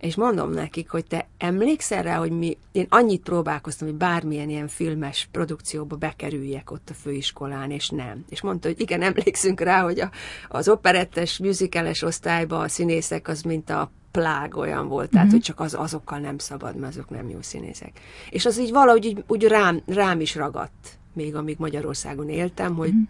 [0.00, 4.68] És mondom nekik, hogy te emlékszel rá, hogy mi, én annyit próbálkoztam, hogy bármilyen ilyen
[4.68, 8.24] filmes produkcióba bekerüljek ott a főiskolán, és nem.
[8.28, 10.10] És mondta, hogy igen, emlékszünk rá, hogy a,
[10.48, 15.34] az operettes, musicales osztályban a színészek az mint a plág olyan volt, tehát, mm-hmm.
[15.34, 18.00] hogy csak az, azokkal nem szabad, mert azok nem jó színészek.
[18.30, 22.90] És az így valahogy úgy, úgy rám, rám is ragadt, még amíg Magyarországon éltem, hogy
[22.90, 23.02] mm-hmm.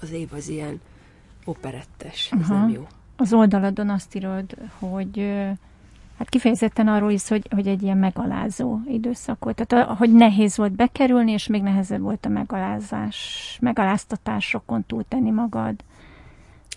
[0.00, 0.80] az év az ilyen
[1.44, 2.58] operettes, ez Aha.
[2.58, 2.86] nem jó.
[3.16, 5.18] Az oldaladon azt írod, hogy
[6.18, 9.66] hát kifejezetten arról is, hogy, hogy egy ilyen megalázó időszak volt.
[9.66, 15.74] Tehát, hogy nehéz volt bekerülni, és még nehezebb volt a megalázás, megaláztatásokon túltenni magad.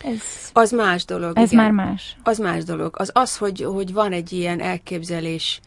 [0.03, 0.21] Ez,
[0.53, 1.37] az más dolog.
[1.37, 1.63] Ez igen.
[1.63, 2.17] már más.
[2.23, 2.95] Az más dolog.
[2.97, 5.61] Az az, hogy, hogy van egy ilyen elképzelés,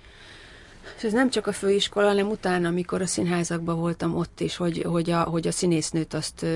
[0.96, 4.82] és ez nem csak a főiskola, hanem utána, amikor a színházakban voltam ott is, hogy,
[4.82, 6.46] hogy, a, hogy a színésznőt azt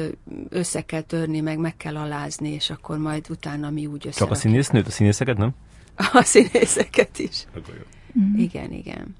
[0.49, 4.19] össze kell törni, meg meg kell alázni, és akkor majd utána mi úgy össze.
[4.19, 5.51] Csak a színésznőt, a színészeket nem?
[5.97, 7.45] A színészeket is.
[7.57, 8.23] Akkor jó.
[8.23, 8.39] Mm.
[8.39, 9.17] Igen, igen.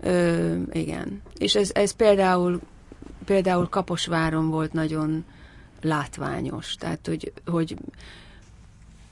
[0.00, 1.22] Ö, igen.
[1.38, 2.60] És ez, ez például,
[3.24, 5.24] például Kaposváron volt nagyon
[5.80, 6.74] látványos.
[6.74, 7.76] Tehát, hogy, hogy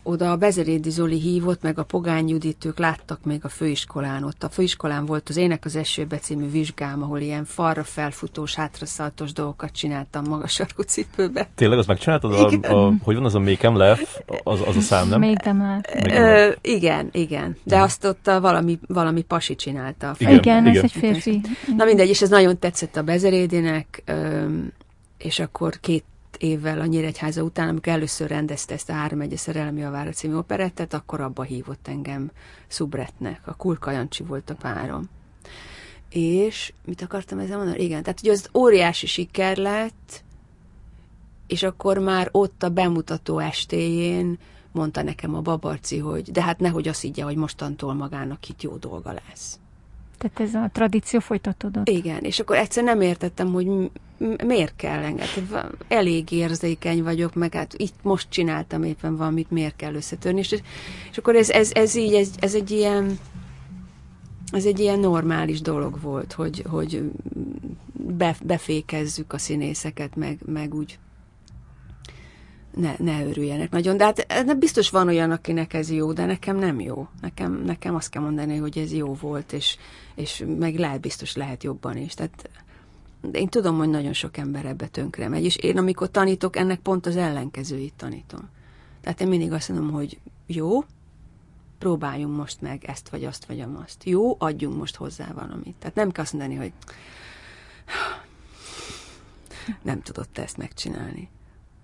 [0.03, 4.25] oda a Bezerédi Zoli hívott, meg a Pogány Judit, ők láttak még a főiskolán.
[4.25, 9.33] Ott a főiskolán volt az Ének az esőbe című vizsgám, ahol ilyen falra felfutós, hátraszaltos
[9.33, 11.49] dolgokat csináltam magas sarkú cipőbe.
[11.55, 12.33] Tényleg, azt megcsináltad?
[12.33, 14.25] A, a, hogy van az a Make Em Left?
[14.43, 15.21] Az, az a szám, nem?
[15.21, 17.57] Make Em Ö, igen, igen.
[17.63, 17.83] De ja.
[17.83, 20.15] azt ott a valami, valami pasi csinálta.
[20.19, 21.41] Igen, igen, igen, ez egy férfi.
[21.77, 24.03] Na mindegy, és ez nagyon tetszett a Bezerédinek,
[25.19, 26.05] és akkor két
[26.41, 30.35] évvel a Nyíregyháza után, amikor először rendezte ezt a Három egy szerelmi a Vára című
[30.35, 32.31] operettet, akkor abba hívott engem
[32.67, 33.41] Szubretnek.
[33.45, 35.09] A Kulka Jancsi volt a párom.
[36.09, 37.83] És mit akartam ezzel mondani?
[37.83, 40.23] Igen, tehát hogy az óriási siker lett,
[41.47, 44.39] és akkor már ott a bemutató estéjén
[44.73, 48.77] mondta nekem a babarci, hogy de hát nehogy azt így, hogy mostantól magának itt jó
[48.77, 49.59] dolga lesz.
[50.21, 51.89] Tehát ez a tradíció folytatódott.
[51.89, 53.91] Igen, és akkor egyszer nem értettem, hogy
[54.45, 55.47] miért kell engedni.
[55.89, 60.39] Elég érzékeny vagyok, meg hát itt most csináltam éppen valamit, miért kell összetörni.
[60.39, 60.53] És,
[61.11, 63.19] és akkor ez, ez, ez így, ez, ez egy ilyen
[64.53, 67.11] ez egy ilyen normális dolog volt, hogy, hogy
[67.93, 70.99] be, befékezzük a színészeket, meg, meg úgy
[72.75, 73.97] ne, ne örüljenek nagyon.
[73.97, 77.09] De hát biztos van olyan, akinek ez jó, de nekem nem jó.
[77.21, 79.77] Nekem, nekem azt kell mondani, hogy ez jó volt, és,
[80.15, 82.15] és meg lehet, biztos lehet jobban is.
[82.15, 82.51] Tehát
[83.23, 86.79] de én tudom, hogy nagyon sok ember ebbe tönkre megy, és én amikor tanítok, ennek
[86.79, 88.49] pont az ellenkezőit tanítom.
[89.01, 90.85] Tehát én mindig azt mondom, hogy jó,
[91.79, 94.05] próbáljunk most meg ezt, vagy azt, vagy azt.
[94.05, 95.75] Jó, adjunk most hozzá valamit.
[95.79, 96.73] Tehát nem kell azt mondani, hogy
[99.83, 101.29] nem tudod te ezt megcsinálni.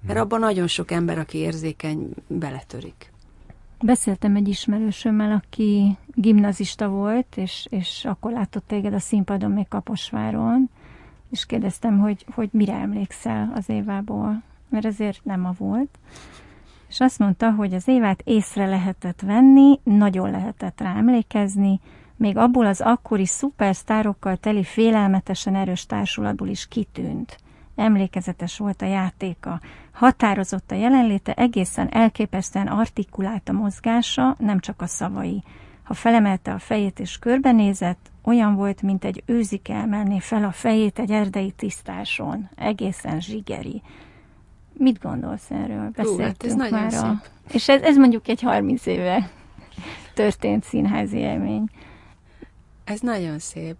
[0.06, 3.12] Mert abban nagyon sok ember, aki érzékeny, beletörik.
[3.80, 10.70] Beszéltem egy ismerősömmel, aki gimnazista volt, és, és akkor látott téged a színpadon még Kaposváron,
[11.30, 15.98] és kérdeztem, hogy, hogy mire emlékszel az évából, mert ezért nem a volt.
[16.88, 21.80] És azt mondta, hogy az évát észre lehetett venni, nagyon lehetett rá emlékezni,
[22.16, 27.38] még abból az akkori szupersztárokkal teli félelmetesen erős társulatból is kitűnt.
[27.76, 29.60] Emlékezetes volt a játéka,
[29.92, 35.42] határozott a jelenléte, egészen elképesztően artikulált a mozgása, nem csak a szavai.
[35.82, 40.98] Ha felemelte a fejét és körbenézett, olyan volt, mint egy őzik elmenné fel a fejét
[40.98, 42.48] egy erdei tisztáson.
[42.56, 43.82] Egészen zsigeri.
[44.72, 45.90] Mit gondolsz erről?
[45.90, 47.22] Beszéltünk Hú, hát ez már nagyon a...
[47.46, 47.54] Szép.
[47.54, 49.30] És ez, ez mondjuk egy 30 éve
[50.14, 51.68] történt színházi élmény.
[52.84, 53.76] Ez nagyon szép.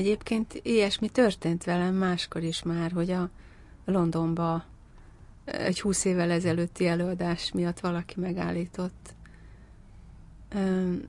[0.00, 3.30] Egyébként ilyesmi történt velem máskor is már, hogy a
[3.84, 4.64] Londonba
[5.44, 9.14] egy húsz évvel ezelőtti előadás miatt valaki megállított,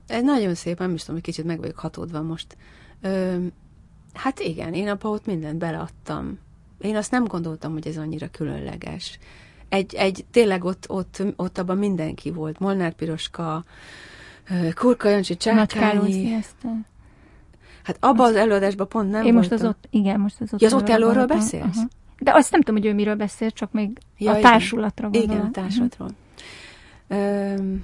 [0.06, 2.56] ez nagyon szép, nem is tudom, hogy kicsit meg vagyok hatódva most.
[4.12, 6.38] Hát igen, én abba ott mindent beleadtam.
[6.80, 9.18] Én azt nem gondoltam, hogy ez annyira különleges.
[9.68, 12.58] Egy, egy tényleg ott, ott, ott abban mindenki volt.
[12.58, 13.64] Molnár Piroska,
[14.74, 16.38] Kurka Jancsi, Csákányi.
[17.82, 19.68] Hát abban az előadásban pont nem Én most voltam.
[19.68, 20.60] az ott, igen, most az ott.
[20.60, 21.76] Ja, az ott előről beszélsz?
[21.76, 21.88] Aha.
[22.18, 25.36] De azt nem tudom, hogy ő miről beszél, csak még ja, a társulatra gondolom.
[25.36, 26.10] Igen, a társulatról.
[27.08, 27.80] Uh-huh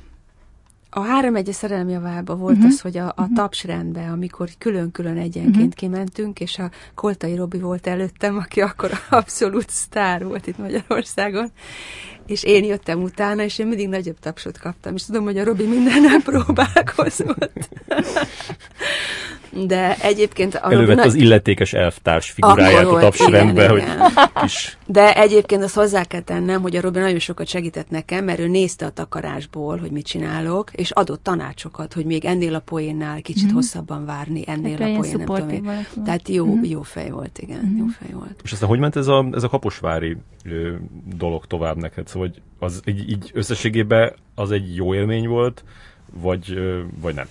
[0.90, 2.70] a három egyes szerelmi javába volt uh-huh.
[2.70, 3.34] az, hogy a, a uh-huh.
[3.34, 5.72] tapsrendbe, amikor külön-külön egyenként uh-huh.
[5.72, 11.50] kimentünk, és a Koltai Robi volt előttem, aki akkor abszolút sztár volt itt Magyarországon,
[12.28, 15.66] és én jöttem utána, és én mindig nagyobb tapsot kaptam, és tudom, hogy a Robi
[15.66, 17.68] mindennel próbálkozott.
[19.66, 20.54] De egyébként...
[20.54, 21.06] A Elővett nagy...
[21.06, 23.82] az illetékes elvtárs figuráját Akkor a tapsrendbe, hogy
[24.44, 24.78] is.
[24.86, 28.48] De egyébként azt hozzá kell tennem, hogy a Robi nagyon sokat segített nekem, mert ő
[28.48, 33.44] nézte a takarásból, hogy mit csinálok, és adott tanácsokat, hogy még ennél a poénnál kicsit
[33.44, 33.54] mm-hmm.
[33.54, 35.86] hosszabban várni, ennél hát a poén, nem tudom én.
[36.04, 36.64] Tehát jó, mm-hmm.
[36.64, 37.78] jó fej volt, igen, mm-hmm.
[37.78, 38.40] jó fej volt.
[38.44, 40.72] És aztán hogy ment ez a, ez a kaposvári ö,
[41.16, 42.08] dolog tovább neked?
[42.18, 45.64] Szóval hogy az így, így összességében az egy jó élmény volt,
[46.12, 46.58] vagy,
[47.00, 47.28] vagy nem?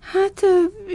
[0.00, 0.42] Hát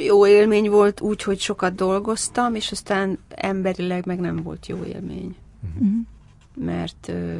[0.05, 5.35] jó élmény volt úgy, hogy sokat dolgoztam, és aztán emberileg meg nem volt jó élmény.
[5.73, 5.91] Uh-huh.
[6.55, 7.39] Mert ö,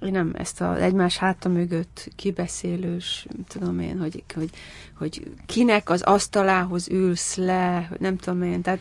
[0.00, 4.50] én nem ezt az egymás háta mögött kibeszélős, tudom én, hogy, hogy,
[4.94, 8.80] hogy kinek az asztalához ülsz le, hogy nem tudom én, tehát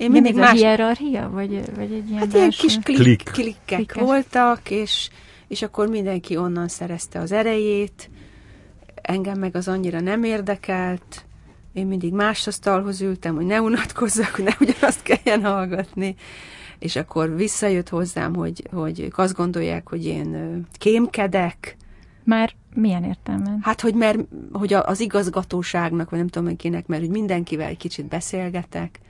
[0.00, 0.58] én mindig más...
[0.58, 3.22] hierarchia, vagy, vagy egy ilyen Hát ilyen kis klik, Klik.
[3.22, 4.02] klikkek Klikes.
[4.02, 5.10] voltak, és,
[5.48, 8.10] és akkor mindenki onnan szerezte az erejét,
[8.94, 11.24] engem meg az annyira nem érdekelt,
[11.72, 16.14] én mindig más asztalhoz ültem, hogy ne unatkozzak, hogy ne ugyanazt kelljen hallgatni,
[16.78, 21.76] és akkor visszajött hozzám, hogy, hogy azt gondolják, hogy én kémkedek.
[22.24, 23.58] Már milyen értelmen?
[23.62, 24.18] Hát, hogy, mert,
[24.52, 29.00] hogy az igazgatóságnak, vagy nem tudom kinek, mert hogy mindenkivel egy kicsit beszélgetek.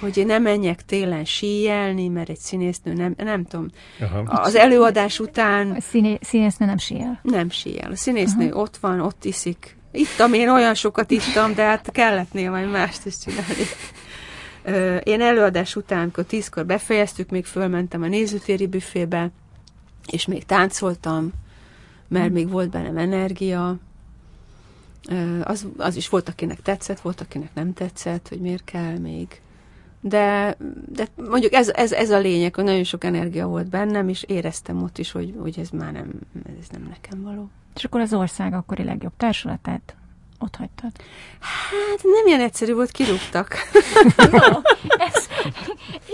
[0.00, 3.68] Hogy én nem menjek télen síjelni, mert egy színésznő nem, nem tudom.
[4.00, 4.18] Aha.
[4.18, 5.70] Az előadás után...
[5.70, 7.20] A színé, színésznő nem síjel?
[7.22, 7.90] Nem síjel.
[7.90, 8.60] A színésznő Aha.
[8.60, 9.76] ott van, ott iszik.
[9.92, 13.64] Ittam, én olyan sokat ittam, de hát kellett néha mást is csinálni.
[15.02, 19.30] Én előadás után, amikor tízkor befejeztük, még fölmentem a nézőtéri büfébe,
[20.06, 21.32] és még táncoltam,
[22.08, 23.76] mert még volt bennem energia.
[25.42, 29.40] Az, az is volt, akinek tetszett, volt, akinek nem tetszett, hogy miért kell még
[30.08, 30.56] de,
[30.88, 34.82] de mondjuk ez, ez, ez a lényeg, hogy nagyon sok energia volt bennem, és éreztem
[34.82, 36.10] ott is, hogy, hogy ez már nem,
[36.60, 37.50] ez nem nekem való.
[37.74, 39.96] És akkor az ország akkori legjobb társulatát
[40.38, 40.90] ott hagytad?
[41.40, 43.56] Hát nem ilyen egyszerű volt, kirúgtak.
[44.30, 44.38] no,
[45.08, 45.28] ez,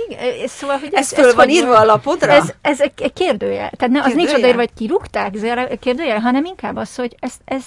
[0.09, 2.33] igen, szóval, hogy ez, ez föl ez van írva a lapodra?
[2.33, 3.71] Ez, ez egy kérdőjel.
[3.71, 7.65] Tehát ne, az nincs odaírva, hogy kirúgták, ez kérdőjel, hanem inkább az, hogy ez, ez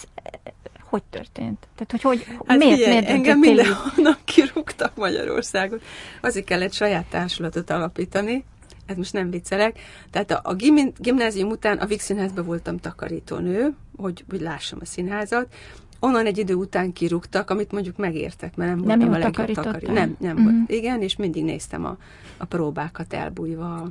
[0.96, 1.68] hogy történt?
[1.76, 5.80] Tehát, hogy, hogy hát miért, figyelj, miért engem mindenhonnan kirúgtak Magyarországon.
[6.22, 8.46] Azért kellett saját társulatot alapítani,
[8.86, 9.80] ez most nem viccelek.
[10.12, 14.86] Tehát a, a gim, gimnázium után a Vix Színházban voltam takarítónő, hogy, hogy lássam a
[14.86, 15.54] színházat.
[16.00, 19.94] Onnan egy idő után kirúgtak, amit mondjuk megértek, mert nem, nem voltam a legjobb takarító.
[19.94, 20.44] Nem, nem mm-hmm.
[20.44, 20.72] volt.
[20.72, 21.98] Igen, és mindig néztem a,
[22.38, 23.90] a próbákat elbújva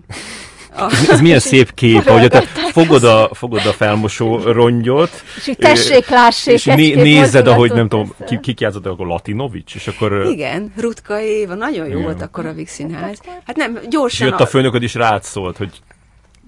[0.76, 2.40] ez, ez milyen szép kép, hogy te
[2.72, 7.88] fogod a, fogod a felmosó rongyot, és így tessék, lássék, és né, nézed, ahogy nem
[7.88, 10.26] tudom, ki, ki játszott, akkor Latinovics, és akkor...
[10.30, 12.02] Igen, Rutka Éva, nagyon jó igen.
[12.02, 13.20] volt akkor a Vixinház.
[13.46, 14.26] Hát nem, gyorsan...
[14.26, 15.82] És jött a főnököd is rád szólt, hogy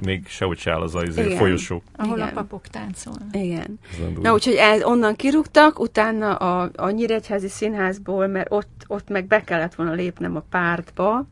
[0.05, 1.83] még sehogy se áll az a izé, folyosó.
[1.97, 2.29] Ahol Igen.
[2.29, 3.29] a papok táncolnak.
[3.33, 3.79] Igen.
[4.23, 9.45] Na, úgyhogy ez, onnan kirúgtak, utána a, a Nyíregyházi Színházból, mert ott, ott meg be
[9.45, 11.27] kellett volna lépnem a pártba,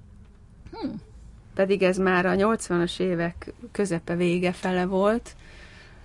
[0.72, 0.88] hm
[1.54, 5.36] pedig ez már a 80-as évek közepe vége fele volt,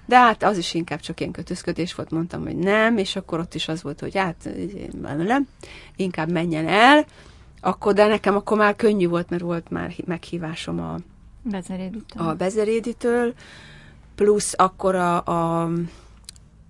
[0.05, 3.53] de hát az is inkább csak ilyen kötözködés volt, mondtam, hogy nem, és akkor ott
[3.53, 4.49] is az volt, hogy hát
[5.01, 5.47] nem,
[5.95, 7.05] inkább menjen el,
[7.61, 10.97] akkor, de nekem akkor már könnyű volt, mert volt már meghívásom a
[11.41, 13.33] Bezeréditől, a Bezeréditől
[14.15, 15.61] plusz akkor a, a,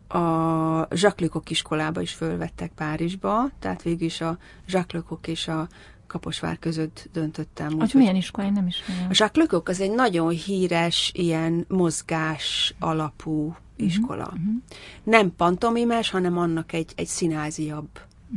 [0.08, 5.68] a Jacques iskolába is fölvettek Párizsba, tehát végül is a Jacques és a
[6.10, 7.74] Kaposvár között döntöttem.
[7.74, 8.50] Úgy, milyen iskola?
[8.50, 9.04] Nem ismerem.
[9.04, 14.24] A Jacques Lecoq az egy nagyon híres, ilyen mozgás alapú uh-huh, iskola.
[14.24, 14.54] Uh-huh.
[15.04, 17.90] Nem pantomimes, hanem annak egy, egy színáziabb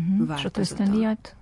[0.09, 0.27] uh-huh.
[0.27, 0.83] változata.
[0.83, 1.35] És ott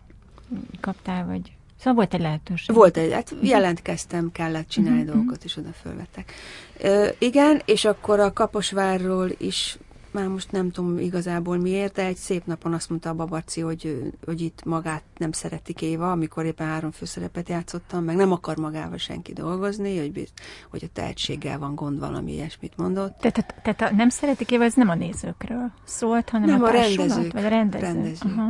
[0.81, 1.53] kaptál, vagy...
[1.77, 2.75] Szóval volt egy lehetőség.
[2.75, 5.15] Volt egy, hát jelentkeztem, kellett csinálni uh-huh.
[5.15, 6.33] dolgokat, és oda fölvettek.
[6.81, 9.79] Ö, igen, és akkor a Kaposvárról is
[10.13, 14.13] már most nem tudom igazából miért, de egy szép napon azt mondta a babarci, hogy,
[14.25, 18.97] hogy itt magát nem szeretik Éva, amikor éppen három főszerepet játszottam, meg nem akar magával
[18.97, 20.33] senki dolgozni, hogy,
[20.71, 23.19] hogy a tehetséggel van gond, valami ilyesmit mondott.
[23.19, 26.71] Tehát, tehát a nem szeretik Éva, ez nem a nézőkről szólt, hanem nem, a, a
[26.71, 27.33] rendezők.
[27.33, 27.93] Vagy a rendezők.
[27.93, 28.33] rendezők.
[28.33, 28.49] Aha.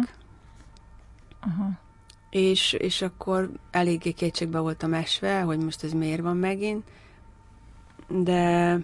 [1.40, 1.70] Aha.
[2.30, 6.84] És, és akkor eléggé kétségbe voltam esve, hogy most ez miért van megint,
[8.08, 8.78] de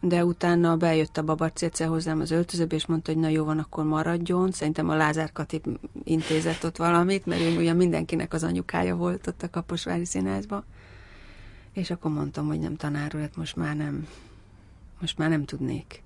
[0.00, 3.84] de utána bejött a egyszer hozzám az öltözőbe, és mondta, hogy na jó van, akkor
[3.84, 4.50] maradjon.
[4.50, 5.60] Szerintem a Lázár Kati
[6.04, 10.64] intézett ott valamit, mert ő ugyan mindenkinek az anyukája volt ott a Kaposvári Színházban.
[11.72, 14.08] És akkor mondtam, hogy nem tanár hát most már nem,
[15.00, 16.02] most már nem tudnék.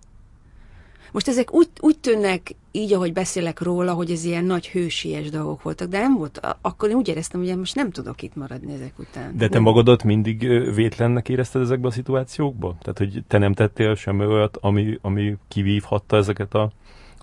[1.12, 5.62] Most ezek úgy, úgy tűnnek, így ahogy beszélek róla, hogy ez ilyen nagy hősies dolgok
[5.62, 8.98] voltak, de nem volt, akkor én úgy éreztem, hogy most nem tudok itt maradni ezek
[8.98, 9.36] után.
[9.36, 9.62] De te nem.
[9.62, 10.38] magadat mindig
[10.74, 12.76] vétlennek érezted ezekben a szituációkban?
[12.80, 16.72] Tehát, hogy te nem tettél semmi olyat, ami, ami kivívhatta ezeket a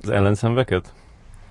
[0.01, 0.93] Az ellenszenveket?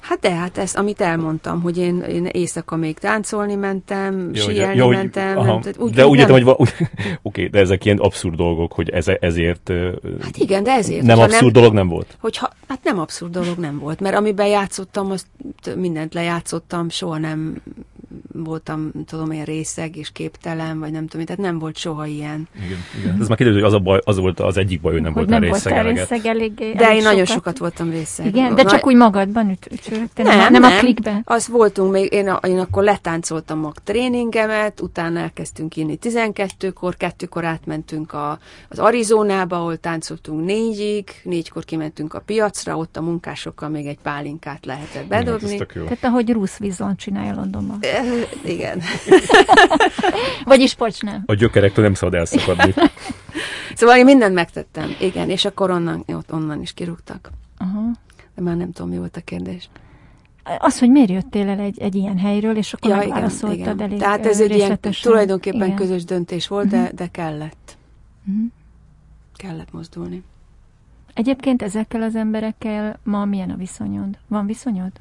[0.08, 4.76] Hát de, hát ez, amit elmondtam, hogy én, én éjszaka még táncolni mentem, jó, síelni
[4.76, 5.38] jó, mentem.
[5.38, 6.74] Aha, nem, úgy, de úgy értem, hogy oké,
[7.22, 9.72] okay, de ezek ilyen abszurd dolgok, hogy ez, ezért...
[10.20, 11.02] Hát igen, de ezért.
[11.02, 12.16] Nem abszurd nem, dolog nem volt?
[12.20, 15.26] Hogyha, hát nem abszurd dolog nem volt, mert amiben játszottam, azt
[15.76, 17.62] mindent lejátszottam, soha nem
[18.32, 22.48] voltam, tudom én, részeg és képtelen, vagy nem tudom, tehát nem volt soha ilyen.
[22.64, 23.20] Igen, igen.
[23.20, 25.38] Ez már kiderült, hogy az, a baj, az volt az egyik baj, hogy nem volt
[25.38, 27.02] részeg, nem részeg elég, De elég én sokat.
[27.02, 28.26] nagyon sokat voltam részeg.
[28.26, 29.68] Igen, de csak úgy magadban üt,
[30.14, 31.22] nem, nem, nem, a klikben.
[31.24, 37.44] Az voltunk még, én, a, én akkor letáncoltam a tréningemet, utána elkezdtünk inni 12-kor, kettőkor
[37.44, 38.38] átmentünk a,
[38.68, 44.66] az Arizonába, ahol táncoltunk négyig, négykor kimentünk a piacra, ott a munkásokkal még egy pálinkát
[44.66, 45.52] lehetett bedobni.
[45.54, 47.78] Igen, Tehát ahogy Rusz Vizon csinálja Londonban.
[48.44, 48.82] Igen.
[50.44, 51.22] Vagyis pocs nem.
[51.26, 52.74] A gyökerektől nem szabad elszakadni.
[53.78, 57.30] szóval én mindent megtettem, igen, és akkor onnan, ott onnan is kirúgtak.
[57.60, 57.92] Uh-huh.
[58.34, 59.68] De már nem tudom, mi volt a kérdés.
[60.58, 63.80] Az, hogy miért jöttél el egy, egy ilyen helyről, és akkor ja, válaszoltad igen.
[63.80, 65.76] elég Tehát ez egy ilyen tulajdonképpen igen.
[65.76, 67.76] közös döntés volt, de, de kellett.
[68.26, 68.44] Uh-huh.
[69.36, 70.22] Kellett mozdulni.
[71.14, 74.18] Egyébként ezekkel az emberekkel ma milyen a viszonyod?
[74.28, 74.92] Van viszonyod?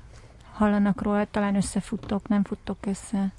[0.57, 3.31] hallanak róla, talán összefuttok, nem futtok össze.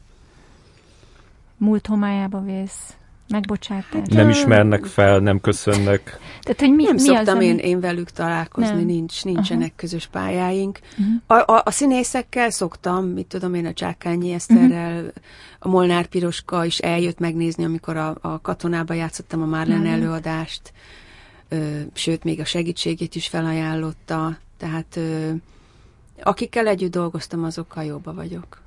[1.56, 2.96] Múlt homályába vész,
[3.28, 4.08] megbocsátás.
[4.08, 6.18] Nem ismernek fel, nem köszönnek.
[6.40, 7.62] Tehát, hogy mi, nem mi szoktam az, én, ami...
[7.62, 8.84] én velük találkozni, nem.
[8.84, 9.76] nincs, nincsenek uh-huh.
[9.76, 10.78] közös pályáink.
[10.98, 11.44] Uh-huh.
[11.46, 15.12] A, a, a színészekkel szoktam, mit tudom én, a Csákányi Eszterrel, uh-huh.
[15.58, 19.92] a Molnár Piroska is eljött megnézni, amikor a, a katonába játszottam a Marlen uh-huh.
[19.92, 20.72] előadást,
[21.48, 25.30] ö, sőt, még a segítségét is felajánlotta, tehát ö,
[26.22, 28.66] akikkel együtt dolgoztam, azokkal jobba vagyok.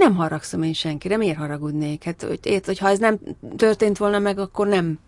[0.00, 2.04] Nem haragszom én senkire, miért haragudnék?
[2.04, 3.18] Hát, hogy, ért, hogy ha ez nem
[3.56, 4.98] történt volna meg, akkor nem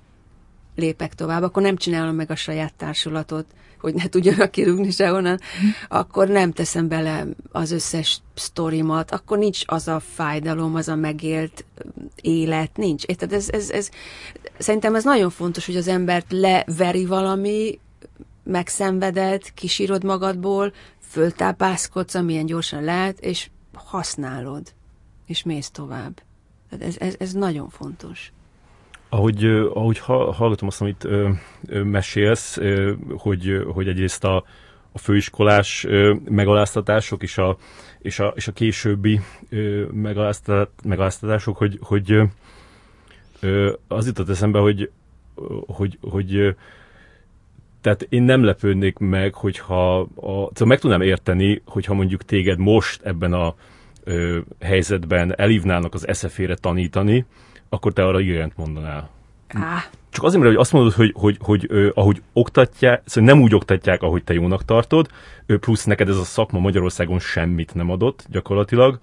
[0.76, 3.46] lépek tovább, akkor nem csinálom meg a saját társulatot,
[3.80, 5.40] hogy ne tudjanak kirúgni sehonnan,
[5.88, 11.64] akkor nem teszem bele az összes sztorimat, akkor nincs az a fájdalom, az a megélt
[12.20, 13.04] élet, nincs.
[13.04, 13.32] Érted?
[13.32, 13.88] Ez, ez, ez,
[14.58, 17.78] szerintem ez nagyon fontos, hogy az embert leveri valami,
[18.44, 20.72] megszenvedett, kisírod magadból,
[21.08, 24.72] föltápászkodsz, amilyen gyorsan lehet, és használod,
[25.32, 26.22] és mész tovább.
[26.70, 28.32] Tehát ez, ez, ez nagyon fontos.
[29.08, 31.06] Ahogy, ahogy hallgatom azt, amit
[31.84, 32.58] mesélsz,
[33.16, 34.44] hogy, hogy egyrészt a,
[34.92, 35.86] a főiskolás
[36.24, 37.56] megaláztatások és a,
[37.98, 39.84] és a, és a későbbi ö,
[40.82, 42.20] megaláztatások, hogy, hogy
[43.88, 44.90] az jutott eszembe, hogy,
[45.66, 46.54] hogy, hogy
[47.80, 53.02] tehát én nem lepődnék meg, hogyha a, szóval meg tudnám érteni, hogyha mondjuk téged most
[53.02, 53.54] ebben a
[54.04, 57.26] ö, helyzetben elívnának az eszefére tanítani,
[57.68, 59.10] akkor te arra igent mondanál.
[59.48, 59.84] Á.
[60.10, 63.54] Csak azért, mert hogy azt mondod, hogy, hogy, hogy ö, ahogy oktatják, szóval nem úgy
[63.54, 65.08] oktatják, ahogy te jónak tartod,
[65.46, 68.98] ö, plusz neked ez a szakma Magyarországon semmit nem adott gyakorlatilag.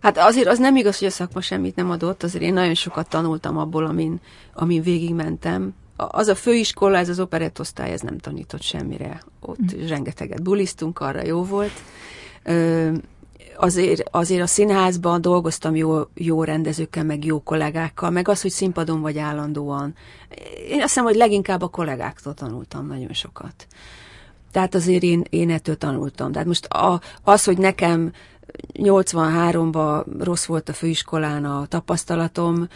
[0.00, 3.08] Hát azért az nem igaz, hogy a szakma semmit nem adott, azért én nagyon sokat
[3.08, 4.20] tanultam abból, amin,
[4.54, 9.22] amin végigmentem, az a főiskola, ez az operettosztály, ez nem tanított semmire.
[9.40, 9.86] Ott mm.
[9.86, 11.72] rengeteget bulisztunk, arra jó volt.
[12.42, 12.92] Ö,
[13.56, 19.00] azért, azért a színházban dolgoztam jó, jó rendezőkkel, meg jó kollégákkal, meg az, hogy színpadon
[19.00, 19.94] vagy állandóan.
[20.68, 23.66] Én azt hiszem, hogy leginkább a kollégáktól tanultam nagyon sokat.
[24.50, 26.32] Tehát azért én, én ettől tanultam.
[26.32, 28.12] Tehát most a, az, hogy nekem
[28.72, 32.68] 83-ban rossz volt a főiskolán a tapasztalatom,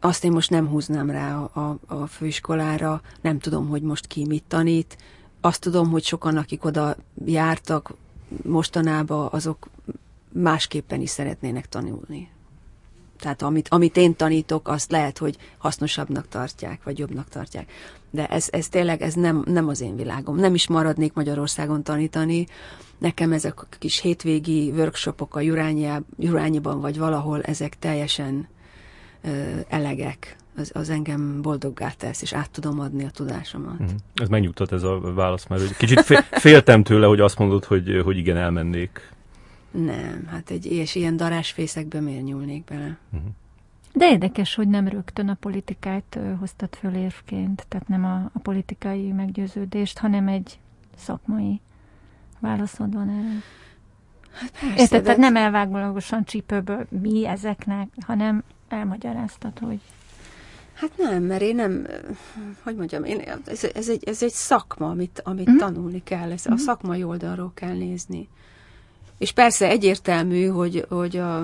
[0.00, 4.26] azt én most nem húznám rá a, a, a főiskolára, nem tudom, hogy most ki
[4.26, 4.96] mit tanít.
[5.40, 7.94] Azt tudom, hogy sokan, akik oda jártak
[8.42, 9.68] mostanában, azok
[10.32, 12.28] másképpen is szeretnének tanulni.
[13.18, 17.72] Tehát amit, amit én tanítok, azt lehet, hogy hasznosabbnak tartják, vagy jobbnak tartják.
[18.10, 20.36] De ez, ez tényleg ez nem, nem az én világom.
[20.36, 22.46] Nem is maradnék Magyarországon tanítani.
[22.98, 25.40] Nekem ezek a kis hétvégi workshopok a
[26.16, 28.48] Jurányiban, vagy valahol, ezek teljesen
[29.68, 33.82] elegek, az, az engem boldoggá tesz, és át tudom adni a tudásomat.
[33.82, 33.86] Mm.
[34.14, 36.00] Ez megnyugtat ez a válasz, mert kicsit
[36.30, 39.12] féltem tőle, hogy azt mondod, hogy, hogy igen, elmennék.
[39.70, 42.98] Nem, hát egy és ilyen darásfészekbe miért nyúlnék bele?
[43.16, 43.28] Mm.
[43.92, 49.12] De érdekes, hogy nem rögtön a politikát hoztad föl érvként, tehát nem a, a politikai
[49.12, 50.58] meggyőződést, hanem egy
[50.96, 51.60] szakmai
[52.38, 53.42] válaszod van erre.
[54.32, 55.04] Hát persze, Érted, de...
[55.04, 59.80] tehát nem elvágólagosan csípőből mi ezeknek, hanem elmagyaráztad, hogy...
[60.80, 61.86] Hát nem, mert én nem,
[62.62, 65.56] hogy mondjam, én, ez, ez, egy, ez egy szakma, amit, amit mm.
[65.56, 66.52] tanulni kell, ez mm.
[66.52, 66.62] a mhm.
[66.62, 68.28] szakmai oldalról kell nézni.
[69.18, 71.38] És persze egyértelmű, hogy, hogy a,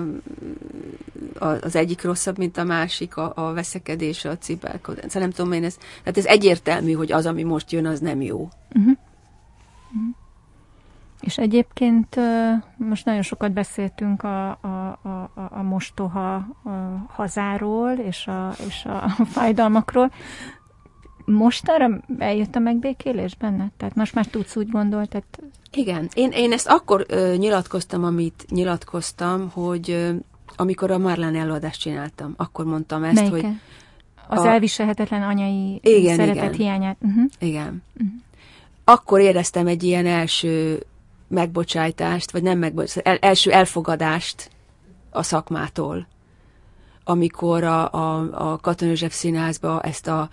[1.39, 5.03] a, az egyik rosszabb, mint a másik, a, a veszekedés, a cipelkodás.
[5.05, 8.21] Szóval nem tudom én, ez, tehát ez egyértelmű, hogy az, ami most jön, az nem
[8.21, 8.49] jó.
[8.79, 8.91] Mm-hmm.
[11.19, 12.19] És egyébként
[12.77, 19.09] most nagyon sokat beszéltünk a, a, a, a mostoha a hazáról és a, és a
[19.35, 20.11] fájdalmakról.
[21.25, 23.71] Most arra eljött a megbékélés benne?
[23.77, 25.07] Tehát most már tudsz úgy gondolni?
[25.07, 25.39] Tehát...
[25.71, 26.09] Igen.
[26.13, 30.13] Én, én ezt akkor ö, nyilatkoztam, amit nyilatkoztam, hogy ö,
[30.55, 33.47] amikor a Marlán előadást csináltam, akkor mondtam ezt, Melyike?
[33.47, 33.55] hogy...
[34.27, 34.47] Az a...
[34.47, 36.53] elviselhetetlen anyai igen, szeretet igen.
[36.53, 36.97] hiányát.
[37.01, 37.23] Uh-huh.
[37.39, 37.83] Igen.
[37.93, 38.11] Uh-huh.
[38.83, 40.85] Akkor éreztem egy ilyen első
[41.27, 44.49] megbocsájtást, vagy nem megbocsájtást, el, első elfogadást
[45.09, 46.07] a szakmától,
[47.03, 50.29] amikor a, a, a Katonőzsef színházba ezt a,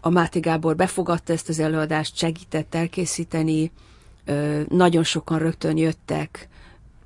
[0.00, 3.70] a Máté Gábor befogadta ezt az előadást, segített elkészíteni,
[4.24, 6.48] ö, nagyon sokan rögtön jöttek,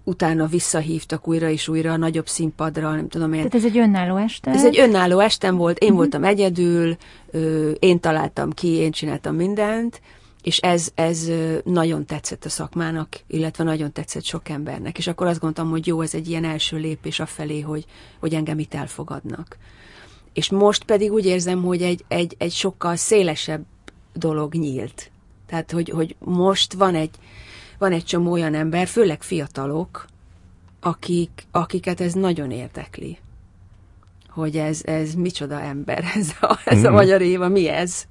[0.04, 3.38] utána visszahívtak újra és újra a nagyobb színpadra, nem tudom én.
[3.38, 4.50] Tehát ez egy önálló este?
[4.50, 6.02] Ez egy önálló estem volt, én uh-huh.
[6.02, 6.96] voltam egyedül,
[7.30, 10.00] ö, én találtam ki, én csináltam mindent,
[10.46, 11.30] és ez, ez
[11.64, 14.98] nagyon tetszett a szakmának, illetve nagyon tetszett sok embernek.
[14.98, 17.84] És akkor azt gondoltam, hogy jó, ez egy ilyen első lépés afelé, hogy,
[18.20, 19.56] hogy engem itt elfogadnak.
[20.32, 23.64] És most pedig úgy érzem, hogy egy, egy, egy sokkal szélesebb
[24.12, 25.10] dolog nyílt.
[25.46, 27.14] Tehát, hogy, hogy most van egy,
[27.78, 30.06] van egy csomó olyan ember, főleg fiatalok,
[30.80, 33.18] akik, akiket ez nagyon érdekli.
[34.28, 36.94] Hogy ez, ez micsoda ember, ez a, ez a mm.
[36.94, 38.06] magyar éva, mi ez?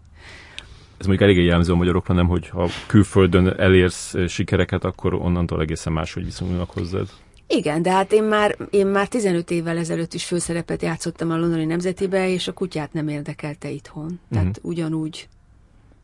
[0.98, 5.94] Ez mondjuk eléggé jellemző a magyarokra, nem, hogy ha külföldön elérsz sikereket, akkor onnantól egészen
[5.94, 7.08] máshogy viszonyulnak hozzád.
[7.48, 11.66] Igen, de hát én már, én már 15 évvel ezelőtt is főszerepet játszottam a Londoni
[11.66, 14.20] Nemzetibe, és a kutyát nem érdekelte itthon.
[14.32, 14.66] Tehát uh-huh.
[14.72, 15.28] ugyanúgy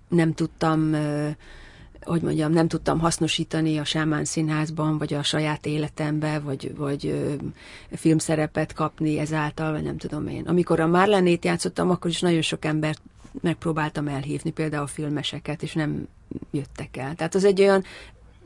[0.10, 0.96] nem tudtam,
[2.04, 7.16] hogy mondjam, nem tudtam hasznosítani a Sámán Színházban, vagy a saját életembe, vagy, vagy
[7.92, 10.44] filmszerepet kapni ezáltal, vagy nem tudom én.
[10.48, 13.02] Amikor a Marlenét játszottam, akkor is nagyon sok embert
[13.42, 16.08] megpróbáltam elhívni, például filmeseket, és nem
[16.52, 17.16] jöttek el.
[17.16, 17.84] Tehát az egy olyan,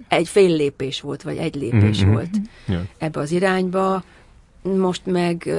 [0.07, 2.11] egy fél lépés volt, vagy egy lépés mm-hmm.
[2.11, 2.35] volt
[2.67, 2.83] yeah.
[2.97, 4.03] ebbe az irányba.
[4.61, 5.49] Most meg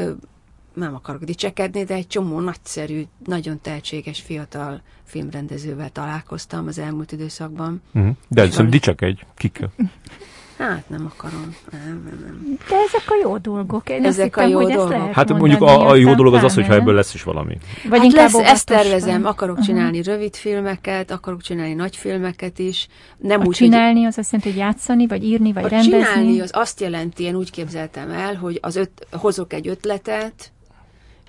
[0.74, 7.82] nem akarok dicsekedni, de egy csomó nagyszerű, nagyon tehetséges fiatal filmrendezővel találkoztam az elmúlt időszakban.
[7.98, 8.10] Mm-hmm.
[8.28, 9.72] De szerintem dicsekedj, kikkel?
[10.58, 11.56] Hát nem akarom.
[11.70, 12.58] Nem, nem, nem.
[12.68, 13.88] De ezek a jó dolgok.
[13.88, 15.12] Én ezek hittem, a jó dolgok.
[15.12, 17.58] Hát mondjuk a, a jó dolog az az, hogyha ebből lesz is valami.
[17.88, 19.26] Vagy hát lesz, ezt tervezem.
[19.26, 20.14] Akarok csinálni uh-huh.
[20.14, 22.88] rövid filmeket, akarok csinálni nagy filmeket is.
[23.18, 24.06] Nem a úgy, csinálni hogy...
[24.06, 26.02] az azt jelenti, hogy játszani, vagy írni, vagy a rendezni?
[26.02, 30.52] csinálni az azt jelenti, én úgy képzeltem el, hogy az öt, hozok egy ötletet,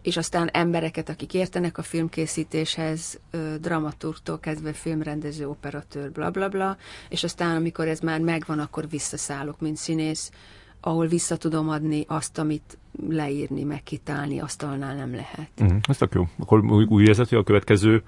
[0.07, 3.19] és aztán embereket, akik értenek a filmkészítéshez,
[3.61, 6.77] dramaturgtól kezdve filmrendező, operatőr, bla bla bla,
[7.09, 10.31] és aztán amikor ez már megvan, akkor visszaszállok, mint színész,
[10.81, 12.77] ahol vissza tudom adni azt, amit
[13.09, 15.49] leírni, megkitálni, asztalnál nem lehet.
[15.59, 16.27] Uh-huh, ez tök jó.
[16.39, 18.03] Akkor úgy érzed, hogy a következő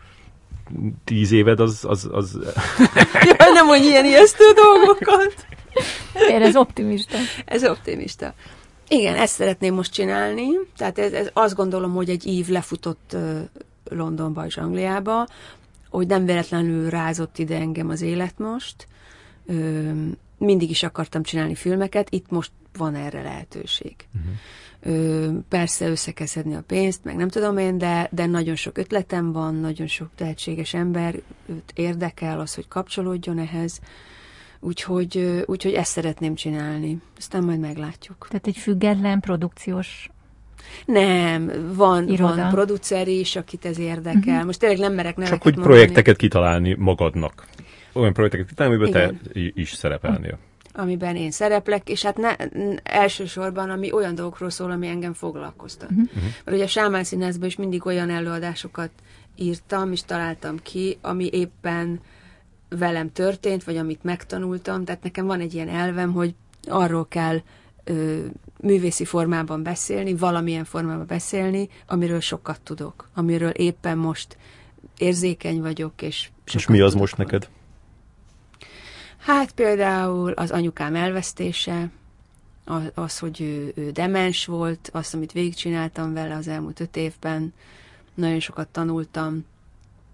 [1.04, 1.86] tíz éved az...
[1.88, 2.38] az, az...
[3.14, 5.48] Jaj, nem mondj ilyen ijesztő dolgokat!
[6.30, 7.18] Én ez optimista.
[7.46, 8.34] Ez optimista.
[8.90, 10.48] Igen, ezt szeretném most csinálni.
[10.78, 13.16] Tehát ez, ez azt gondolom, hogy egy ív lefutott
[13.84, 15.28] Londonba és Angliába,
[15.90, 18.88] hogy nem véletlenül rázott ide engem az élet most.
[20.38, 23.96] Mindig is akartam csinálni filmeket, itt most van erre lehetőség.
[24.16, 24.32] Uh-huh.
[24.82, 29.56] Ö, persze összekeszedni a pénzt, meg nem tudom én, de, de nagyon sok ötletem van,
[29.56, 33.80] nagyon sok tehetséges ember őt érdekel az, hogy kapcsolódjon ehhez.
[34.60, 36.98] Úgyhogy, úgyhogy ezt szeretném csinálni.
[37.18, 38.28] Aztán majd meglátjuk.
[38.30, 40.10] Tehát egy független produkciós
[40.86, 42.36] nem, van, Iroda.
[42.36, 44.34] van producer is, akit ez érdekel.
[44.34, 44.46] Uh-huh.
[44.46, 45.76] Most tényleg nem merek neveket Csak hogy mondani.
[45.76, 47.48] projekteket kitalálni magadnak.
[47.94, 50.38] Olyan projekteket kitalálni, amiben te is szerepelnél.
[50.74, 52.36] Amiben én szereplek, és hát ne,
[52.84, 55.92] elsősorban, ami olyan dolgokról szól, ami engem foglalkoztat.
[55.92, 56.08] Uh-huh.
[56.46, 58.90] Mert ugye a Sámán Színházban is mindig olyan előadásokat
[59.36, 62.00] írtam, és találtam ki, ami éppen
[62.70, 64.86] velem történt, vagy amit megtanultam.
[64.86, 66.36] Tehát nekem van egy ilyen elvem, hogy
[66.68, 67.42] arról kell
[67.84, 68.26] ö,
[68.62, 74.38] művészi formában beszélni, valamilyen formában beszélni, amiről sokat tudok, amiről éppen most
[74.98, 77.50] érzékeny vagyok, és És mi az most neked?
[79.18, 81.90] Hát például az anyukám elvesztése,
[82.66, 87.54] az, az hogy ő, ő demens volt, azt, amit végigcsináltam vele az elmúlt öt évben,
[88.14, 89.46] nagyon sokat tanultam,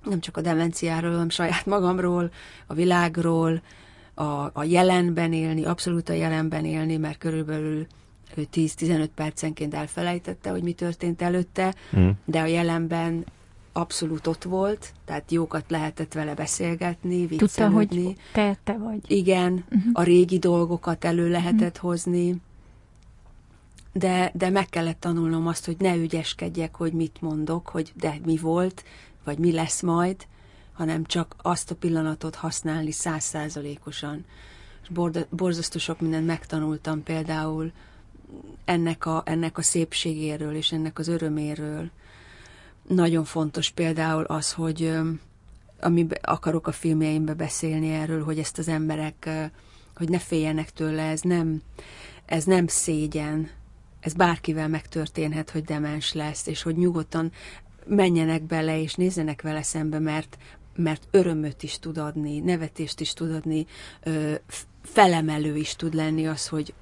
[0.05, 2.31] nem csak a demenciáról, hanem saját magamról,
[2.67, 3.61] a világról,
[4.13, 7.87] a, a jelenben élni, abszolút a jelenben élni, mert körülbelül
[8.35, 12.09] 10-15 percenként elfelejtette, hogy mi történt előtte, mm.
[12.25, 13.25] de a jelenben
[13.73, 18.03] abszolút ott volt, tehát jókat lehetett vele beszélgetni, viccelődni.
[18.03, 18.99] Tudta, hogy te, te vagy.
[19.07, 19.91] Igen, uh-huh.
[19.93, 21.89] a régi dolgokat elő lehetett uh-huh.
[21.89, 22.35] hozni,
[23.93, 28.37] de, de meg kellett tanulnom azt, hogy ne ügyeskedjek, hogy mit mondok, hogy de mi
[28.37, 28.83] volt,
[29.25, 30.27] vagy mi lesz majd,
[30.73, 34.25] hanem csak azt a pillanatot használni százszázalékosan.
[34.83, 34.89] és
[35.29, 37.71] borzasztó sok mindent megtanultam például
[38.65, 41.89] ennek a, ennek a szépségéről és ennek az öröméről.
[42.87, 44.97] Nagyon fontos például az, hogy
[45.79, 49.29] ami akarok a filmjeimbe beszélni erről, hogy ezt az emberek,
[49.95, 51.61] hogy ne féljenek tőle, ez nem,
[52.25, 53.49] ez nem szégyen,
[53.99, 57.31] ez bárkivel megtörténhet, hogy demens lesz, és hogy nyugodtan
[57.87, 60.37] menjenek bele, és nézzenek vele szembe, mert,
[60.75, 63.65] mert örömöt is tud adni, nevetést is tud adni,
[64.83, 66.73] felemelő is tud lenni az, hogy,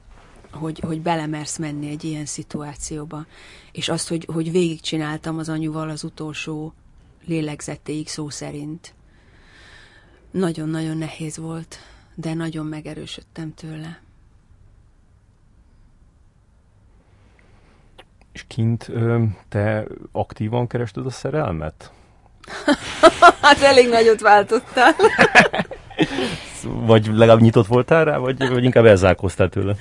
[0.52, 3.26] hogy, hogy belemersz menni egy ilyen szituációba.
[3.72, 6.74] És azt, hogy, hogy végigcsináltam az anyuval az utolsó
[7.26, 8.94] lélegzetéig szó szerint.
[10.32, 11.78] Nagyon-nagyon nehéz volt,
[12.16, 14.02] de nagyon megerősödtem tőle.
[18.34, 18.92] És kint
[19.50, 21.92] te aktívan kerested a szerelmet?
[23.42, 24.96] hát elég nagyot váltottál.
[26.64, 29.76] vagy legalább nyitott voltál rá, vagy, vagy inkább elzárkoztál tőle?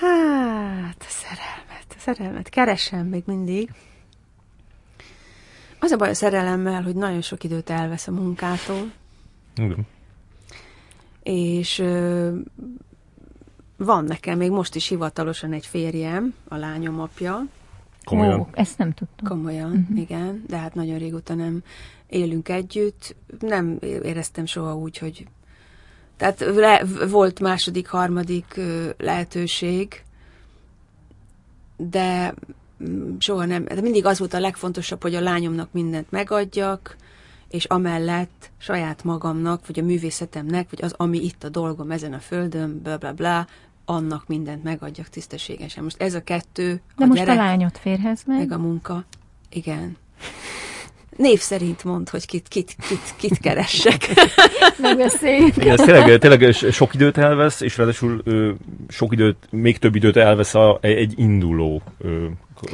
[0.00, 3.70] Hát, a szerelmet, a szerelmet keresem még mindig.
[5.78, 8.90] Az a baj a szerelemmel, hogy nagyon sok időt elvesz a munkától.
[9.56, 9.86] Igen.
[11.22, 12.30] És ö,
[13.84, 17.46] van nekem még most is hivatalosan egy férjem, a lányom apja.
[18.04, 18.40] Komolyan?
[18.40, 19.28] Ó, ezt nem tudtam.
[19.28, 19.98] Komolyan, uh-huh.
[19.98, 21.62] igen, de hát nagyon régóta nem
[22.06, 23.14] élünk együtt.
[23.40, 25.26] Nem éreztem soha úgy, hogy...
[26.16, 28.60] Tehát le, volt második, harmadik
[28.98, 30.02] lehetőség,
[31.76, 32.34] de
[33.18, 36.96] soha nem, de mindig az volt a legfontosabb, hogy a lányomnak mindent megadjak,
[37.48, 42.18] és amellett saját magamnak, vagy a művészetemnek, vagy az, ami itt a dolgom ezen a
[42.18, 43.46] földön, bla bla bla,
[43.92, 45.82] annak mindent megadjak tisztességesen.
[45.84, 48.38] Most ez a kettő, De a most gyerek, a lányot férhez meg?
[48.38, 49.04] Meg a munka.
[49.50, 49.96] Igen.
[51.16, 54.08] Név szerint mond, hogy kit, kit, kit, kit keressek.
[54.78, 55.56] Megbeszéljük.
[55.56, 58.22] Igen, ez tényleg, tényleg sok időt elvesz, és ráadásul
[58.88, 61.82] sok időt, még több időt elvesz a, egy induló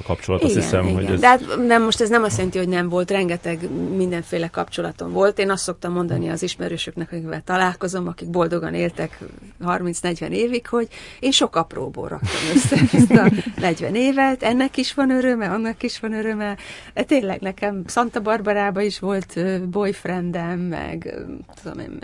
[0.04, 0.84] kapcsolat, igen, azt hiszem.
[0.84, 0.94] Igen.
[0.94, 1.20] Hogy ez...
[1.20, 5.38] De hát nem, most ez nem azt jelenti, hogy nem volt, rengeteg mindenféle kapcsolatom volt.
[5.38, 9.18] Én azt szoktam mondani az ismerősöknek, akikvel találkozom, akik boldogan éltek
[9.64, 10.88] 30-40 évig, hogy
[11.20, 16.00] én sok apróból raktam össze ezt a 40 évet, ennek is van öröme, annak is
[16.00, 16.56] van öröme.
[16.94, 19.40] De tényleg nekem Santa Barbarába is volt
[19.70, 21.14] boyfriendem, meg
[21.62, 21.98] tudom én,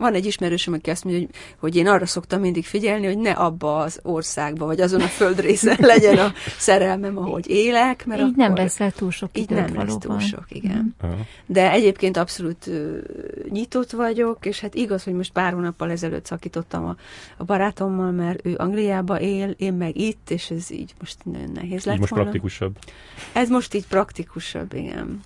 [0.00, 3.30] van egy ismerősöm, aki azt mondja, hogy, hogy én arra szoktam mindig figyelni, hogy ne
[3.30, 8.06] abba az országba, vagy azon a földrészen legyen a szerelmem, ahogy élek.
[8.06, 9.86] Mert így akkor nem veszel túl sok időt Így nem valóban.
[9.86, 10.94] lesz túl sok, igen.
[11.02, 11.18] Uh-huh.
[11.46, 12.98] De egyébként abszolút uh,
[13.48, 16.96] nyitott vagyok, és hát igaz, hogy most pár hónappal ezelőtt szakítottam a,
[17.36, 21.84] a barátommal, mert ő Angliába él, én meg itt, és ez így most nagyon nehéz
[21.84, 22.24] lett Így most volna.
[22.24, 22.78] praktikusabb.
[23.32, 25.20] Ez most így praktikusabb, igen.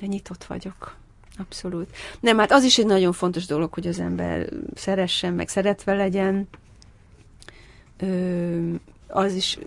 [0.00, 0.96] De nyitott vagyok.
[1.38, 1.96] Abszolút.
[2.20, 6.48] Nem, hát az is egy nagyon fontos dolog, hogy az ember szeressen, meg szeretve legyen.
[7.98, 8.74] Ö,
[9.06, 9.58] az, is,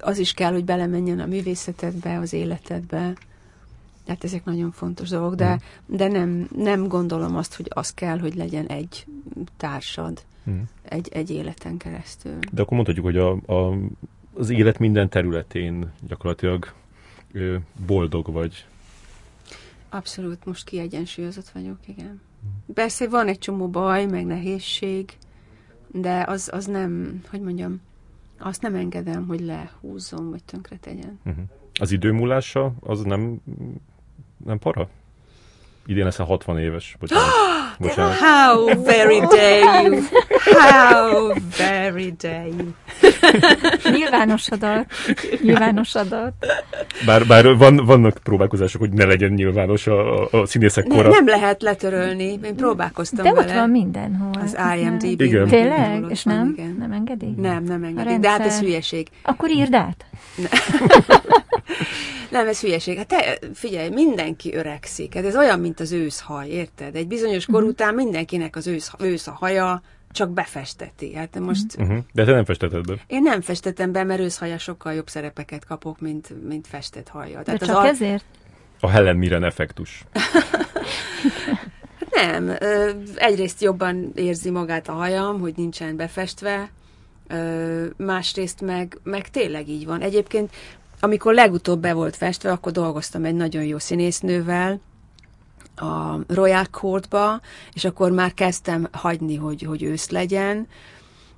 [0.00, 3.12] az is kell, hogy belemenjen a művészetedbe, az életedbe.
[4.04, 5.96] Tehát ezek nagyon fontos dolgok, de, mm.
[5.96, 9.06] de nem, nem gondolom azt, hogy az kell, hogy legyen egy
[9.56, 10.60] társad mm.
[10.82, 12.38] egy, egy életen keresztül.
[12.52, 13.78] De akkor mondhatjuk, hogy a, a,
[14.34, 16.72] az élet minden területén gyakorlatilag
[17.86, 18.66] boldog vagy.
[19.90, 22.20] Abszolút, most kiegyensúlyozott vagyok, igen.
[22.74, 25.16] Persze van egy csomó baj, meg nehézség,
[25.92, 27.80] de az, az nem, hogy mondjam,
[28.38, 31.20] azt nem engedem, hogy lehúzzon, vagy tönkre tegyen.
[31.24, 31.44] Uh-huh.
[31.80, 33.40] Az időmúlása, az nem,
[34.44, 34.88] nem para?
[35.86, 36.96] Idén leszel 60 éves.
[37.00, 37.26] Bocsánat.
[37.78, 38.16] Bocsánat.
[38.16, 40.02] How very dare you!
[40.60, 42.74] How very dare you!
[43.90, 44.86] Nyilvános adat.
[45.42, 46.32] Nyilvános adat.
[47.06, 51.08] Bár, bár van, vannak próbálkozások, hogy ne legyen nyilvános a, a, a színészek kora.
[51.08, 52.38] Ne, nem lehet letörölni.
[52.44, 53.46] Én próbálkoztam De vele.
[53.46, 54.30] ott van mindenhol.
[54.42, 55.20] Az IMDb.
[55.20, 55.46] Igen.
[55.48, 56.04] Tényleg?
[56.08, 56.54] És nem?
[56.56, 56.76] Igen.
[56.78, 57.34] Nem engedi?
[57.36, 58.18] Nem, nem engedi.
[58.18, 59.08] De hát ez hülyeség.
[59.22, 60.04] Akkor írd át.
[62.30, 62.96] Nem, ez hülyeség.
[62.96, 65.14] Hát te, figyelj, mindenki öregszik.
[65.14, 66.96] Hát ez olyan, mint az őszhaj, érted?
[66.96, 67.68] Egy bizonyos kor uh-huh.
[67.68, 69.82] után mindenkinek az ősz, ősz a haja,
[70.12, 71.14] csak befesteti.
[71.14, 71.64] Hát most...
[71.78, 71.98] Uh-huh.
[72.12, 72.94] De te nem festeted be.
[73.06, 77.42] Én nem festetem be, mert őszhaja sokkal jobb szerepeket kapok, mint, mint festett haja.
[77.42, 78.24] Tehát De csak az ezért?
[78.80, 80.04] A Helen Mirren effektus.
[82.22, 82.52] nem.
[83.14, 86.70] Egyrészt jobban érzi magát a hajam, hogy nincsen befestve,
[87.96, 90.00] másrészt meg, meg tényleg így van.
[90.00, 90.50] Egyébként
[91.00, 94.80] amikor legutóbb be volt festve, akkor dolgoztam egy nagyon jó színésznővel,
[95.80, 97.40] a Royal Courtba,
[97.72, 100.66] és akkor már kezdtem hagyni, hogy, hogy ősz legyen,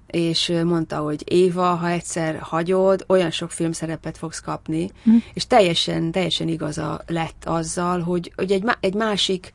[0.06, 5.16] és mondta, hogy Éva, ha egyszer hagyod, olyan sok filmszerepet fogsz kapni, hm.
[5.34, 9.52] és teljesen, teljesen igaza lett azzal, hogy, hogy egy, egy másik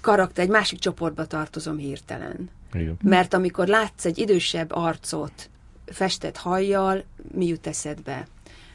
[0.00, 2.96] karakter, egy másik csoportba tartozom hirtelen Igen.
[3.02, 5.50] Mert amikor látsz egy idősebb arcot
[5.86, 8.26] festett hajjal, mi jut eszedbe?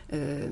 [0.10, 0.44] Ö,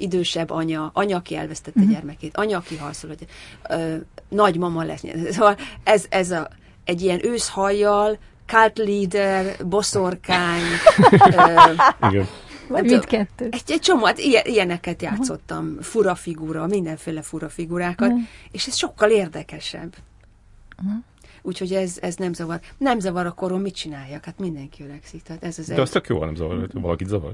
[0.00, 1.90] idősebb anya, anya, aki elvesztette Mhm.
[1.90, 3.26] gyermekét, anya, aki harcol, hogy
[3.70, 3.96] ö,
[4.28, 5.02] nagymama lesz.
[5.30, 6.48] Szóval ez, ez a,
[6.84, 10.62] egy ilyen őszhajjal, cult leader, boszorkány,
[11.36, 11.72] ö,
[12.08, 12.26] Igen.
[12.68, 13.48] Vagy mindkettő.
[13.50, 18.18] egy, egy csomó, hát ilyen, ilyeneket játszottam, fura figura, mindenféle fura figurákat, Mhm.
[18.50, 19.94] és ez sokkal érdekesebb.
[21.42, 22.60] Úgyhogy ez, ez nem zavar.
[22.78, 24.24] Nem zavar a korom, mit csináljak?
[24.24, 25.22] Hát mindenki öregszik.
[25.22, 25.80] Tehát ez az De egy...
[25.80, 27.32] az tök jó, nem zavar, hogy valakit zavar.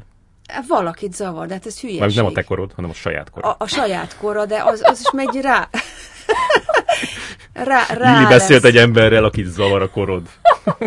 [0.69, 2.01] Valakit zavar, de hát ez hülyeség.
[2.01, 3.55] Mert nem a te korod, hanem a saját korod.
[3.59, 5.69] a, a saját kora, de az, az is megy rá.
[7.53, 8.29] rá, rá Lili lesz.
[8.31, 10.29] beszélt egy emberrel, akit zavar a korod.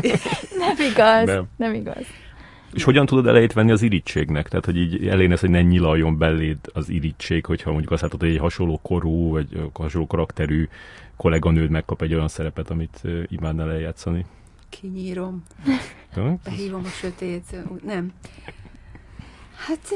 [0.57, 1.25] Nem igaz.
[1.25, 1.45] Nem.
[1.57, 2.05] Nem igaz.
[2.73, 4.47] És hogyan tudod elejét venni az irítségnek?
[4.47, 8.29] Tehát, hogy így elénesz, hogy ne nyilaljon beléd az irítség, hogyha mondjuk azt látod, hogy
[8.29, 10.67] egy hasonló korú, vagy hasonló karakterű
[11.17, 14.25] kolléganőd megkap egy olyan szerepet, amit imádnál eljátszani.
[14.69, 15.43] Kinyírom,
[16.43, 17.55] behívom a sötét.
[17.85, 18.11] Nem.
[19.67, 19.93] Hát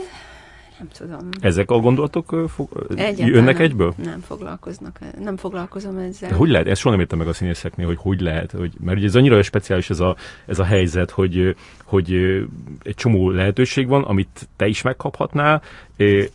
[0.80, 1.30] nem tudom.
[1.42, 2.86] Ezek a gondolatok ö, fog,
[3.18, 3.94] jönnek nem, egyből?
[4.04, 6.30] Nem foglalkoznak, nem foglalkozom ezzel.
[6.30, 6.68] De hogy lehet?
[6.68, 9.44] Ezt soha nem értem meg a színészeknél, hogy hogy lehet, hogy, mert ugye ez annyira
[9.44, 10.16] speciális ez a,
[10.46, 12.14] ez a helyzet, hogy, hogy
[12.82, 15.62] egy csomó lehetőség van, amit te is megkaphatnál,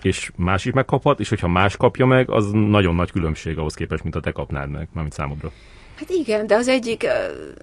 [0.02, 4.02] és más is megkaphat, és hogyha más kapja meg, az nagyon nagy különbség ahhoz képest,
[4.02, 5.52] mint a te kapnád meg, mármint számodra.
[5.94, 7.06] Hát igen, de az egyik,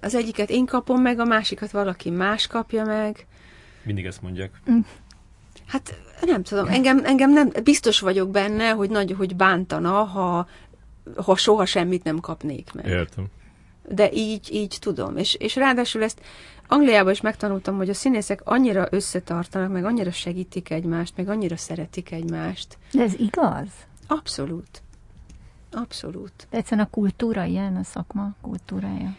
[0.02, 3.26] az egyiket én kapom meg, a másikat valaki más kapja meg.
[3.84, 4.52] Mindig ezt mondják.
[5.68, 10.48] Hát nem tudom, engem, engem nem, biztos vagyok benne, hogy nagy, hogy bántana, ha,
[11.16, 12.86] ha soha semmit nem kapnék meg.
[12.86, 13.26] Értem.
[13.90, 15.18] De így, így tudom.
[15.18, 16.22] És, és ráadásul ezt
[16.68, 22.12] Angliában is megtanultam, hogy a színészek annyira összetartanak, meg annyira segítik egymást, meg annyira szeretik
[22.12, 22.78] egymást.
[22.92, 23.68] De ez igaz?
[24.08, 24.82] Abszolút.
[25.72, 26.48] Abszolút.
[26.50, 29.16] De egyszerűen a kultúra ilyen, a szakma kultúrája.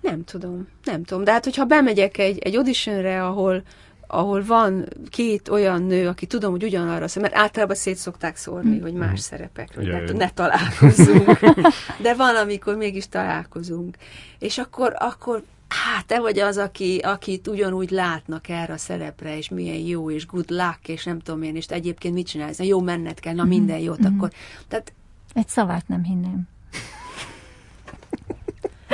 [0.00, 1.24] Nem tudom, nem tudom.
[1.24, 3.62] De hát, hogyha bemegyek egy, egy auditionre, ahol,
[4.06, 8.80] ahol van két olyan nő, aki tudom, hogy ugyanarra szem, mert általában szét szokták szórni,
[8.80, 11.38] hogy más szerepekről, Ja, ne, ne találkozzunk.
[12.02, 13.96] De van, amikor mégis találkozunk.
[14.38, 19.48] És akkor, akkor hát te vagy az, aki, akit ugyanúgy látnak erre a szerepre, és
[19.48, 22.80] milyen jó, és good luck, és nem tudom én, és egyébként mit csinálsz, Na, jó
[22.80, 24.30] menned kell, na minden jót, akkor.
[24.68, 24.92] Tehát
[25.32, 26.48] Egy szavát nem hinném.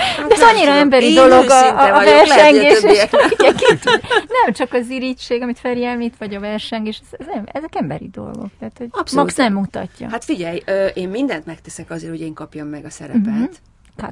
[0.01, 0.77] Hát De ez annyira tudom.
[0.77, 3.05] emberi Én dolog a, a, a versengés, és
[4.45, 4.53] nem.
[4.53, 8.51] csak az irítség, amit Feri említ, vagy a versengés, ez, ezek emberi dolgok.
[8.59, 9.25] Tehát, hogy Abszolút.
[9.25, 10.09] Max nem mutatja.
[10.09, 10.63] Hát figyelj,
[10.95, 13.23] én mindent megteszek azért, hogy én kapjam meg a szerepet.
[13.25, 13.45] Mhm.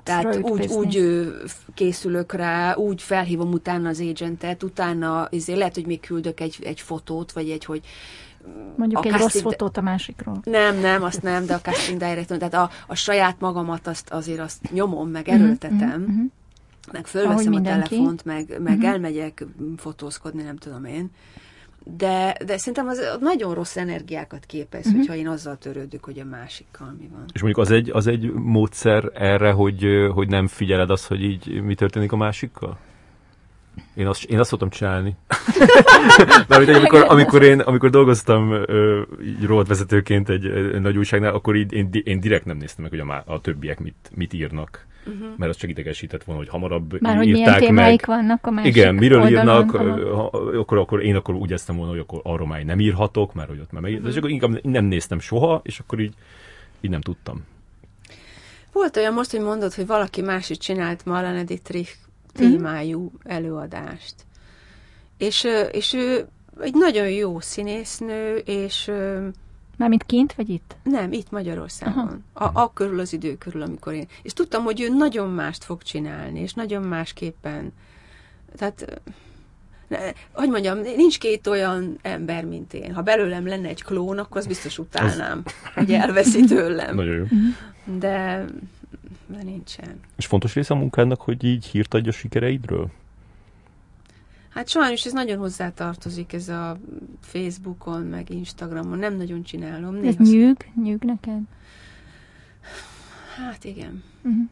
[0.04, 0.70] Tehát úgy, business.
[0.70, 1.28] úgy
[1.74, 6.80] készülök rá, úgy felhívom utána az agentet, utána izé, lehet, hogy még küldök egy, egy
[6.80, 7.80] fotót, vagy egy, hogy
[8.76, 10.40] Mondjuk egy rossz fotót a másikról.
[10.44, 14.40] nem, nem, azt nem, de a casting director, tehát a, a saját magamat azt azért
[14.40, 16.24] azt nyomom, meg erőltetem, mhm, mhm.
[16.92, 18.86] meg fölveszem a telefont, meg, meg Mhm.
[18.86, 19.44] elmegyek
[19.76, 21.10] fotózkodni, nem tudom én.
[21.96, 24.96] De, de szerintem az nagyon rossz energiákat képez, Mhm.
[24.96, 27.24] hogyha én azzal törődök, hogy a másikkal mi van.
[27.32, 31.62] És mondjuk az egy, az egy módszer erre, hogy, hogy nem figyeled azt, hogy így
[31.62, 32.78] mi történik a másikkal?
[33.94, 35.16] Én azt, én azt szoktam csinálni.
[36.48, 38.64] Mert amikor, amikor, én, amikor dolgoztam
[39.42, 43.32] rovatvezetőként egy, egy nagy újságnál, akkor így, én, én direkt nem néztem meg, hogy a,
[43.32, 44.86] a többiek mit, mit írnak.
[45.06, 45.28] Uh-huh.
[45.36, 48.16] Mert az csak idegesített volna, hogy hamarabb Már hogy milyen írták témáik meg.
[48.16, 49.64] vannak a másik Igen, miről oldalon.
[49.64, 49.98] írnak, Aha.
[49.98, 50.24] ö, ha,
[50.58, 53.58] akkor, akkor én akkor úgy eztem volna, hogy akkor arról már nem írhatok, mert hogy
[53.60, 53.92] ott már meg...
[53.92, 54.08] Uh-huh.
[54.08, 56.14] És akkor inkább nem néztem soha, és akkor így,
[56.80, 57.44] így nem tudtam.
[58.72, 61.90] Volt olyan most, hogy mondod, hogy valaki más is csinált Marlene Dietrich
[62.32, 64.14] témájú előadást.
[65.16, 66.26] És, és ő
[66.60, 68.90] egy nagyon jó színésznő, és
[69.78, 70.76] Mármint kint, vagy itt?
[70.82, 72.24] nem, itt Magyarországon.
[72.32, 74.08] A, a körül az idő körül, amikor én.
[74.22, 77.72] És tudtam, hogy ő nagyon mást fog csinálni, és nagyon másképpen.
[78.56, 79.00] Tehát,
[79.88, 79.98] ne,
[80.32, 82.94] hogy mondjam, nincs két olyan ember, mint én.
[82.94, 85.42] Ha belőlem lenne egy klón, akkor az biztos utálnám,
[85.74, 86.94] hogy elveszi tőlem.
[86.94, 87.24] Nagyon jó.
[87.98, 88.44] De,
[89.28, 90.00] de nincsen.
[90.16, 92.90] És fontos része a munkádnak, hogy így hírt adj a sikereidről?
[94.48, 96.78] Hát sajnos ez nagyon hozzátartozik, ez a
[97.20, 98.98] Facebookon, meg Instagramon.
[98.98, 99.94] Nem nagyon csinálom.
[99.94, 100.70] Ez Néha nyűg?
[100.82, 101.40] Nyűg neked?
[103.36, 104.02] Hát igen.
[104.22, 104.48] Uh-huh.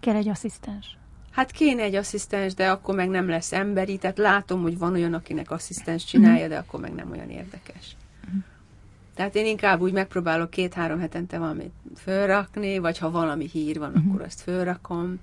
[0.00, 0.96] Kell egy asszisztens.
[1.30, 5.14] Hát kéne egy asszisztens, de akkor meg nem lesz emberi, tehát látom, hogy van olyan,
[5.14, 7.96] akinek asszisztens csinálja, de akkor meg nem olyan érdekes.
[9.14, 14.22] Tehát én inkább úgy megpróbálok két-három hetente valamit fölrakni, vagy ha valami hír van, akkor
[14.22, 15.20] azt fölrakom.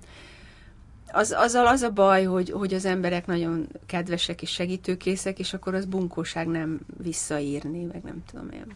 [1.12, 5.74] Az, azzal az a baj, hogy, hogy az emberek nagyon kedvesek és segítőkészek, és akkor
[5.74, 8.74] az bunkóság nem visszaírni, meg nem tudom én.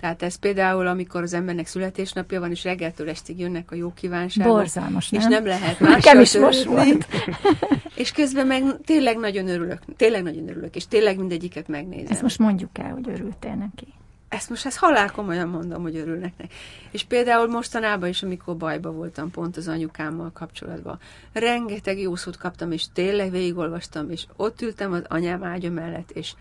[0.00, 4.52] Tehát ez például, amikor az embernek születésnapja van, és reggeltől estig jönnek a jó kívánságok.
[4.52, 5.20] Borzalmas, nem?
[5.20, 7.06] És nem lehet mással is most volt.
[7.94, 12.06] és közben meg tényleg nagyon örülök, tényleg nagyon örülök, és tényleg mindegyiket megnézem.
[12.10, 13.86] Ezt most mondjuk el, hogy örültél neki.
[14.28, 16.52] Ezt most ezt halál komolyan mondom, hogy örülnek neki.
[16.90, 20.98] És például mostanában is, amikor bajba voltam pont az anyukámmal kapcsolatban,
[21.32, 26.34] rengeteg jó szót kaptam, és tényleg végigolvastam, és ott ültem az anyám ágya mellett, és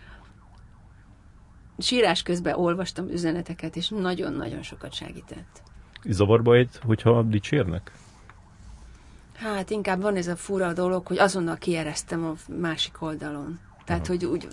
[1.80, 5.62] sírás közben olvastam üzeneteket, és nagyon-nagyon sokat segített.
[6.04, 7.92] Zavarba egy, hogyha dicsérnek?
[9.36, 13.60] Hát inkább van ez a fura dolog, hogy azonnal kiereztem a másik oldalon.
[13.86, 14.14] Tehát, Aha.
[14.14, 14.48] hogy úgy...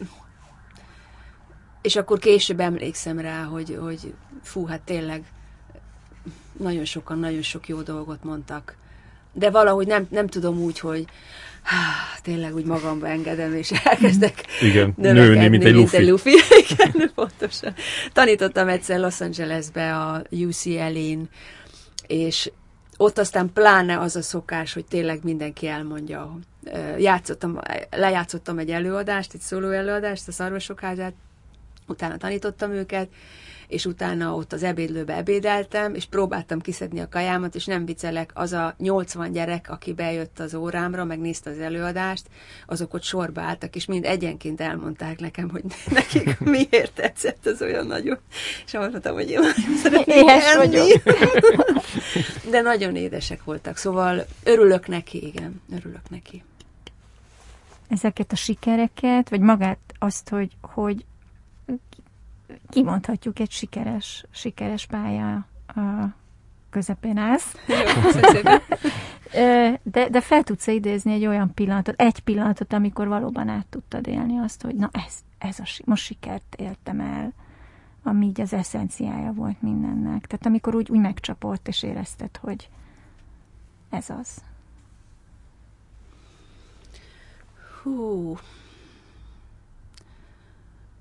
[1.82, 5.24] És akkor később emlékszem rá, hogy, hogy fú, hát tényleg
[6.59, 8.77] nagyon sokan, nagyon sok jó dolgot mondtak.
[9.32, 11.07] De valahogy nem, nem tudom úgy, hogy
[12.22, 15.97] tényleg úgy magamba engedem, és elkezdek Igen, nőni, mint egy lufi.
[15.97, 16.30] Mint egy lufi.
[16.68, 17.74] Igen, pontosan.
[18.12, 21.28] Tanítottam egyszer Los Angelesbe a UCLA-n,
[22.06, 22.51] és
[22.97, 26.38] ott aztán pláne az a szokás, hogy tényleg mindenki elmondja.
[26.98, 27.59] Játszottam,
[27.90, 31.14] lejátszottam egy előadást, egy szóló előadást, a szarvasok házát,
[31.86, 33.09] utána tanítottam őket,
[33.68, 38.52] és utána ott az ebédlőbe ebédeltem, és próbáltam kiszedni a kajámat, és nem viccelek, az
[38.52, 42.26] a 80 gyerek, aki bejött az órámra, megnézte az előadást,
[42.66, 47.86] azok ott sorba álltak, és mind egyenként elmondták nekem, hogy nekik miért tetszett az olyan
[47.86, 48.18] nagyon.
[48.66, 49.40] És azt mondtam, hogy én
[50.05, 51.02] Éhes vagyok.
[52.51, 56.43] De nagyon édesek voltak, szóval örülök neki, igen, örülök neki.
[57.88, 61.05] Ezeket a sikereket, vagy magát azt, hogy, hogy
[62.68, 66.14] kimondhatjuk egy sikeres, sikeres pálya a
[66.70, 67.55] közepén állsz.
[69.82, 74.39] de, de fel tudsz idézni egy olyan pillanatot, egy pillanatot, amikor valóban át tudtad élni
[74.39, 77.32] azt, hogy na ez, ez a, most sikert éltem el,
[78.02, 80.27] ami így az eszenciája volt mindennek.
[80.27, 82.68] Tehát amikor úgy, úgy megcsapott, és érezted, hogy
[83.90, 84.43] ez az.
[87.82, 88.36] Hú,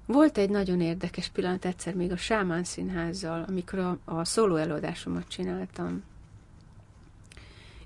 [0.05, 5.27] volt egy nagyon érdekes pillanat egyszer még a Sámán Színházzal, amikor a, a szóló előadásomat
[5.27, 6.03] csináltam.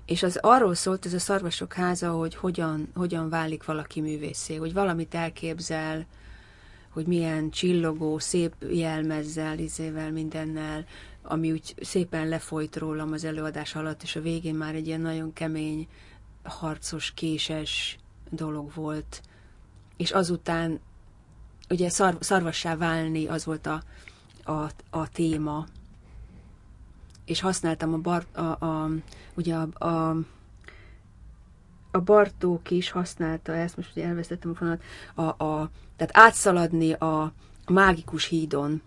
[0.04, 4.72] És az arról szólt, ez a szarvasok háza, hogy hogyan, hogyan válik valaki művészé, hogy
[4.72, 6.06] valamit elképzel,
[6.88, 10.84] hogy milyen csillogó, szép jelmezzel, izével, mindennel,
[11.22, 15.32] ami úgy szépen lefolyt rólam az előadás alatt, és a végén már egy ilyen nagyon
[15.32, 15.88] kemény,
[16.42, 17.98] harcos, késes
[18.30, 19.22] dolog volt.
[19.96, 20.80] És azután
[21.70, 23.82] ugye szar, szarvassá válni, az volt a,
[24.44, 25.66] a, a téma.
[27.24, 28.90] És használtam a, bar, a, a
[29.34, 30.16] ugye a, a,
[31.90, 34.82] a Bartók is használta ezt, most ugye elvesztettem a fonalat,
[35.14, 37.32] a, a, tehát átszaladni a,
[37.70, 38.82] mágikus hídon,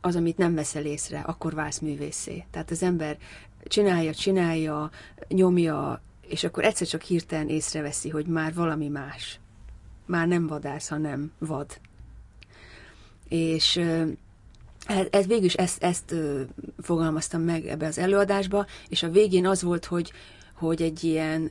[0.00, 2.44] az, amit nem veszel észre, akkor válsz művészé.
[2.50, 3.18] Tehát az ember
[3.64, 4.90] csinálja, csinálja,
[5.28, 9.40] nyomja, és akkor egyszer csak hirtelen észreveszi, hogy már valami más
[10.08, 11.80] már nem vadász, hanem vad.
[13.28, 13.76] És
[14.86, 16.14] ez, ez végül ezt, ezt
[16.78, 20.12] fogalmaztam meg ebbe az előadásba, és a végén az volt, hogy,
[20.54, 21.50] hogy egy ilyen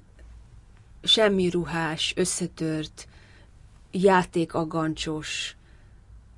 [1.03, 3.07] semmi ruhás, összetört,
[3.91, 5.55] játékagancsos,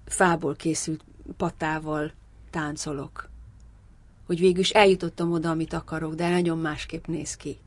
[0.06, 1.04] fából készült
[1.38, 2.12] patával
[2.50, 3.30] táncolok.
[4.26, 7.58] Hogy végül eljutottam oda, amit akarok, de nagyon másképp néz ki,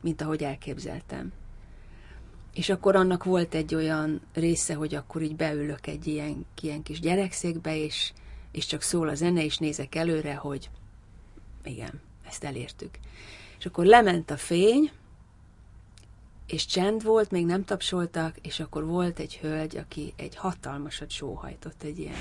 [0.00, 1.32] mint ahogy elképzeltem.
[2.58, 7.00] És akkor annak volt egy olyan része, hogy akkor így beülök egy ilyen, ilyen kis
[7.00, 8.12] gyerekszékbe, és,
[8.52, 10.70] és csak szól a zene, és nézek előre, hogy
[11.64, 12.98] igen, ezt elértük.
[13.58, 14.90] És akkor lement a fény,
[16.46, 21.82] és csend volt, még nem tapsoltak, és akkor volt egy hölgy, aki egy hatalmasat sóhajtott,
[21.82, 22.18] egy ilyen...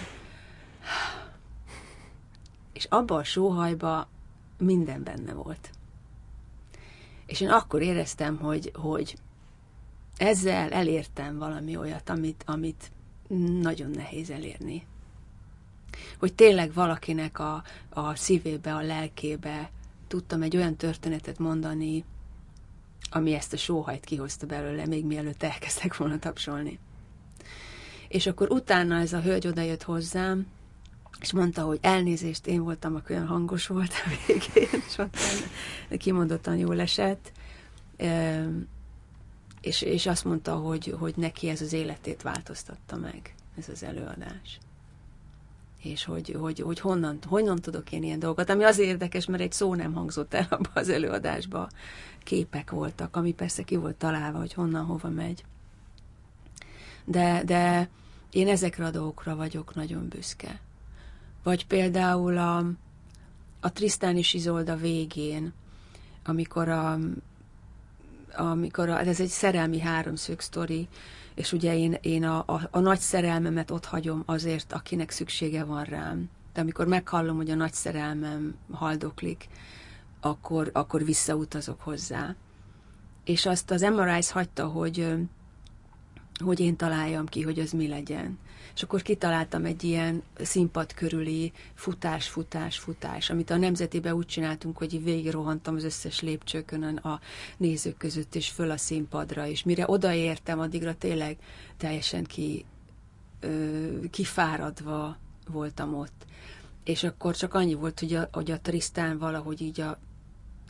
[2.74, 4.10] És abba a sóhajba
[4.58, 5.70] minden benne volt.
[7.26, 9.18] És én akkor éreztem, hogy, hogy
[10.18, 12.92] ezzel elértem valami olyat, amit, amit
[13.62, 14.86] nagyon nehéz elérni.
[16.20, 19.72] Hogy tényleg valakinek a, a szívébe, a lelkébe
[20.08, 22.04] tudtam egy olyan történetet mondani,
[23.12, 26.80] ami ezt a sóhajt kihozta belőle, még mielőtt elkezdtek volna tapsolni.
[28.08, 30.48] És akkor utána ez a hölgy odajött hozzám,
[31.22, 35.18] és mondta, hogy elnézést, én voltam, aki olyan hangos volt a végén, és mondta,
[35.98, 37.32] kimondottan jól esett
[39.68, 44.60] és, és azt mondta, hogy, hogy neki ez az életét változtatta meg, ez az előadás.
[45.82, 49.52] És hogy, hogy, hogy honnan, honnan tudok én ilyen dolgokat, ami az érdekes, mert egy
[49.52, 51.70] szó nem hangzott el abba az előadásba,
[52.24, 55.44] képek voltak, ami persze ki volt találva, hogy honnan, hova megy.
[57.06, 57.90] De, de
[58.32, 60.60] én ezekre a dolgokra vagyok nagyon büszke,
[61.44, 62.58] vagy például a,
[63.60, 65.54] a Trisztán és Izolda végén,
[66.26, 66.98] amikor a,
[68.38, 70.88] amikor a, ez egy szerelmi háromszög sztori,
[71.36, 75.84] és ugye én, én a, a, a nagy szerelmemet ott hagyom azért, akinek szüksége van
[75.84, 76.30] rám.
[76.54, 79.48] De amikor meghallom, hogy a nagy szerelmem haldoklik,
[80.22, 82.36] akkor, akkor visszautazok hozzá.
[83.24, 85.16] És azt az MRI-s hagyta, hogy,
[86.44, 88.40] hogy én találjam ki, hogy az mi legyen.
[88.78, 94.78] És akkor kitaláltam egy ilyen színpad körüli futás, futás, futás, amit a Nemzetibe úgy csináltunk,
[94.78, 97.20] hogy végig rohantam az összes lépcsőkön a
[97.58, 101.38] nézők között, és föl a színpadra, és mire odaértem, addigra tényleg
[101.78, 102.66] teljesen ki,
[103.40, 105.18] ö, kifáradva
[105.48, 106.26] voltam ott.
[106.84, 110.00] És akkor csak annyi volt, hogy a, hogy a Trisztán valahogy így a,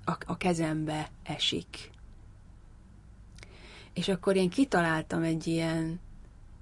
[0.05, 1.91] a, a kezembe esik.
[3.93, 5.99] És akkor én kitaláltam egy ilyen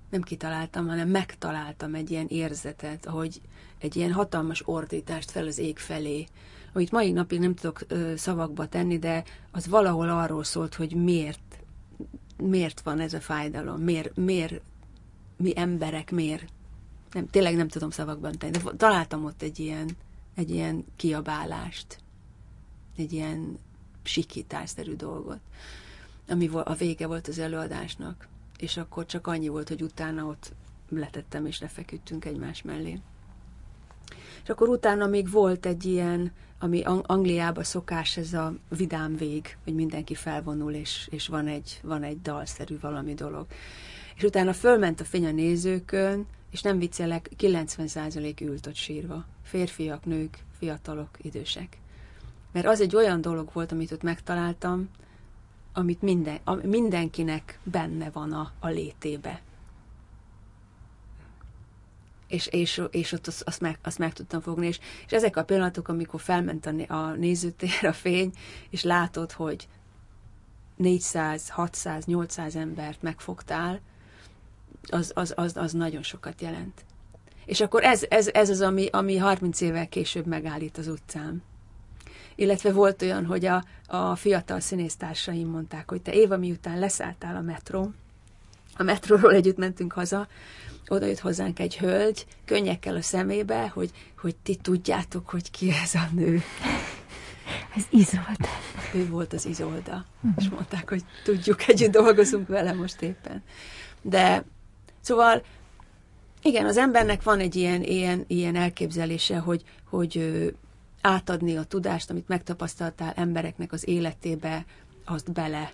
[0.10, 3.42] nem kitaláltam, hanem megtaláltam egy ilyen érzetet, hogy
[3.78, 6.28] egy ilyen hatalmas ordítást fel az ég felé,
[6.74, 11.60] amit mai napig nem tudok ö, szavakba tenni, de az valahol arról szólt, hogy miért,
[12.38, 14.62] miért van ez a fájdalom, miért, miért
[15.38, 16.46] mi emberek, miért.
[17.12, 19.90] Nem, tényleg nem tudom szavakban tenni, de találtam ott egy ilyen,
[20.36, 21.98] egy ilyen kiabálást,
[22.98, 23.58] egy ilyen
[24.04, 25.40] sikításszerű dolgot,
[26.28, 28.28] ami a vége volt az előadásnak
[28.58, 30.54] és akkor csak annyi volt, hogy utána ott
[30.90, 33.00] letettem és lefeküdtünk egymás mellé.
[34.44, 39.76] És akkor utána még volt egy ilyen, ami Angliában szokás, ez a vidám vég, hogy
[39.76, 43.46] mindenki felvonul, és, és van, egy, van egy dalszerű valami dolog.
[44.16, 49.26] És utána fölment a fény a nézőkön, és nem viccelek, 90% ült ott sírva.
[49.44, 51.78] Férfiak, nők, fiatalok, idősek.
[52.52, 54.90] Mert az egy olyan dolog volt, amit ott megtaláltam,
[55.78, 59.42] amit minden, a, mindenkinek benne van a, a létébe.
[62.28, 64.68] És, és, és ott azt, azt, meg, azt meg tudtam fogni.
[64.68, 68.32] És, és ezek a pillanatok, amikor felment a, a nézőtér a fény,
[68.70, 69.68] és látod, hogy
[70.76, 73.82] 400, 600, 800 embert megfogtál,
[74.90, 76.86] az, az, az, az nagyon sokat jelent.
[77.46, 81.44] És akkor ez, ez, ez az, ami, ami 30 évvel később megállít az utcán
[82.36, 87.42] illetve volt olyan, hogy a, a fiatal színésztársaim mondták, hogy te Éva, miután leszálltál a
[87.42, 87.92] metró,
[88.78, 90.28] a metróról együtt mentünk haza,
[90.88, 95.94] oda jött hozzánk egy hölgy, könnyekkel a szemébe, hogy, hogy ti tudjátok, hogy ki ez
[95.94, 96.42] a nő.
[97.76, 98.50] Ez Izolda.
[98.94, 100.06] Ő volt az Izolda.
[100.16, 100.34] Uh-huh.
[100.38, 103.44] És mondták, hogy tudjuk, együtt dolgozunk vele most éppen.
[104.02, 104.44] De
[105.02, 105.44] szóval
[106.42, 110.54] igen, az embernek van egy ilyen, ilyen, ilyen elképzelése, hogy, hogy
[111.06, 114.66] átadni a tudást, amit megtapasztaltál embereknek az életébe,
[115.06, 115.72] azt bele,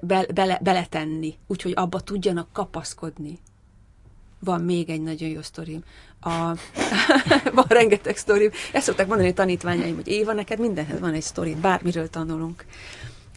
[0.00, 3.38] be, bele, beletenni, úgyhogy abba tudjanak kapaszkodni.
[4.38, 5.84] Van még egy nagyon jó sztorim.
[6.20, 6.30] A,
[7.54, 8.50] van rengeteg sztorim.
[8.72, 12.64] Ezt szokták mondani a tanítványaim, hogy Éva, neked mindenhez van egy sztori, bármiről tanulunk.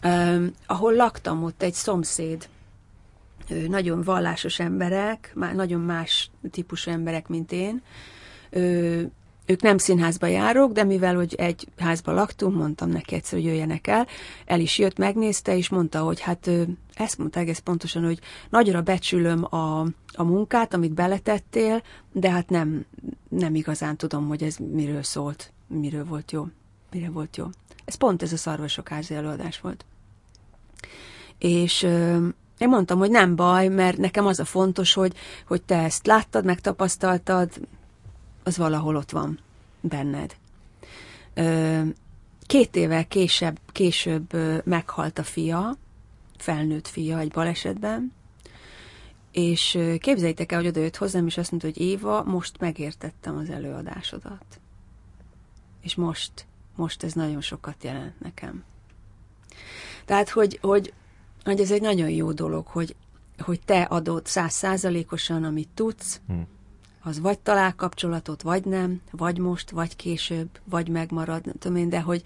[0.04, 2.48] Um, ahol laktam, ott egy szomszéd,
[3.68, 7.82] nagyon vallásos emberek, már nagyon más típusú emberek, mint én,
[9.46, 13.86] ők nem színházba járók, de mivel hogy egy házba laktunk, mondtam neki egyszer, hogy jöjjenek
[13.86, 14.06] el,
[14.46, 16.50] el is jött, megnézte, és mondta, hogy hát
[16.94, 18.18] ezt mondta egész pontosan, hogy
[18.50, 19.80] nagyra becsülöm a,
[20.12, 21.82] a munkát, amit beletettél,
[22.12, 22.84] de hát nem,
[23.28, 26.46] nem igazán tudom, hogy ez miről szólt, miről volt jó,
[26.90, 27.46] mire volt jó.
[27.84, 29.84] Ez pont ez a szarvasok házi előadás volt.
[31.38, 31.82] És
[32.58, 35.14] én mondtam, hogy nem baj, mert nekem az a fontos, hogy,
[35.46, 37.50] hogy te ezt láttad, megtapasztaltad,
[38.46, 39.38] az valahol ott van
[39.80, 40.36] benned.
[42.46, 44.32] Két évvel később, később
[44.64, 45.76] meghalt a fia,
[46.36, 48.12] felnőtt fia egy balesetben,
[49.32, 53.50] és képzeljétek el, hogy oda jött hozzám, és azt mondta, hogy Éva, most megértettem az
[53.50, 54.60] előadásodat.
[55.82, 58.64] És most, most ez nagyon sokat jelent nekem.
[60.04, 60.92] Tehát, hogy, hogy,
[61.44, 62.94] hogy ez egy nagyon jó dolog, hogy,
[63.38, 66.54] hogy te adod százszázalékosan, amit tudsz, hmm
[67.06, 71.88] az vagy talál kapcsolatot, vagy nem, vagy most, vagy később, vagy megmarad, nem tudom én,
[71.88, 72.22] de hogy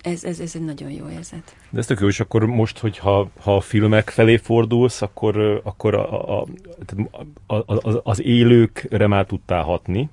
[0.00, 1.56] ez, ez, ez egy nagyon jó érzet.
[1.70, 5.94] De ez tök jó, és akkor most, hogyha ha a filmek felé fordulsz, akkor, akkor
[5.94, 6.46] a, a,
[7.46, 10.10] a, a, az élőkre már tudtál hatni,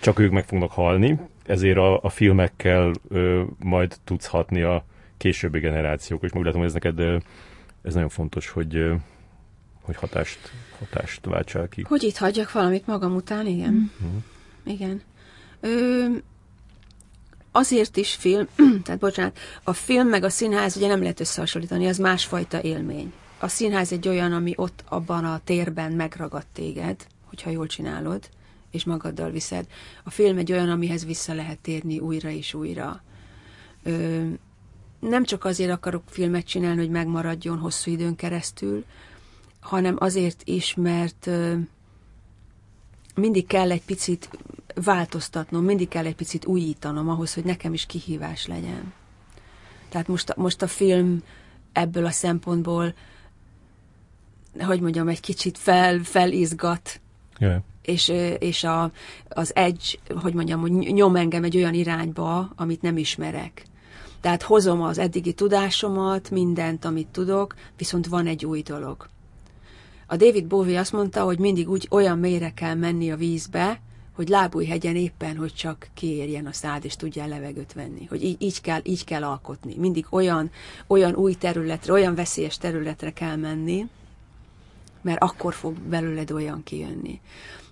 [0.00, 4.84] csak ők meg fognak halni, ezért a, a filmekkel ö, majd tudsz hatni a
[5.16, 7.22] későbbi generációk, és meg látom, hogy ez neked
[7.82, 8.92] ez nagyon fontos, hogy,
[9.82, 11.84] hogy hatást hatást váltsál ki.
[11.88, 13.92] Hogy itt hagyjak valamit magam után, igen.
[14.04, 14.16] Mm.
[14.64, 15.02] Igen.
[15.60, 16.06] Ö,
[17.52, 18.46] azért is film,
[18.84, 23.12] tehát bocsánat, a film meg a színház ugye nem lehet összehasonlítani, az másfajta élmény.
[23.38, 28.28] A színház egy olyan, ami ott abban a térben megragad téged, hogyha jól csinálod,
[28.70, 29.66] és magaddal viszed.
[30.04, 33.02] A film egy olyan, amihez vissza lehet térni újra és újra.
[33.82, 34.22] Ö,
[35.00, 38.84] nem csak azért akarok filmet csinálni, hogy megmaradjon hosszú időn keresztül,
[39.60, 41.30] hanem azért is, mert
[43.14, 44.30] mindig kell egy picit
[44.74, 48.92] változtatnom, mindig kell egy picit újítanom ahhoz, hogy nekem is kihívás legyen.
[49.88, 51.22] Tehát most, most a film
[51.72, 52.94] ebből a szempontból,
[54.58, 57.00] hogy mondjam, egy kicsit fel, felizgat,
[57.38, 57.62] yeah.
[57.82, 58.90] és, és a,
[59.28, 63.64] az egy, hogy mondjam, hogy nyom engem egy olyan irányba, amit nem ismerek.
[64.20, 69.08] Tehát hozom az eddigi tudásomat, mindent, amit tudok, viszont van egy új dolog.
[70.10, 73.80] A David Bowie azt mondta, hogy mindig úgy olyan mélyre kell menni a vízbe,
[74.12, 78.04] hogy lábújhegyen éppen, hogy csak kiérjen a szád, és tudjál levegőt venni.
[78.04, 79.74] Hogy így, így, kell, így kell alkotni.
[79.76, 80.50] Mindig olyan,
[80.86, 83.88] olyan új területre, olyan veszélyes területre kell menni,
[85.00, 87.20] mert akkor fog belőled olyan kijönni.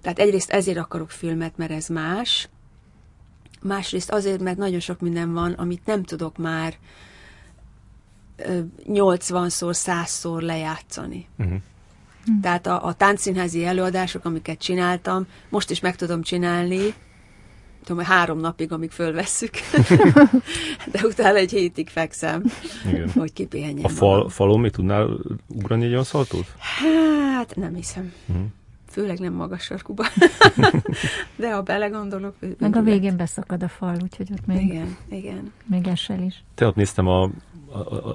[0.00, 2.48] Tehát egyrészt ezért akarok filmet, mert ez más,
[3.62, 6.74] másrészt azért, mert nagyon sok minden van, amit nem tudok már
[8.86, 11.26] 80-szor, 100-szor lejátszani.
[11.38, 11.60] Uh-huh.
[12.42, 16.94] Tehát a, a táncszínházi előadások, amiket csináltam, most is meg tudom csinálni,
[17.84, 19.50] tudom, három napig, amíg fölvesszük,
[20.92, 22.42] de utána egy hétig fekszem,
[22.88, 23.10] Igen.
[23.10, 23.84] hogy kipihenjem.
[23.84, 26.54] A fal, falon mi tudnál ugrani egy olyan szaltót?
[26.58, 28.12] Hát nem hiszem.
[28.26, 28.44] Uh-huh.
[28.90, 30.04] Főleg nem magas sarkuba.
[31.36, 32.34] de ha belegondolok...
[32.58, 35.52] Meg a végén beszakad a fal, úgyhogy ott még, igen, igen.
[35.66, 36.42] még esel is.
[36.54, 37.30] Te ott néztem a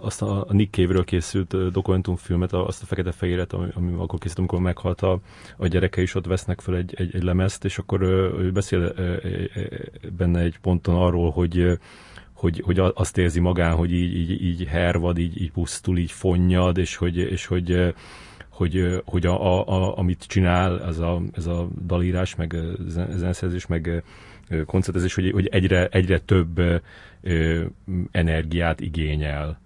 [0.02, 5.02] azt a, Nick Cave-ről készült dokumentumfilmet, azt a fekete-fehéret, ami, ami akkor készült, amikor meghalt
[5.02, 5.20] a,
[5.58, 8.94] a gyereke is, ott vesznek fel egy, egy, egy lemezt, és akkor ő beszél
[10.18, 11.80] benne egy ponton arról, hogy
[12.44, 16.78] hogy, hogy azt érzi magán, hogy így, így, így hervad, így, így pusztul, így fonnyad,
[16.78, 17.94] és hogy, és hogy,
[18.50, 22.56] hogy, hogy a, a, a, amit csinál, ez a, ez a dalírás, meg
[23.16, 24.04] zeneszerzés, meg
[24.66, 26.62] koncertezés, hogy, hogy egyre, egyre több
[27.22, 27.66] ö,
[28.12, 29.62] energiát igényel,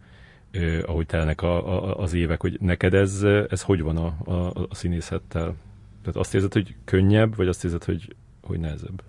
[0.52, 4.66] ö, ahogy telnek a, a, az évek, hogy neked ez, ez hogy van a, a,
[4.70, 5.56] a színészettel?
[6.02, 9.04] Tehát azt érzed, hogy könnyebb, vagy azt érzed, hogy, hogy nehezebb?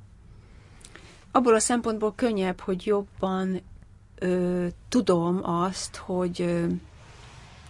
[1.30, 3.60] Abból a szempontból könnyebb, hogy jobban
[4.18, 6.66] ö, tudom azt, hogy, ö,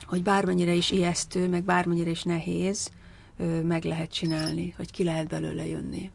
[0.05, 2.90] hogy bármennyire is ijesztő, meg bármennyire is nehéz,
[3.36, 6.10] ö, meg lehet csinálni, hogy ki lehet belőle jönni.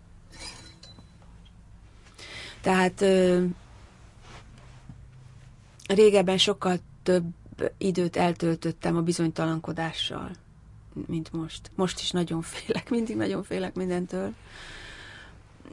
[2.63, 3.43] Tehát ö,
[5.87, 7.23] régebben sokkal több
[7.77, 10.31] időt eltöltöttem a bizonytalankodással,
[11.07, 11.71] mint most.
[11.75, 14.33] Most is nagyon félek, mindig nagyon félek mindentől.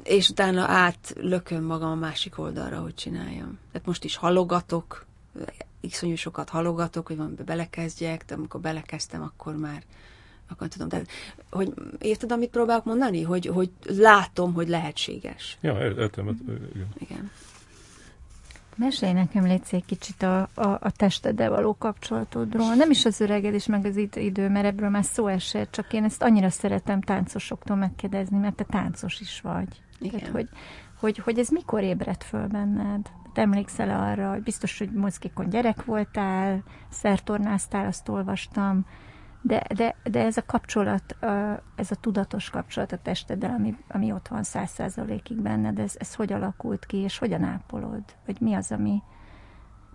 [0.03, 3.59] És utána átlököm magam a másik oldalra, hogy csináljam.
[3.73, 5.07] Tehát most is halogatok,
[5.81, 9.83] iszonyú sokat halogatok, hogy van belekezdjek, de amikor belekezdtem, akkor már
[10.51, 10.89] akkor tudom.
[10.89, 11.07] Tehát,
[11.51, 13.23] hogy érted, amit próbálok mondani?
[13.23, 15.59] Hogy, hogy látom, hogy lehetséges.
[15.61, 16.29] Ja, értem.
[16.47, 16.89] Igen.
[16.99, 17.31] igen.
[18.81, 22.75] Mesélj nekem, légy egy kicsit a, a, a testeddel való kapcsolatodról.
[22.75, 26.23] Nem is az öregedés, meg az idő, mert ebből már szó esett, csak én ezt
[26.23, 29.83] annyira szeretem táncosoktól megkérdezni, mert te táncos is vagy.
[29.99, 30.19] Igen.
[30.19, 30.49] Tehát, hogy,
[31.01, 33.11] hogy, hogy ez mikor ébredt föl benned?
[33.33, 38.87] Te emlékszel arra, hogy biztos, hogy mozgékony gyerek voltál, szertornáztál, azt olvastam,
[39.43, 41.17] de, de, de ez a kapcsolat,
[41.77, 46.15] ez a tudatos kapcsolat a testeddel, ami, ami ott van száz százalékig benned, ez, ez
[46.15, 48.03] hogy alakult ki, és hogyan ápolod?
[48.27, 49.03] Vagy mi az, ami,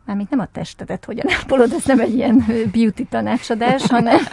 [0.06, 4.24] mármint nem a testedet hogyan ápolod, ez nem egy ilyen beauty tanácsadás, hanem,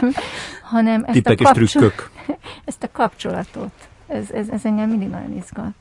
[0.63, 2.09] hanem ezt, a kapcsol-
[2.65, 3.89] ezt a kapcsolatot.
[4.07, 5.73] Ez, ez, ez engem mindig nagyon izgat.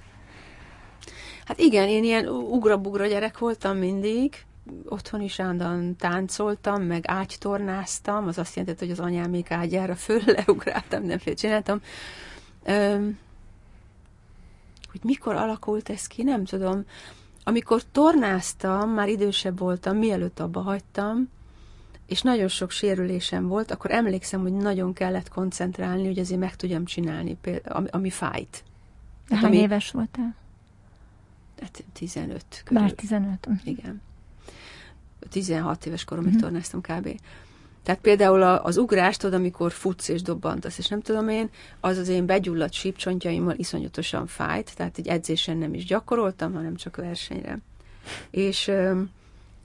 [1.45, 4.45] Hát igen, én ilyen ugra-bugra gyerek voltam mindig,
[4.89, 11.01] otthon is állandóan táncoltam, meg ágytornáztam, az azt jelenti, hogy az anyámék ágyára föl leugráltam,
[11.01, 11.81] mindenféle csináltam.
[12.65, 13.19] Öm,
[14.91, 16.85] hogy mikor alakult ez ki, nem tudom.
[17.45, 21.29] Amikor tornáztam, már idősebb voltam, mielőtt abba hagytam,
[22.07, 26.85] és nagyon sok sérülésem volt, akkor emlékszem, hogy nagyon kellett koncentrálni, hogy azért meg tudjam
[26.85, 28.65] csinálni, például, ami, ami fájt.
[29.29, 30.35] Hány ami, éves voltál?
[31.61, 32.83] Hát 15 körül.
[32.83, 33.49] Bár 15.
[33.65, 34.01] Igen.
[35.33, 36.41] 16 éves koromig mm-hmm.
[36.41, 37.21] tornáztam kb.
[37.83, 41.51] Tehát például az ugrást, tudod, amikor futsz és dobbantasz, és nem tudom én,
[41.81, 46.97] az az én begyulladt sípcsontjaimmal iszonyatosan fájt, tehát egy edzésen nem is gyakoroltam, hanem csak
[46.97, 47.59] versenyre.
[48.31, 48.71] És,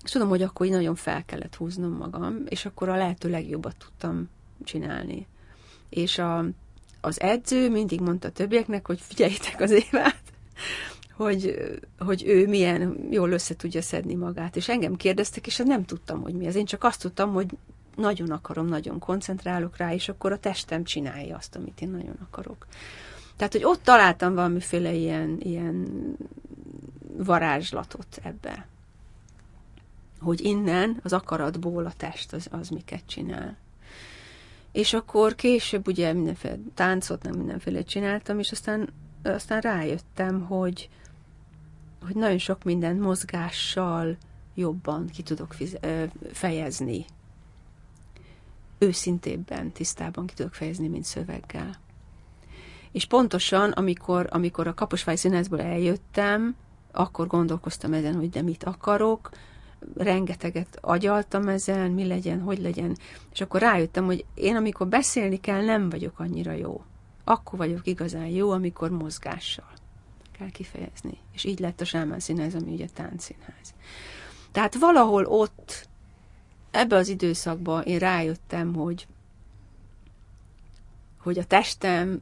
[0.04, 3.76] és tudom, hogy akkor így nagyon fel kellett húznom magam, és akkor a lehető legjobbat
[3.76, 4.30] tudtam
[4.64, 5.28] csinálni.
[5.90, 6.46] És a,
[7.02, 10.22] az edző mindig mondta a többieknek, hogy figyeljétek az évát,
[11.18, 11.70] hogy,
[12.00, 14.56] hogy ő milyen jól össze tudja szedni magát.
[14.56, 16.56] És engem kérdeztek, és nem tudtam, hogy mi ez.
[16.56, 17.48] Én csak azt tudtam, hogy
[17.96, 22.68] nagyon akarom, nagyon koncentrálok rá, és akkor a testem csinálja azt, amit én nagyon akarok.
[23.36, 25.88] Tehát, hogy ott találtam valamiféle ilyen, ilyen
[27.18, 28.68] varázslatot ebbe.
[30.20, 33.58] Hogy innen, az akaratból a test az, az miket csinál.
[34.72, 38.90] És akkor később ugye mindenféle táncot, nem mindenféle csináltam, és aztán,
[39.24, 40.90] aztán rájöttem, hogy,
[42.06, 44.18] hogy nagyon sok mindent mozgással
[44.54, 45.56] jobban ki tudok
[46.32, 47.06] fejezni.
[48.78, 51.80] Őszintébben, tisztában ki tudok fejezni, mint szöveggel.
[52.92, 56.56] És pontosan, amikor, amikor a Kaposvári Színházból eljöttem,
[56.92, 59.30] akkor gondolkoztam ezen, hogy de mit akarok,
[59.96, 62.98] rengeteget agyaltam ezen, mi legyen, hogy legyen,
[63.34, 66.84] és akkor rájöttem, hogy én amikor beszélni kell, nem vagyok annyira jó.
[67.24, 69.77] Akkor vagyok igazán jó, amikor mozgással
[70.38, 71.18] kell kifejezni.
[71.34, 73.74] És így lett a Sámán Színház, ami ugye táncszínház.
[74.52, 75.88] Tehát valahol ott,
[76.72, 79.08] ebbe az időszakban én rájöttem, hogy
[81.18, 82.22] hogy a testem,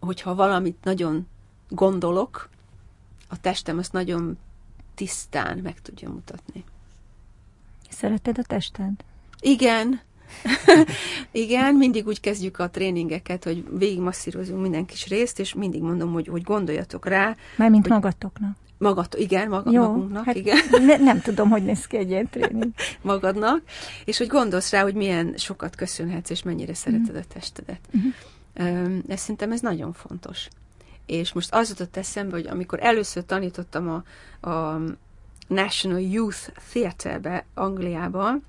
[0.00, 1.28] hogyha valamit nagyon
[1.68, 2.48] gondolok,
[3.28, 4.38] a testem azt nagyon
[4.94, 6.64] tisztán meg tudja mutatni.
[7.90, 9.04] Szereted a tested?
[9.40, 10.00] Igen.
[11.30, 16.26] Igen, mindig úgy kezdjük a tréningeket, hogy végigmasszírozunk minden kis részt, és mindig mondom, hogy,
[16.26, 17.36] hogy gondoljatok rá.
[17.56, 18.56] Mármint hogy magatoknak.
[18.78, 20.58] Magat, igen, maga, Jó, magunknak, hát igen.
[20.86, 22.72] Ne, nem tudom, hogy néz ki egy ilyen tréning.
[23.02, 23.62] Magadnak,
[24.04, 27.80] és hogy gondolsz rá, hogy milyen sokat köszönhetsz, és mennyire szereted a testedet.
[27.92, 28.12] Uh-huh.
[29.08, 30.48] Ez szerintem ez nagyon fontos.
[31.06, 34.80] És most az jutott eszembe, hogy amikor először tanítottam a, a
[35.46, 38.44] National Youth Theatre-be Angliában,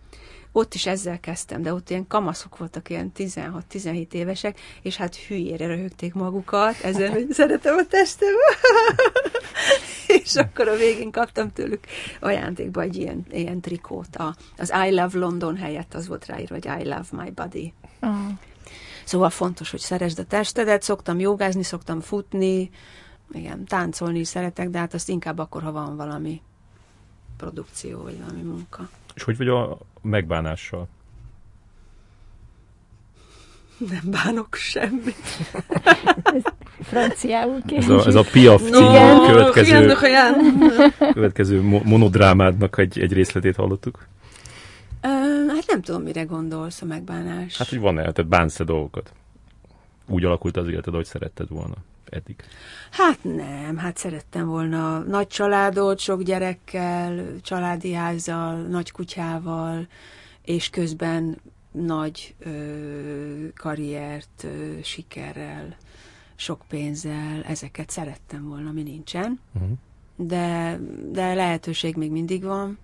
[0.55, 5.67] ott is ezzel kezdtem, de ott ilyen kamaszok voltak, ilyen 16-17 évesek, és hát hülyére
[5.67, 8.33] röhögték magukat, ezen, hogy szeretem a testem.
[10.23, 11.83] és akkor a végén kaptam tőlük
[12.19, 14.15] ajándékba egy ilyen, ilyen trikót.
[14.15, 17.73] A, az I Love London helyett az volt ráírva, hogy I Love My Body.
[18.01, 18.09] Oh.
[19.03, 22.69] Szóval fontos, hogy szeresd a testedet, szoktam jogázni, szoktam futni,
[23.31, 26.41] igen, táncolni is szeretek, de hát azt inkább akkor, ha van valami
[27.37, 28.89] produkció, vagy valami munka.
[29.15, 30.87] És hogy vagy a megbánással?
[33.77, 35.15] Nem bánok semmit.
[36.81, 39.95] franciául ez a, ez a Piaf című következő,
[41.13, 44.07] következő monodrámádnak egy, egy részletét hallottuk.
[45.47, 47.57] hát nem tudom, mire gondolsz a megbánás.
[47.57, 49.13] Hát, hogy van-e, tehát bánsz dolgokat?
[50.07, 51.75] Úgy alakult az életed, hogy szeretted volna
[52.09, 52.35] eddig?
[52.91, 59.87] Hát nem, hát szerettem volna nagy családot, sok gyerekkel, családi házzal, nagy kutyával,
[60.41, 61.37] és közben
[61.71, 65.75] nagy ö, karriert, ö, sikerrel,
[66.35, 69.39] sok pénzzel, ezeket szerettem volna, mi nincsen.
[69.53, 69.71] Uh-huh.
[70.15, 70.79] De,
[71.11, 72.77] de lehetőség még mindig van.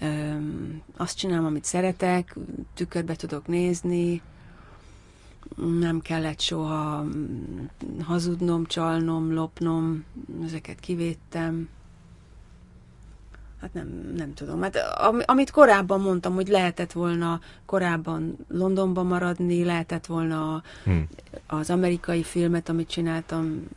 [0.00, 0.36] Ö,
[0.96, 2.36] azt csinálom, amit szeretek,
[2.74, 4.22] tükörbe tudok nézni,
[5.56, 7.04] nem kellett soha
[8.02, 10.04] hazudnom, csalnom, lopnom,
[10.44, 11.68] ezeket kivédtem.
[13.60, 14.62] Hát nem, nem tudom.
[14.62, 14.76] Hát
[15.24, 21.08] amit korábban mondtam, hogy lehetett volna korábban Londonban maradni, lehetett volna hmm.
[21.46, 23.68] az amerikai filmet, amit csináltam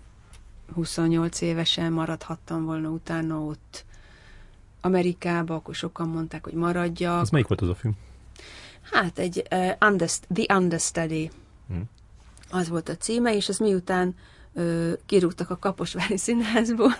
[0.74, 3.86] 28 évesen, maradhattam volna utána ott
[4.82, 7.22] Amerikába, akkor sokan mondták, hogy maradjak.
[7.22, 7.94] Az melyik volt az a film?
[8.92, 11.32] Hát egy uh, underst- The Understudy.
[12.50, 14.16] Az volt a címe, és az miután
[14.54, 16.96] ö, kirúgtak a Kaposvári Színházból,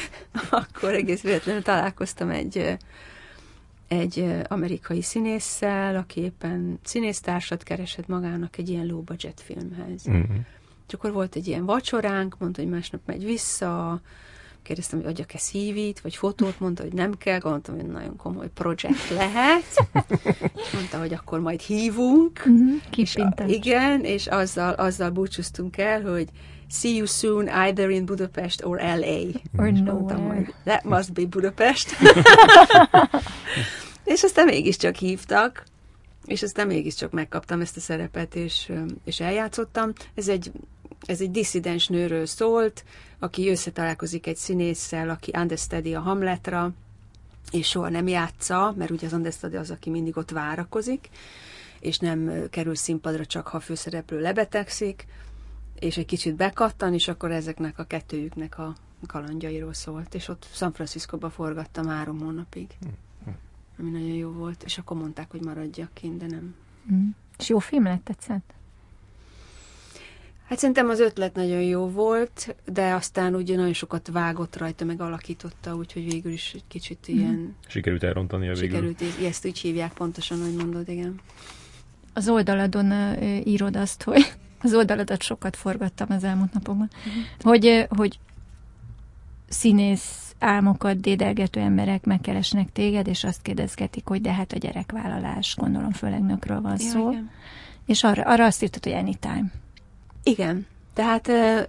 [0.50, 2.76] akkor egész véletlenül találkoztam egy
[3.92, 10.06] egy amerikai színésszel, aki éppen színésztársat keresett magának egy ilyen low budget filmhez.
[10.06, 10.36] Uh-huh.
[10.86, 14.00] És akkor volt egy ilyen vacsoránk, mondta, hogy másnap megy vissza,
[14.62, 19.08] kérdeztem, hogy adjak-e szívit, vagy fotót, mondta, hogy nem kell, gondoltam, hogy nagyon komoly projekt
[19.10, 19.88] lehet.
[20.74, 22.42] Mondta, hogy akkor majd hívunk.
[22.46, 26.28] Uh-huh, és a, igen, és azzal, azzal búcsúztunk el, hogy
[26.70, 29.40] see you soon either in Budapest or LA.
[29.56, 31.96] Or és mondtam, hogy that must be Budapest.
[34.04, 35.64] és aztán mégiscsak hívtak,
[36.24, 38.72] és aztán mégiscsak megkaptam ezt a szerepet, és,
[39.04, 39.92] és eljátszottam.
[40.14, 40.52] Ez egy
[41.06, 42.84] ez egy disszidens nőről szólt,
[43.18, 46.72] aki összetalálkozik egy színésszel, aki understudy a Hamletra,
[47.50, 51.08] és soha nem játsza, mert ugye az understudy az, aki mindig ott várakozik,
[51.80, 55.06] és nem kerül színpadra csak, ha a főszereplő lebetegszik,
[55.78, 58.74] és egy kicsit bekattan, és akkor ezeknek a kettőjüknek a
[59.06, 62.66] kalandjairól szólt, és ott San Francisco-ba forgattam három hónapig,
[63.78, 66.54] ami nagyon jó volt, és akkor mondták, hogy maradjak kint, de nem.
[66.92, 67.08] Mm.
[67.38, 68.54] És jó film lett, tetszett?
[70.52, 75.00] Hát szerintem az ötlet nagyon jó volt, de aztán ugye nagyon sokat vágott rajta, meg
[75.00, 77.18] alakította, úgyhogy végül is egy kicsit mhm.
[77.18, 77.56] ilyen...
[77.66, 78.68] Sikerült elrontani a végül.
[78.68, 81.20] Sikerült, ezt úgy hívják pontosan, hogy mondod, igen.
[82.12, 82.92] Az oldaladon
[83.44, 86.90] írod azt, hogy Az oldaladat sokat forgattam az elmúlt napokban.
[87.06, 87.22] Uh-huh.
[87.40, 88.18] Hogy, hogy
[89.48, 95.92] színész álmokat dédelgető emberek megkeresnek téged, és azt kérdezgetik, hogy de hát a gyerekvállalás, gondolom
[95.92, 97.10] főleg nőkről van ja, szó.
[97.10, 97.30] Igen.
[97.86, 99.44] És arra, arra azt írtad, hogy anytime.
[100.22, 100.66] Igen.
[100.94, 101.28] Tehát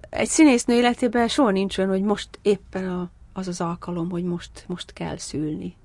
[0.10, 4.64] egy színésznő életében soha nincs olyan, hogy most éppen a, az az alkalom, hogy most,
[4.68, 5.76] most kell szülni.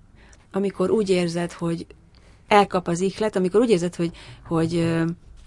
[0.52, 1.86] Amikor úgy érzed, hogy
[2.48, 4.10] elkap az ihlet, amikor úgy érzed, hogy,
[4.46, 4.94] hogy,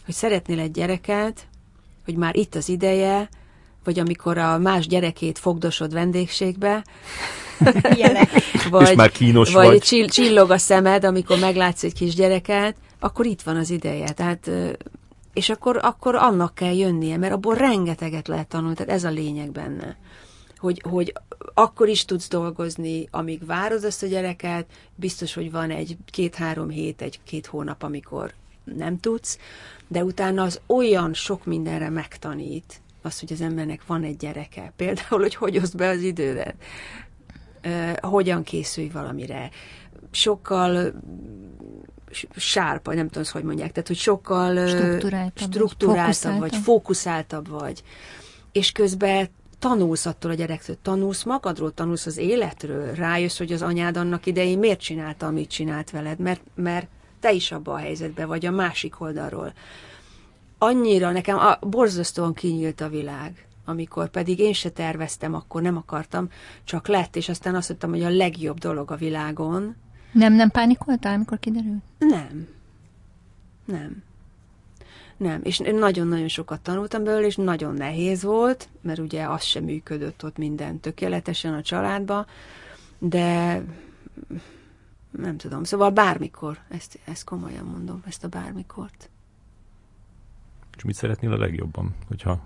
[0.06, 1.48] hogy szeretnél egy gyereket,
[2.06, 3.30] hogy már itt az ideje,
[3.84, 6.84] vagy amikor a más gyerekét fogdosod vendégségbe,
[8.70, 9.66] vagy, és már kínos vagy.
[9.66, 14.10] Vagy csill, csillog a szemed, amikor meglátsz egy kis gyereket, akkor itt van az ideje.
[14.12, 14.52] Tehát,
[15.34, 19.52] és akkor, akkor annak kell jönnie, mert abból rengeteget lehet tanulni, tehát ez a lényeg
[19.52, 19.98] benne.
[20.58, 21.14] Hogy, hogy
[21.54, 27.02] akkor is tudsz dolgozni, amíg várod azt a gyereket, biztos, hogy van egy két-három hét,
[27.02, 28.34] egy-két hónap, amikor
[28.64, 29.38] nem tudsz,
[29.88, 34.74] de utána az olyan sok mindenre megtanít, az, hogy az embernek van egy gyereke.
[34.76, 36.56] Például, hogy hogy oszd be az idődet,
[38.02, 39.50] hogyan készülj valamire.
[40.12, 40.94] Sokkal
[42.36, 47.84] sárpa, nem tudom, hogy mondják, tehát, hogy sokkal struktúráltabb, struktúráltabb vagy, fókuszáltabb vagy.
[48.52, 49.30] És közben
[49.60, 54.60] tanulsz attól a gyerektől, tanulsz magadról, tanulsz az életről, rájössz, hogy az anyád annak idején
[54.60, 56.88] miért csinálta, amit csinált veled, mert, mert
[57.20, 59.54] te is abban a helyzetben vagy, a másik oldalról.
[60.58, 66.30] Annyira nekem a, borzasztóan kinyílt a világ amikor pedig én se terveztem, akkor nem akartam,
[66.64, 69.76] csak lett, és aztán azt mondtam, hogy a legjobb dolog a világon.
[70.12, 71.82] Nem, nem pánikoltál, amikor kiderült?
[71.98, 72.48] Nem.
[73.66, 74.04] Nem.
[75.18, 80.24] Nem, és nagyon-nagyon sokat tanultam belőle, és nagyon nehéz volt, mert ugye az sem működött
[80.24, 82.26] ott minden tökéletesen a családba,
[83.00, 83.62] de
[85.12, 89.10] nem tudom, szóval bármikor, ezt, ezt komolyan mondom, ezt a bármikort.
[90.78, 92.40] És mit szeretnél a legjobban, hogyha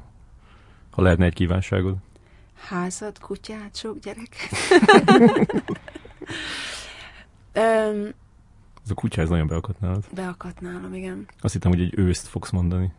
[0.92, 1.96] ha lehetne egy kívánságod?
[2.56, 4.50] Házad, kutyát, sok gyereket.
[7.56, 8.14] um,
[8.84, 10.04] ez a kutya, ez nagyon beakadt nálad.
[10.14, 11.28] Beakadt nálam, igen.
[11.42, 12.94] Azt hittem, hogy egy őszt fogsz mondani.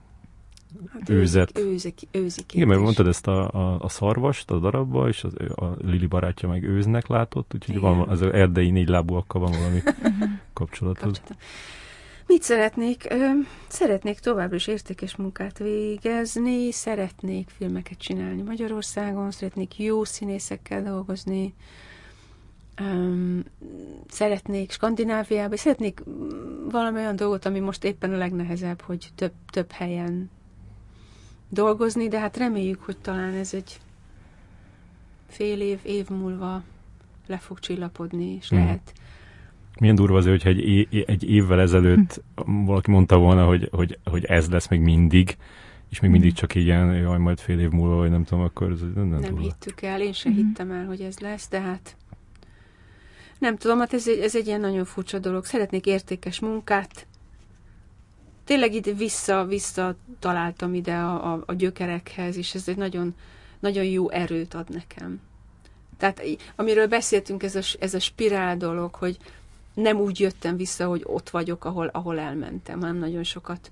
[0.93, 1.59] Hát Őzet.
[1.59, 5.77] Őzik, őzik Igen, mert mondtad ezt a, a, a szarvast a darabba, és az, a
[5.79, 7.97] Lili barátja meg őznek látott, úgyhogy Igen.
[7.97, 9.83] van, az erdei négy lábúakkal van valami
[10.53, 11.03] kapcsolatod.
[11.03, 11.37] Kapcsolatom.
[12.27, 13.15] Mit szeretnék?
[13.67, 21.55] Szeretnék továbbra is értékes munkát végezni, szeretnék filmeket csinálni Magyarországon, szeretnék jó színészekkel dolgozni,
[24.09, 26.03] Szeretnék Skandináviába, szeretnék
[26.71, 30.31] valami olyan dolgot, ami most éppen a legnehezebb, hogy több, több helyen
[31.49, 33.81] dolgozni, de hát reméljük, hogy talán ez egy
[35.29, 36.63] fél év, év múlva
[37.27, 38.59] le fog csillapodni, és mm.
[38.59, 38.93] lehet
[39.81, 44.49] milyen durva azért, hogyha egy, egy évvel ezelőtt valaki mondta volna, hogy, hogy, hogy ez
[44.49, 45.37] lesz még mindig,
[45.91, 48.81] és még mindig csak ilyen, jaj, majd fél év múlva, vagy nem tudom, akkor ez
[48.95, 50.47] nem, nem, nem hittük el, én sem mm-hmm.
[50.47, 51.97] hittem el, hogy ez lesz, de hát
[53.39, 55.45] nem tudom, hát ez egy, ez egy ilyen nagyon furcsa dolog.
[55.45, 57.07] Szeretnék értékes munkát.
[58.45, 63.15] Tényleg ide vissza, vissza találtam ide a, a, a gyökerekhez, és ez egy nagyon,
[63.61, 65.21] nagyon jó erőt ad nekem.
[65.99, 66.23] Tehát
[66.57, 69.19] amiről beszéltünk, ez a, ez a spirál dolog, hogy,
[69.77, 73.71] nem úgy jöttem vissza, hogy ott vagyok, ahol, ahol elmentem, hanem nagyon sokat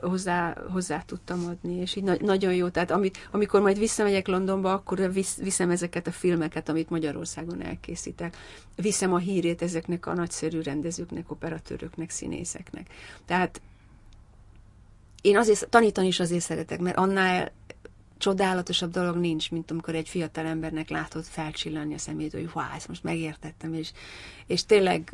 [0.00, 2.68] hozzá, hozzá tudtam adni, és így na- nagyon jó.
[2.68, 8.36] Tehát amit, amikor majd visszamegyek Londonba, akkor visz, viszem ezeket a filmeket, amit Magyarországon elkészítek.
[8.76, 12.86] Viszem a hírét ezeknek a nagyszerű rendezőknek, operatőröknek, színészeknek.
[13.24, 13.60] Tehát
[15.22, 17.52] én azért tanítani is azért szeretek, mert annál
[18.18, 22.88] csodálatosabb dolog nincs, mint amikor egy fiatal embernek látod felcsillanni a szemét, hogy hú, ezt
[22.88, 23.92] most megértettem, és,
[24.46, 25.12] és tényleg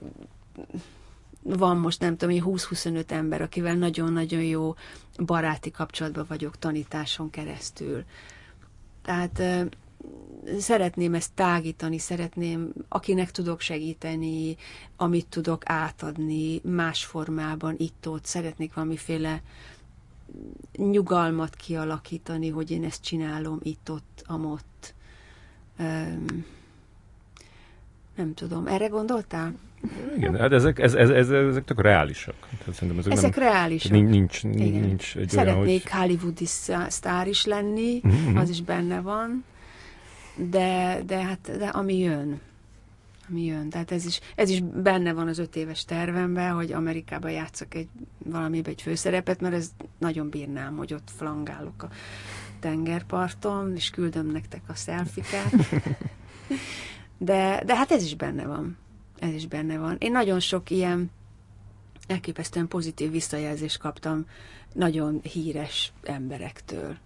[1.45, 4.75] van most nem tudom, 20-25 ember, akivel nagyon-nagyon jó
[5.25, 8.05] baráti kapcsolatban vagyok tanításon keresztül.
[9.03, 9.43] Tehát
[10.59, 14.57] szeretném ezt tágítani, szeretném, akinek tudok segíteni,
[14.97, 19.43] amit tudok átadni más formában, itt-ott, szeretnék valamiféle
[20.77, 24.95] nyugalmat kialakítani, hogy én ezt csinálom itt-ott, amott.
[25.79, 26.45] Um,
[28.17, 29.55] nem tudom, erre gondoltál?
[30.17, 32.35] Igen, hát ezek, ez, ez, ez, ezek tök reálisak.
[32.59, 33.93] Tehát szerintem ezek ezek nem, reálisak.
[33.93, 35.91] Nincs, nincs, nincs egy Szeretnék olyan, hogy...
[35.91, 36.47] hollywoodi
[36.89, 38.37] sztár is lenni, mm-hmm.
[38.37, 39.45] az is benne van,
[40.37, 42.41] de, de hát de ami jön
[43.29, 43.69] ami jön.
[43.69, 47.89] Tehát ez is, ez is benne van az öt éves tervemben, hogy Amerikában játszok egy
[48.19, 51.89] valamiben egy főszerepet, mert ez nagyon bírnám, hogy ott flangálok a
[52.61, 55.53] tengerparton, és küldöm nektek a szelfikát.
[57.19, 58.77] De, de hát ez is benne van.
[59.19, 59.97] Ez is benne van.
[59.99, 61.11] Én nagyon sok ilyen
[62.07, 64.27] elképesztően pozitív visszajelzést kaptam
[64.73, 66.97] nagyon híres emberektől.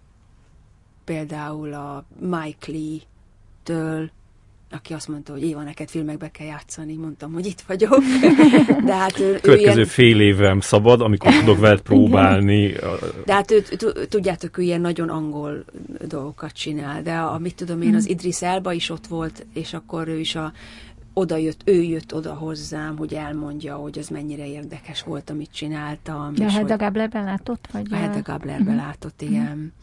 [1.03, 4.11] Például a Mike Lee-től,
[4.71, 6.95] aki azt mondta, hogy Éva, neked filmekbe kell játszani.
[6.95, 7.99] Mondtam, hogy itt vagyok.
[8.85, 9.85] De hát ő, Következő ő ilyen...
[9.85, 12.73] fél évem szabad, amikor tudok veled próbálni.
[13.25, 13.63] De hát ő,
[14.09, 15.65] tudjátok, ő ilyen nagyon angol
[16.07, 17.01] dolgokat csinál.
[17.01, 18.13] De amit tudom én, az hmm.
[18.13, 20.53] Idris Elba is ott volt, és akkor ő is a
[21.13, 26.33] oda jött, ő jött oda hozzám, hogy elmondja, hogy az mennyire érdekes volt, amit csináltam.
[26.35, 27.67] De a Hedda Gablerben látott?
[27.71, 28.85] Vagy a Hedda Gablerben uh-huh.
[28.85, 29.73] látott, igen.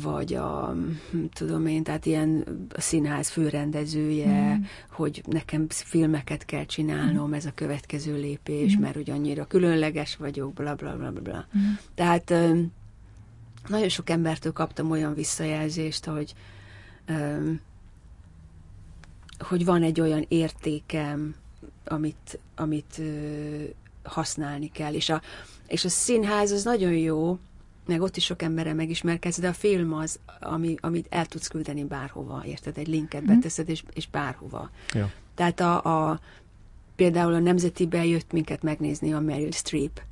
[0.00, 0.76] Vagy a,
[1.10, 2.44] hm, tudom én, tehát ilyen
[2.76, 4.62] színház főrendezője, mm.
[4.90, 7.32] hogy nekem filmeket kell csinálnom, mm.
[7.32, 8.80] ez a következő lépés, mm.
[8.80, 11.46] mert hogy annyira különleges vagyok, bla bla bla bla.
[11.58, 11.72] Mm.
[11.94, 12.34] Tehát
[13.68, 16.34] nagyon sok embertől kaptam olyan visszajelzést, hogy
[19.38, 21.34] hogy van egy olyan értékem,
[21.84, 23.02] amit, amit
[24.02, 24.92] használni kell.
[24.94, 25.20] És a,
[25.66, 27.38] és a színház az nagyon jó,
[27.86, 31.84] meg ott is sok emberre megismerkedsz, de a film az, ami, amit el tudsz küldeni
[31.84, 32.78] bárhova, érted?
[32.78, 33.34] Egy linket mhm.
[33.34, 34.70] beteszed, és, és bárhova.
[34.94, 35.12] Ja.
[35.34, 36.20] Tehát a, a,
[36.96, 40.02] például a Nemzetibe jött minket megnézni a Meryl Streep,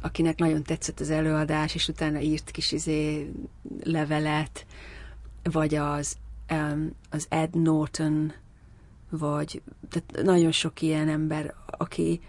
[0.00, 3.30] akinek nagyon tetszett az előadás, és utána írt kis izé
[3.82, 4.66] levelet,
[5.42, 6.16] vagy az,
[6.50, 8.32] um, az Ed Norton,
[9.10, 12.20] vagy tehát nagyon sok ilyen ember, aki,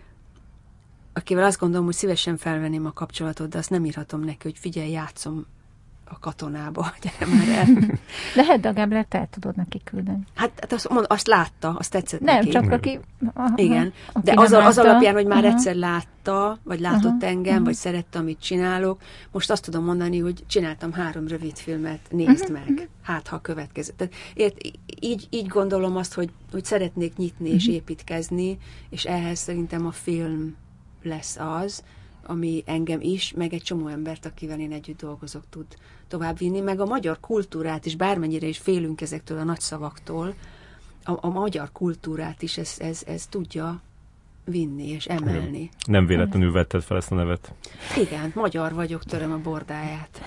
[1.15, 4.91] akivel azt gondolom, hogy szívesen felvenném a kapcsolatot, de azt nem írhatom neki, hogy figyelj,
[4.91, 5.45] játszom
[6.07, 7.65] a katonába, gyere már el.
[8.35, 10.23] De Hedda Gábler, te el tudod neki küldeni.
[10.33, 12.49] Hát, hát azt, mond, azt látta, azt tetszett nem, neki.
[12.49, 12.99] Csak aki...
[13.33, 15.53] Aha, Igen, aki de az, az alapján, hogy már aha.
[15.53, 17.63] egyszer látta, vagy látott aha, engem, aha.
[17.63, 19.01] vagy szerette, amit csinálok,
[19.31, 23.41] most azt tudom mondani, hogy csináltam három rövid filmet, nézd uh-huh, meg, hát ha a
[23.41, 23.91] következő.
[23.97, 24.57] Tehát, ért,
[24.99, 27.61] így, így gondolom azt, hogy, hogy szeretnék nyitni uh-huh.
[27.61, 28.57] és építkezni,
[28.89, 30.55] és ehhez szerintem a film
[31.05, 31.83] lesz az,
[32.25, 35.65] ami engem is, meg egy csomó embert, akivel én együtt dolgozok, tud
[36.07, 40.33] továbbvinni, meg a magyar kultúrát is, bármennyire is félünk ezektől a nagy szavaktól,
[41.03, 43.81] a, a magyar kultúrát is ez, ez, ez tudja
[44.45, 45.69] vinni és emelni.
[45.87, 47.53] Nem véletlenül vetted fel ezt a nevet.
[47.97, 50.21] Igen, magyar vagyok, töröm a bordáját.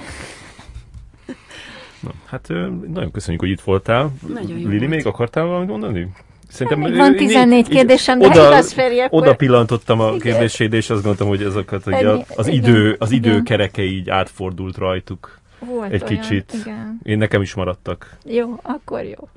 [2.00, 2.48] Na, hát
[2.88, 4.12] nagyon köszönjük, hogy itt voltál.
[4.28, 6.12] Nagyon Lili, még akartál valamit mondani?
[6.48, 9.22] Szerintem van 14 így, kérdésem, de oda, igaz, Feri, akkor...
[9.22, 13.42] Oda pillantottam a kérdéséd, és azt gondoltam, hogy ezeket hogy a, az, idő, az idő
[13.42, 15.38] kereke így átfordult rajtuk.
[15.58, 16.52] Volt egy olyan, kicsit.
[16.60, 17.00] Igen.
[17.02, 18.16] Én nekem is maradtak.
[18.24, 19.28] Jó, akkor jó.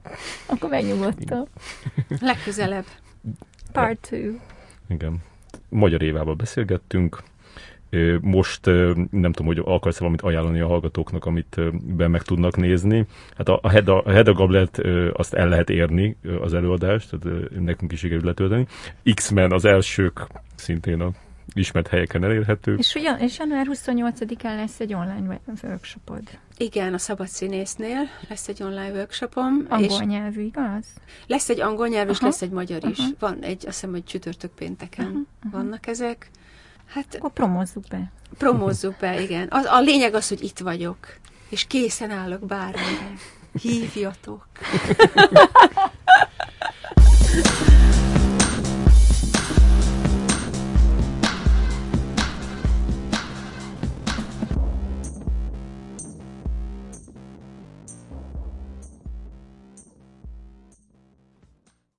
[0.45, 1.45] Akkor megnyugodtam.
[2.19, 2.85] Legközelebb.
[3.71, 4.39] Part 2.
[4.89, 5.17] Igen.
[5.69, 7.23] Magyar évával beszélgettünk.
[8.21, 8.65] Most
[9.11, 11.57] nem tudom, hogy akarsz valamit ajánlani a hallgatóknak, amit
[11.95, 13.05] be meg tudnak nézni.
[13.37, 14.81] Hát a, a Hedda, a Gablet
[15.13, 18.67] azt el lehet érni, az előadást, tehát nekünk is sikerült letölteni.
[19.13, 21.11] X-Men az elsők szintén a
[21.53, 22.75] ismert helyeken elérhető.
[22.75, 26.21] És, ugyan, és január 28-án lesz egy online workshopod.
[26.57, 29.65] Igen, a Szabad Színésznél lesz egy online workshopom.
[29.69, 30.85] Angol és nyelvű, igaz?
[31.27, 32.97] Lesz egy angol nyelvű, és lesz egy magyar is.
[32.97, 33.09] Aha.
[33.19, 35.57] Van egy, azt hiszem, hogy csütörtök pénteken aha, aha.
[35.57, 36.29] vannak ezek.
[36.93, 38.11] Hát, Akkor promózzuk be.
[38.37, 39.47] Promózzuk be, igen.
[39.49, 40.97] Az, a lényeg az, hogy itt vagyok,
[41.49, 43.13] és készen állok bármire.
[43.61, 44.47] Hívjatok!